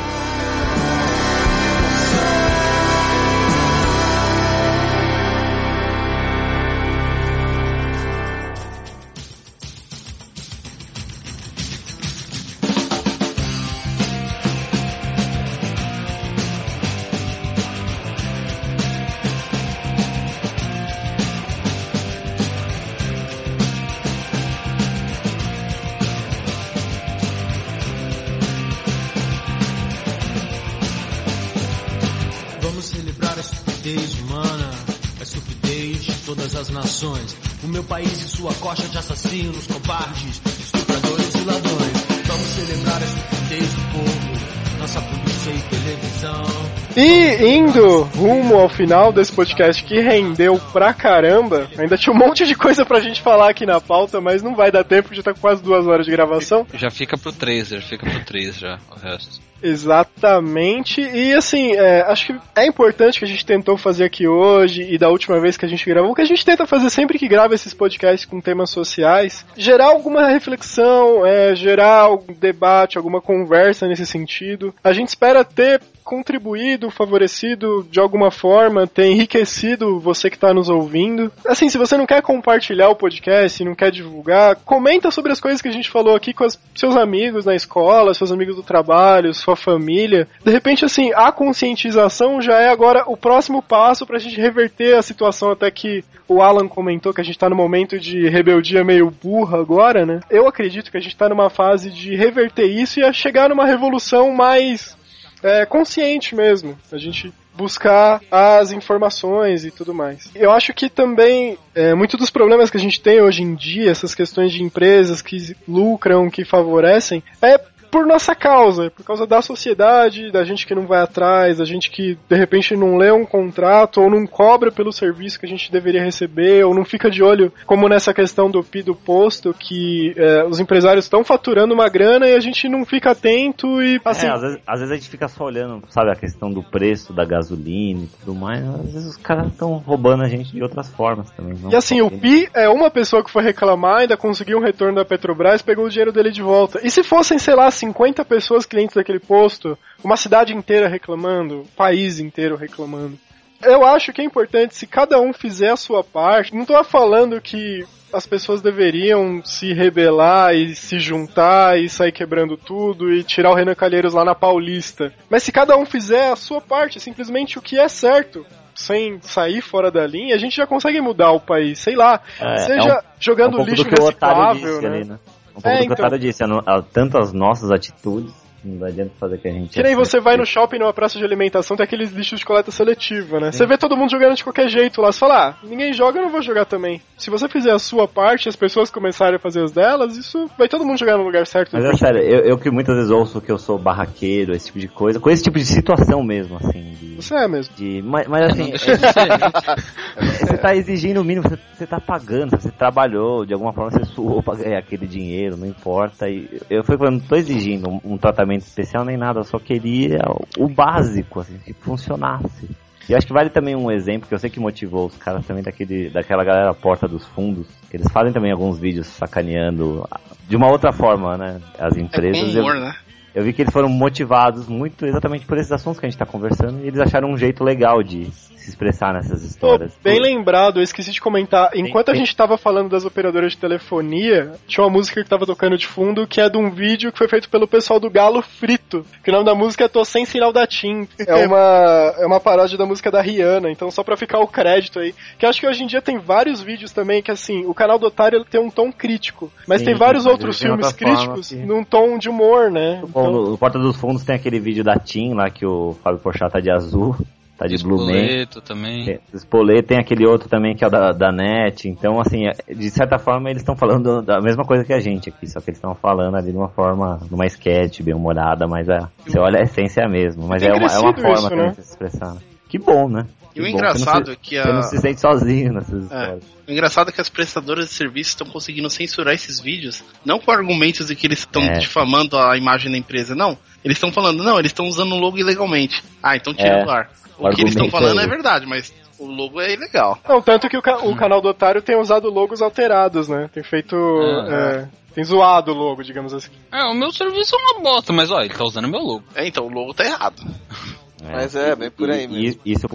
[48.80, 53.22] Final desse podcast que rendeu pra caramba, ainda tinha um monte de coisa pra gente
[53.22, 56.06] falar aqui na pauta, mas não vai dar tempo, já tá com quase duas horas
[56.06, 56.65] de gravação.
[56.76, 59.49] Já fica pro 3, já fica pro 3 já, o resto.
[59.61, 64.84] Exatamente, e assim, é, acho que é importante que a gente tentou fazer aqui hoje
[64.84, 67.27] e da última vez que a gente gravou, que a gente tenta fazer sempre que
[67.27, 73.88] grava esses podcasts com temas sociais, gerar alguma reflexão, é, gerar algum debate, alguma conversa
[73.88, 74.73] nesse sentido.
[74.84, 80.68] A gente espera ter contribuído, favorecido de alguma forma, ter enriquecido você que está nos
[80.68, 81.31] ouvindo.
[81.45, 85.61] Assim, se você não quer compartilhar o podcast, não quer divulgar, comenta sobre as coisas
[85.61, 89.36] que a gente falou aqui com os seus amigos na escola, seus amigos do trabalho,
[89.50, 90.28] sua família.
[90.44, 94.96] De repente, assim, a conscientização já é agora o próximo passo para a gente reverter
[94.96, 98.84] a situação até que o Alan comentou que a gente está no momento de rebeldia
[98.84, 100.20] meio burra agora, né?
[100.30, 103.66] Eu acredito que a gente está numa fase de reverter isso e a chegar numa
[103.66, 104.96] revolução mais
[105.42, 106.78] é, consciente mesmo.
[106.92, 110.32] A gente buscar as informações e tudo mais.
[110.34, 113.92] Eu acho que também é, muito dos problemas que a gente tem hoje em dia,
[113.92, 117.60] essas questões de empresas que lucram, que favorecem, é
[117.90, 121.90] por nossa causa, por causa da sociedade, da gente que não vai atrás, da gente
[121.90, 125.72] que de repente não lê um contrato ou não cobra pelo serviço que a gente
[125.72, 130.14] deveria receber, ou não fica de olho, como nessa questão do PI do posto, que
[130.16, 134.28] é, os empresários estão faturando uma grana e a gente não fica atento e assim.
[134.28, 137.14] É, às vezes, às vezes a gente fica só olhando, sabe, a questão do preço
[137.14, 138.64] da gasolina e tudo mais.
[138.64, 141.57] Às vezes os caras estão roubando a gente de outras formas também.
[141.70, 142.10] E assim, o.
[142.20, 145.90] Pi é uma pessoa que foi reclamar, ainda conseguiu um retorno da Petrobras, pegou o
[145.90, 146.80] dinheiro dele de volta.
[146.84, 151.68] E se fossem, sei lá, 50 pessoas clientes daquele posto, uma cidade inteira reclamando, o
[151.76, 153.18] país inteiro reclamando.
[153.61, 156.56] Eu acho que é importante se cada um fizer a sua parte.
[156.56, 157.84] Não tô falando que
[158.14, 163.53] as pessoas deveriam se rebelar e se juntar e sair quebrando tudo e tirar o
[163.53, 165.14] Renan Calheiros lá na Paulista.
[165.30, 169.61] Mas se cada um fizer a sua parte, simplesmente o que é certo, sem sair
[169.61, 171.80] fora da linha, a gente já consegue mudar o país.
[171.80, 174.95] Sei lá, É, seja é um- jogando é um lixo reciclável, disse né?
[174.97, 175.19] ali, né?
[175.60, 176.06] Um pouco É, do que então.
[176.18, 178.34] disse, a no- a- tanto as nossas atitudes,
[178.64, 179.73] não adianta fazer que a gente...
[179.73, 182.72] Que nem você vai no shopping, numa praça de alimentação, tem aqueles lixos de coleta
[182.72, 183.52] seletiva, né?
[183.52, 186.23] Você vê todo mundo jogando de qualquer jeito lá, você fala, ah, ninguém joga, eu
[186.23, 187.02] não vou jogar também.
[187.18, 190.49] Se você fizer a sua parte e as pessoas começarem a fazer as delas, isso
[190.57, 191.72] vai todo mundo jogar no lugar certo.
[191.73, 194.80] Mas é sério, eu, eu que muitas vezes ouço que eu sou barraqueiro, esse tipo
[194.80, 197.15] de coisa, com esse tipo de situação mesmo, assim, de...
[197.15, 197.76] Você é mesmo.
[197.76, 198.86] de mas, mas assim, gente.
[200.40, 204.06] você tá exigindo o mínimo, você, você tá pagando, você trabalhou, de alguma forma você
[204.06, 206.27] suou pra ganhar aquele dinheiro, não importa.
[206.30, 209.60] E eu fui falando, não tô exigindo um, um tratamento especial nem nada, eu só
[209.60, 210.20] queria
[210.58, 212.70] o, básico, assim, que funcionasse.
[213.08, 215.64] E acho que vale também um exemplo que eu sei que motivou os caras também
[215.64, 217.66] daquele, daquela galera Porta dos Fundos.
[217.90, 220.08] que Eles fazem também alguns vídeos sacaneando
[220.48, 221.60] de uma outra forma, né?
[221.80, 222.54] As É empresas.
[222.54, 222.96] com humor, eu, né?
[223.34, 226.26] Eu vi que eles foram motivados muito exatamente por esses assuntos que a gente tá
[226.26, 229.97] conversando e eles acharam um jeito legal de se expressar nessas Pô, histórias.
[230.03, 231.69] bem lembrado, eu esqueci de comentar.
[231.76, 235.77] Enquanto a gente tava falando das operadoras de telefonia, tinha uma música que tava tocando
[235.77, 239.06] de fundo que é de um vídeo que foi feito pelo pessoal do Galo Frito.
[239.23, 241.07] Que o nome da música é Tô Sem Sinal da TIM.
[241.26, 244.99] É uma, é uma paródia da música da Rihanna, então só pra ficar o crédito
[244.99, 245.14] aí.
[245.38, 247.97] Que eu acho que hoje em dia tem vários vídeos também que assim, o canal
[247.97, 249.51] do Otário ele tem um tom crítico.
[249.68, 253.01] Mas Sim, tem vários outros filmes críticos que- num tom de humor, né?
[253.07, 255.94] Bom, Então, no, no Porta dos Fundos tem aquele vídeo da Tim lá que o
[256.04, 257.16] Fábio Porchat tá de azul,
[257.58, 258.12] tá de Blue Man.
[258.14, 259.06] Espoleto também.
[259.06, 261.88] Tem- Spoleto tem aquele outro também que é o da, da NET.
[261.90, 265.30] Então, assim, é- de certa forma eles estão falando da mesma coisa que a gente
[265.30, 268.88] aqui, só que eles estão falando ali de uma forma, numa sketch bem humorada, mas
[268.88, 270.46] é, você olha a essência é a mesma.
[270.48, 271.70] Mas é uma, é uma forma isso, também né?
[271.72, 272.36] de se expressar.
[272.70, 273.26] Que bom, né?
[273.56, 275.74] E o bom, engraçado você não é se, que a- Você não se sente sozinho
[275.74, 276.44] nessas histórias.
[276.68, 280.52] O engraçado é que as prestadoras de serviço estão conseguindo censurar esses vídeos, não com
[280.52, 281.80] argumentos de que eles estão É.
[281.80, 283.58] difamando a imagem da empresa, não.
[283.84, 286.04] Eles estão falando, não, eles estão usando o logo ilegalmente.
[286.22, 286.84] Ah, então tira É.
[286.84, 287.10] do ar.
[287.38, 290.20] O O, que eles estão argumento falando é é verdade, mas o logo é ilegal.
[290.28, 293.50] Não, tanto que o, ca- o canal do Otário tem usado logos alterados, né?
[293.54, 293.96] Tem feito.
[293.96, 294.86] Ah.
[294.86, 296.52] é, tem zoado o logo, digamos assim.
[296.72, 299.24] É, o meu serviço é uma bosta, mas ó, ele tá usando meu logo.
[299.34, 300.40] É, então o logo tá errado.
[301.31, 302.61] Mas é, bem por aí E- mesmo.
[302.65, 302.88] e- Isso,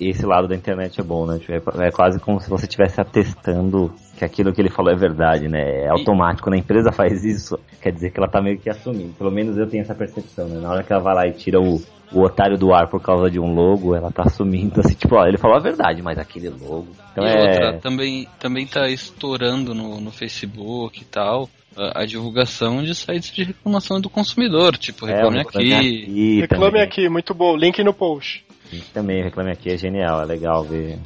[0.00, 1.38] esse lado da internet é bom, né?
[1.38, 4.96] Tipo, É, é quase como se você estivesse atestando que aquilo que ele falou é
[4.96, 5.84] verdade, né?
[5.84, 6.46] É automático.
[6.46, 9.14] Quando a empresa faz isso, quer dizer que ela tá meio que assumindo.
[9.14, 10.60] Pelo menos eu tenho essa percepção, né?
[10.60, 11.80] Na hora que ela vai lá e tira o,
[12.12, 15.26] o otário do ar por causa de um logo, ela tá assumindo assim, tipo, ó,
[15.26, 16.88] ele falou a verdade, mas aquele logo.
[17.12, 17.40] Então e é.
[17.40, 23.32] outra, também, também tá estourando no, no Facebook e tal a, a divulgação de sites
[23.32, 25.72] de reclamação do consumidor, tipo, é, reclame o aqui.
[25.72, 26.82] aqui Reclame também.
[26.82, 27.56] aqui, muito bom.
[27.56, 28.44] Link no post.
[28.92, 30.98] Também, reclame aqui é genial, é legal ver.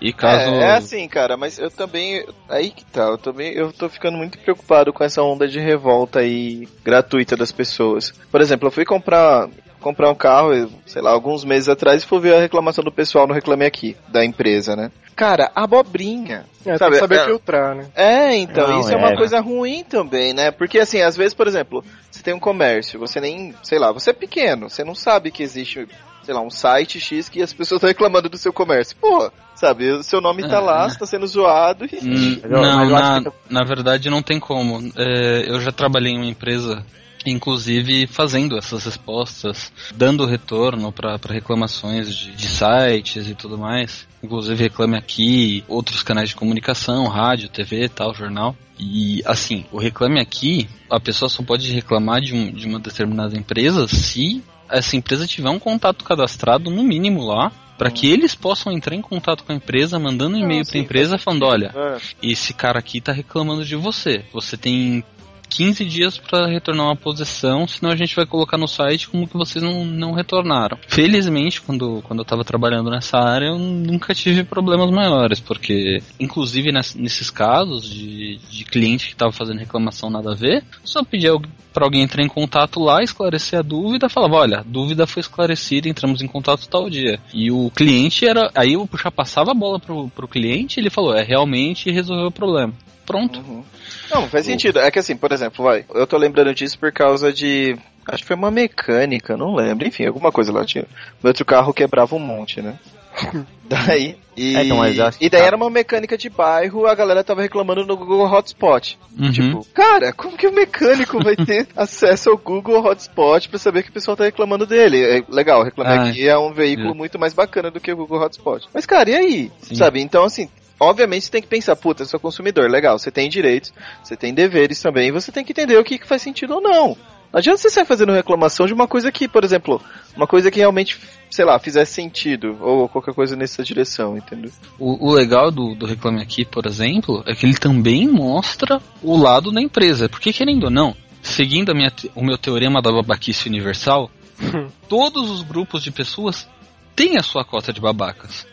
[0.00, 0.50] E caso.
[0.50, 2.24] É, é assim, cara, mas eu também.
[2.48, 6.20] Aí que tá, eu também eu tô ficando muito preocupado com essa onda de revolta
[6.20, 8.12] aí gratuita das pessoas.
[8.30, 9.48] Por exemplo, eu fui comprar
[9.80, 10.50] comprar um carro,
[10.86, 13.96] sei lá, alguns meses atrás e fui ver a reclamação do pessoal no Reclame Aqui,
[14.08, 14.90] da empresa, né?
[15.14, 16.44] Cara, abobrinha.
[16.60, 17.86] É, tem Sabe, que saber é- filtrar, né?
[17.94, 18.96] É, então, Não, isso é, é.
[18.96, 20.50] uma coisa ruim também, né?
[20.50, 24.10] Porque assim, às vezes, por exemplo, você tem um comércio, você nem, sei lá, você
[24.10, 25.88] é pequeno, você não sabe que existe,
[26.28, 28.94] sei lá, um site X que as pessoas estão reclamando do seu comércio.
[29.00, 30.90] Pô, sabe, o seu nome tá É, lá, é.
[30.90, 31.96] você tá sendo zoado e.
[32.06, 34.92] Hum, eu- não, na, que- na verdade não tem como.
[34.94, 36.84] É, eu já trabalhei em uma empresa,
[37.24, 44.06] inclusive fazendo essas respostas, dando retorno para reclamações de, de sites e tudo mais.
[44.22, 48.54] Inclusive reclame aqui, outros canais de comunicação, rádio, TV, tal, jornal.
[48.78, 53.34] E assim, o reclame aqui, a pessoa só pode reclamar de, um- de uma determinada
[53.34, 57.52] empresa se essa empresa tiver um contato cadastrado no mínimo lá.
[57.76, 60.80] Para que eles possam entrar em contato com a empresa, mandando um e-mail para a
[60.82, 61.98] empresa falando: olha, É.
[62.20, 64.24] esse cara aqui tá reclamando de você.
[64.32, 65.04] Você tem
[65.48, 69.36] 15 dias para retornar uma posição, senão a gente vai colocar no site como que
[69.36, 70.78] vocês não, não retornaram.
[70.88, 76.72] Felizmente, quando, quando eu tava trabalhando nessa área, eu nunca tive problemas maiores, porque, inclusive
[76.72, 81.32] ness- nesses casos de, de cliente que tava fazendo reclamação nada a ver, só pedia
[81.72, 85.88] para alguém entrar em contato lá, esclarecer a dúvida, falava, olha, a dúvida foi esclarecida,
[85.88, 87.20] entramos em contato tal dia.
[87.32, 91.14] E o cliente era, aí eu já passava a bola pro, pro cliente, ele falou,
[91.14, 92.72] é realmente resolveu o problema.
[93.06, 93.40] Pronto.
[93.40, 93.64] Uhum.
[94.10, 94.78] Não, faz sentido.
[94.78, 95.84] É que assim, por exemplo, vai.
[95.94, 97.76] Eu tô lembrando disso por causa de.
[98.06, 99.86] Acho que foi uma mecânica, não lembro.
[99.86, 100.84] Enfim, alguma coisa lá tinha.
[101.22, 102.78] Meu outro carro quebrava um monte, né?
[103.68, 104.16] daí.
[104.36, 107.84] E, É, então, e daí tá- era uma mecânica de bairro, a galera tava reclamando
[107.84, 108.96] no Google Hotspot.
[109.18, 109.32] Uhum.
[109.32, 113.90] Tipo, cara, como que o mecânico vai ter acesso ao Google Hotspot pra saber que
[113.90, 115.02] o pessoal tá reclamando dele?
[115.04, 116.94] É legal, reclamar Ah, aqui é um veículo é.
[116.94, 118.68] muito mais bacana do que o Google Hotspot.
[118.72, 119.52] Mas, cara, e aí?
[119.60, 119.74] Sim.
[119.74, 120.00] Sabe?
[120.00, 120.48] Então, assim,
[120.78, 123.72] obviamente você tem que pensar, puta, eu sou consumidor, legal, você tem direitos,
[124.02, 126.60] você tem deveres também, e você tem que entender o que, que faz sentido ou
[126.60, 126.96] não.
[127.30, 129.82] Não adianta você sair fazendo reclamação de uma coisa que, por exemplo,
[130.16, 130.98] uma coisa que realmente,
[131.30, 134.50] sei lá, fizesse sentido, ou qualquer coisa nessa direção, entendeu?
[134.78, 139.16] O, o legal do, do Reclame Aqui, por exemplo, é que ele também mostra o
[139.16, 140.08] lado da empresa.
[140.08, 144.10] Porque, querendo ou não, seguindo a minha, o meu teorema da babaquice universal,
[144.88, 146.48] todos os grupos de pessoas
[146.96, 148.46] têm a sua cota de babacas.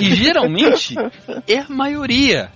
[0.00, 0.94] E geralmente
[1.46, 2.50] é a maioria.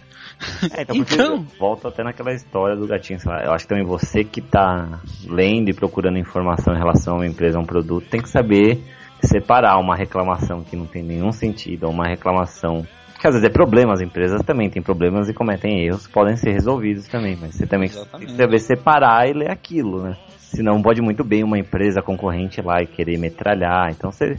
[0.77, 3.21] É, então, Então- volta até naquela história do gatinho.
[3.21, 7.15] sei lá, Eu acho que também você que tá lendo e procurando informação em relação
[7.15, 8.83] a uma empresa, a um produto, tem que saber
[9.23, 12.87] separar uma reclamação que não tem nenhum sentido, ou uma reclamação
[13.19, 16.51] que às vezes é problema, as empresas também têm problemas e cometem erros, podem ser
[16.53, 18.33] resolvidos também, mas você também tem Exatamente.
[18.33, 20.17] que saber separar e ler aquilo, né?
[20.37, 24.37] Senão pode muito bem uma empresa concorrente lá e querer metralhar, então você,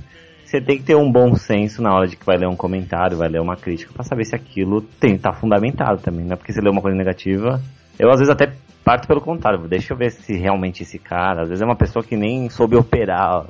[0.55, 3.17] você tem que ter um bom senso na hora de que vai ler um comentário,
[3.17, 6.53] vai ler uma crítica, pra saber se aquilo tem, tá fundamentado também, não é porque
[6.53, 7.61] você lê uma coisa negativa.
[7.99, 8.53] Eu às vezes até
[8.85, 12.05] parto pelo contrário, deixa eu ver se realmente esse cara, às vezes é uma pessoa
[12.05, 13.43] que nem soube operar.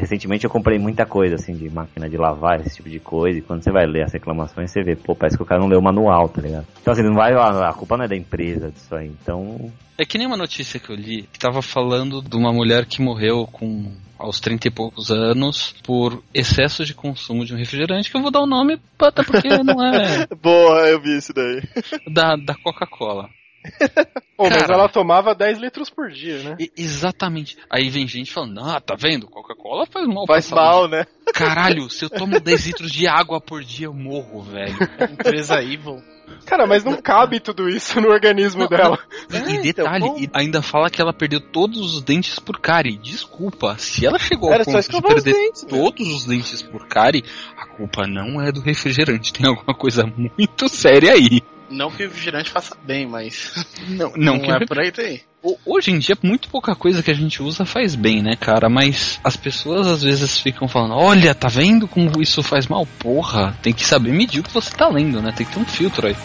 [0.00, 3.42] Recentemente eu comprei muita coisa assim de máquina de lavar, esse tipo de coisa, e
[3.42, 5.78] quando você vai ler as reclamações, você vê, pô, parece que o cara não leu
[5.78, 6.66] o manual, tá ligado?
[6.80, 10.04] Então assim, não vai, a, a culpa não é da empresa disso aí, então É
[10.04, 13.46] que nem uma notícia que eu li que tava falando de uma mulher que morreu
[13.46, 18.22] com aos 30 e poucos anos por excesso de consumo de um refrigerante, que eu
[18.22, 21.62] vou dar o nome até porque não é Boa, eu vi isso daí.
[22.10, 23.28] da, da Coca-Cola.
[24.38, 26.56] Mas ela tomava 10 litros por dia, né?
[26.60, 27.56] E- exatamente.
[27.68, 29.26] Aí vem gente falando, ah, tá vendo?
[29.26, 31.06] Coca-Cola faz mal Faz pra saúde." mal, né?
[31.34, 34.76] Caralho, se eu tomo 10 litros de água por dia, eu morro, velho.
[35.12, 36.02] Empresa Evil.
[36.44, 38.98] Cara, mas não cabe tudo isso no organismo Não, dela.
[39.30, 42.60] E, É, e detalhe, então, e ainda fala que ela perdeu todos os dentes por
[42.60, 42.98] cárie.
[42.98, 45.68] Desculpa, se ela chegou Era ao só ponto de escovar os perder dentes, né?
[45.70, 47.24] todos os dentes por cárie,
[47.56, 49.32] a culpa não é do refrigerante.
[49.32, 51.40] Tem alguma coisa muito séria aí.
[51.70, 53.52] Não que o refrigerante faça bem, mas
[53.88, 55.22] Não, não, não, que é por aí tem.
[55.42, 58.68] Ho- Hoje em dia, muito pouca coisa que a gente usa faz bem, né, cara?
[58.68, 62.86] Mas as pessoas às vezes ficam falando: olha, tá vendo como isso faz mal?
[62.98, 65.32] Porra, tem que saber medir o que você tá lendo, né?
[65.36, 66.16] Tem que ter um filtro aí.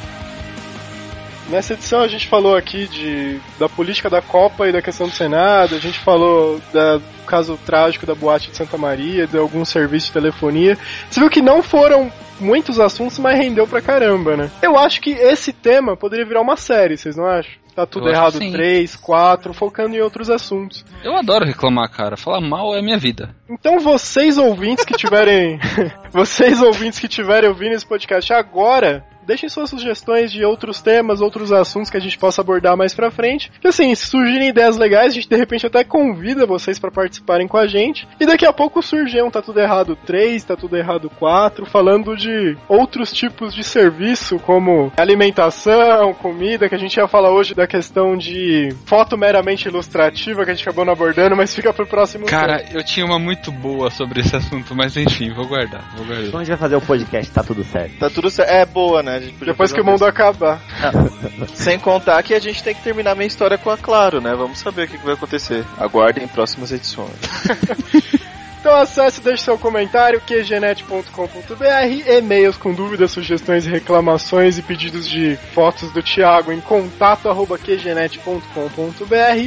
[1.49, 5.13] Nessa edição a gente falou aqui de, da política da Copa e da questão do
[5.13, 9.63] Senado, a gente falou da- do caso trágico da boate de Santa Maria, de algum
[9.63, 10.77] serviço de telefonia.
[11.09, 14.51] Você viu que não foram muitos assuntos, mas rendeu pra caramba, né?
[14.61, 17.53] Eu acho que esse tema poderia virar uma série, vocês não acham?
[17.75, 18.51] Tá tudo Eu errado, que sim.
[18.51, 20.85] três, quatro, focando em outros assuntos.
[21.03, 22.15] Eu adoro reclamar, cara.
[22.15, 23.35] Falar mal é minha vida.
[23.49, 25.59] Então vocês ouvintes que tiverem.
[26.11, 29.03] vocês ouvintes que tiverem ouvindo esse podcast agora.
[29.25, 33.11] Deixem suas sugestões de outros temas, outros assuntos que a gente possa abordar mais pra
[33.11, 33.51] frente.
[33.61, 37.47] Que assim, se surgirem ideias legais, a gente de repente até convida vocês pra participarem
[37.47, 38.07] com a gente.
[38.19, 42.15] E daqui a pouco surge um Tá Tudo Errado 3, Tá Tudo Errado 4, falando
[42.15, 47.67] de outros tipos de serviço, como alimentação, comida, que a gente ia falar hoje da
[47.67, 52.25] questão de foto meramente ilustrativa, que a gente acabou não abordando, mas fica pro próximo
[52.25, 55.81] Cara, eu tinha uma muito boa sobre esse assunto, mas enfim, vou guardar.
[55.95, 56.27] Vou guardar.
[56.27, 57.97] Então a gente vai fazer o podcast, tá tudo certo.
[57.97, 58.49] Tá tudo certo.
[58.49, 59.12] É boa, né?
[59.19, 60.61] Podia Depois que o mundo acabar.
[61.53, 64.33] Sem contar que a gente tem que terminar minha história com a Claro, né?
[64.35, 65.65] Vamos saber o que, que vai acontecer.
[65.77, 67.11] Aguardem próximas edições.
[68.63, 75.91] Então acesse deixe seu comentário, qgenet.com.br, e-mails com dúvidas, sugestões, reclamações e pedidos de fotos
[75.91, 77.59] do Thiago em contato arroba.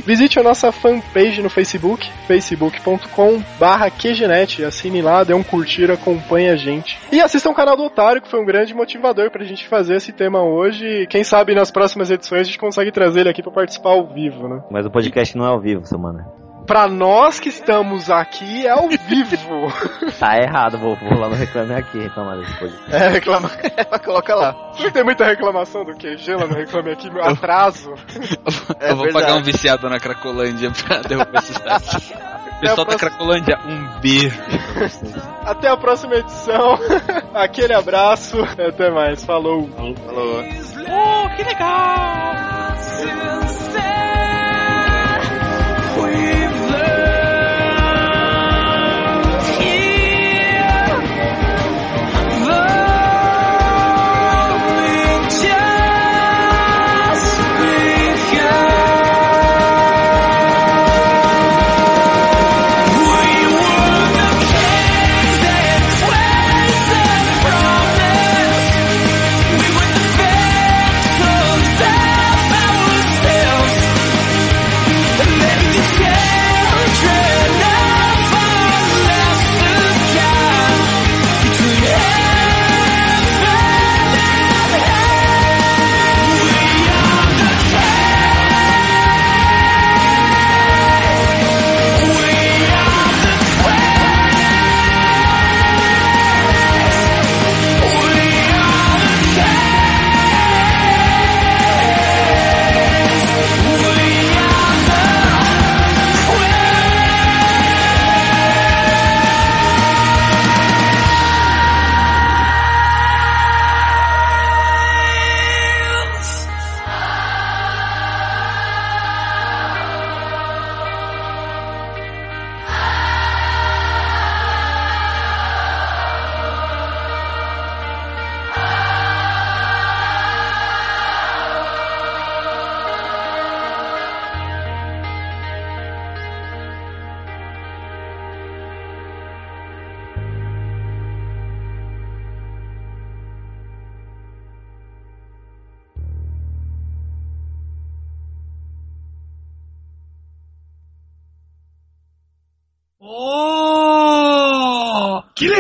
[0.05, 6.51] Visite a nossa fanpage no Facebook, facebook.com barra qgenet, assine lá, dê um curtir, acompanhe
[6.51, 6.99] a gente.
[7.11, 10.13] E assista o canal do Otário, que foi um grande motivador pra gente fazer esse
[10.13, 13.93] tema hoje, quem sabe nas próximas edições a gente consegue trazer ele aqui pra participar
[13.93, 14.63] ao vivo, né?
[14.71, 16.46] Mas o podcast não é ao vivo, seu mano.
[16.67, 19.73] Pra nós que estamos aqui, é ao vivo.
[20.19, 22.95] Tá errado, vou, vou lá no Reclame Aqui reclamar desse podcast.
[22.95, 23.51] É, reclama.
[24.05, 24.73] Coloca lá.
[24.79, 27.93] Não tem muita reclamação do QG lá no Reclame Aqui, meu atraso.
[28.81, 29.13] É eu vou verdade.
[29.13, 32.15] pagar um viciado na Cracolândia pra derrubar esse site.
[32.61, 34.41] Pessoal da Cracolândia, um beijo.
[35.45, 36.79] Até a próxima edição.
[37.35, 38.39] Aquele abraço.
[38.43, 39.23] Até mais.
[39.25, 39.69] Falou.
[39.69, 40.43] Falou.
[40.89, 42.47] Oh, que legal!
[45.97, 46.56] We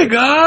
[0.06, 0.08] Oh!
[0.08, 0.45] Que legal!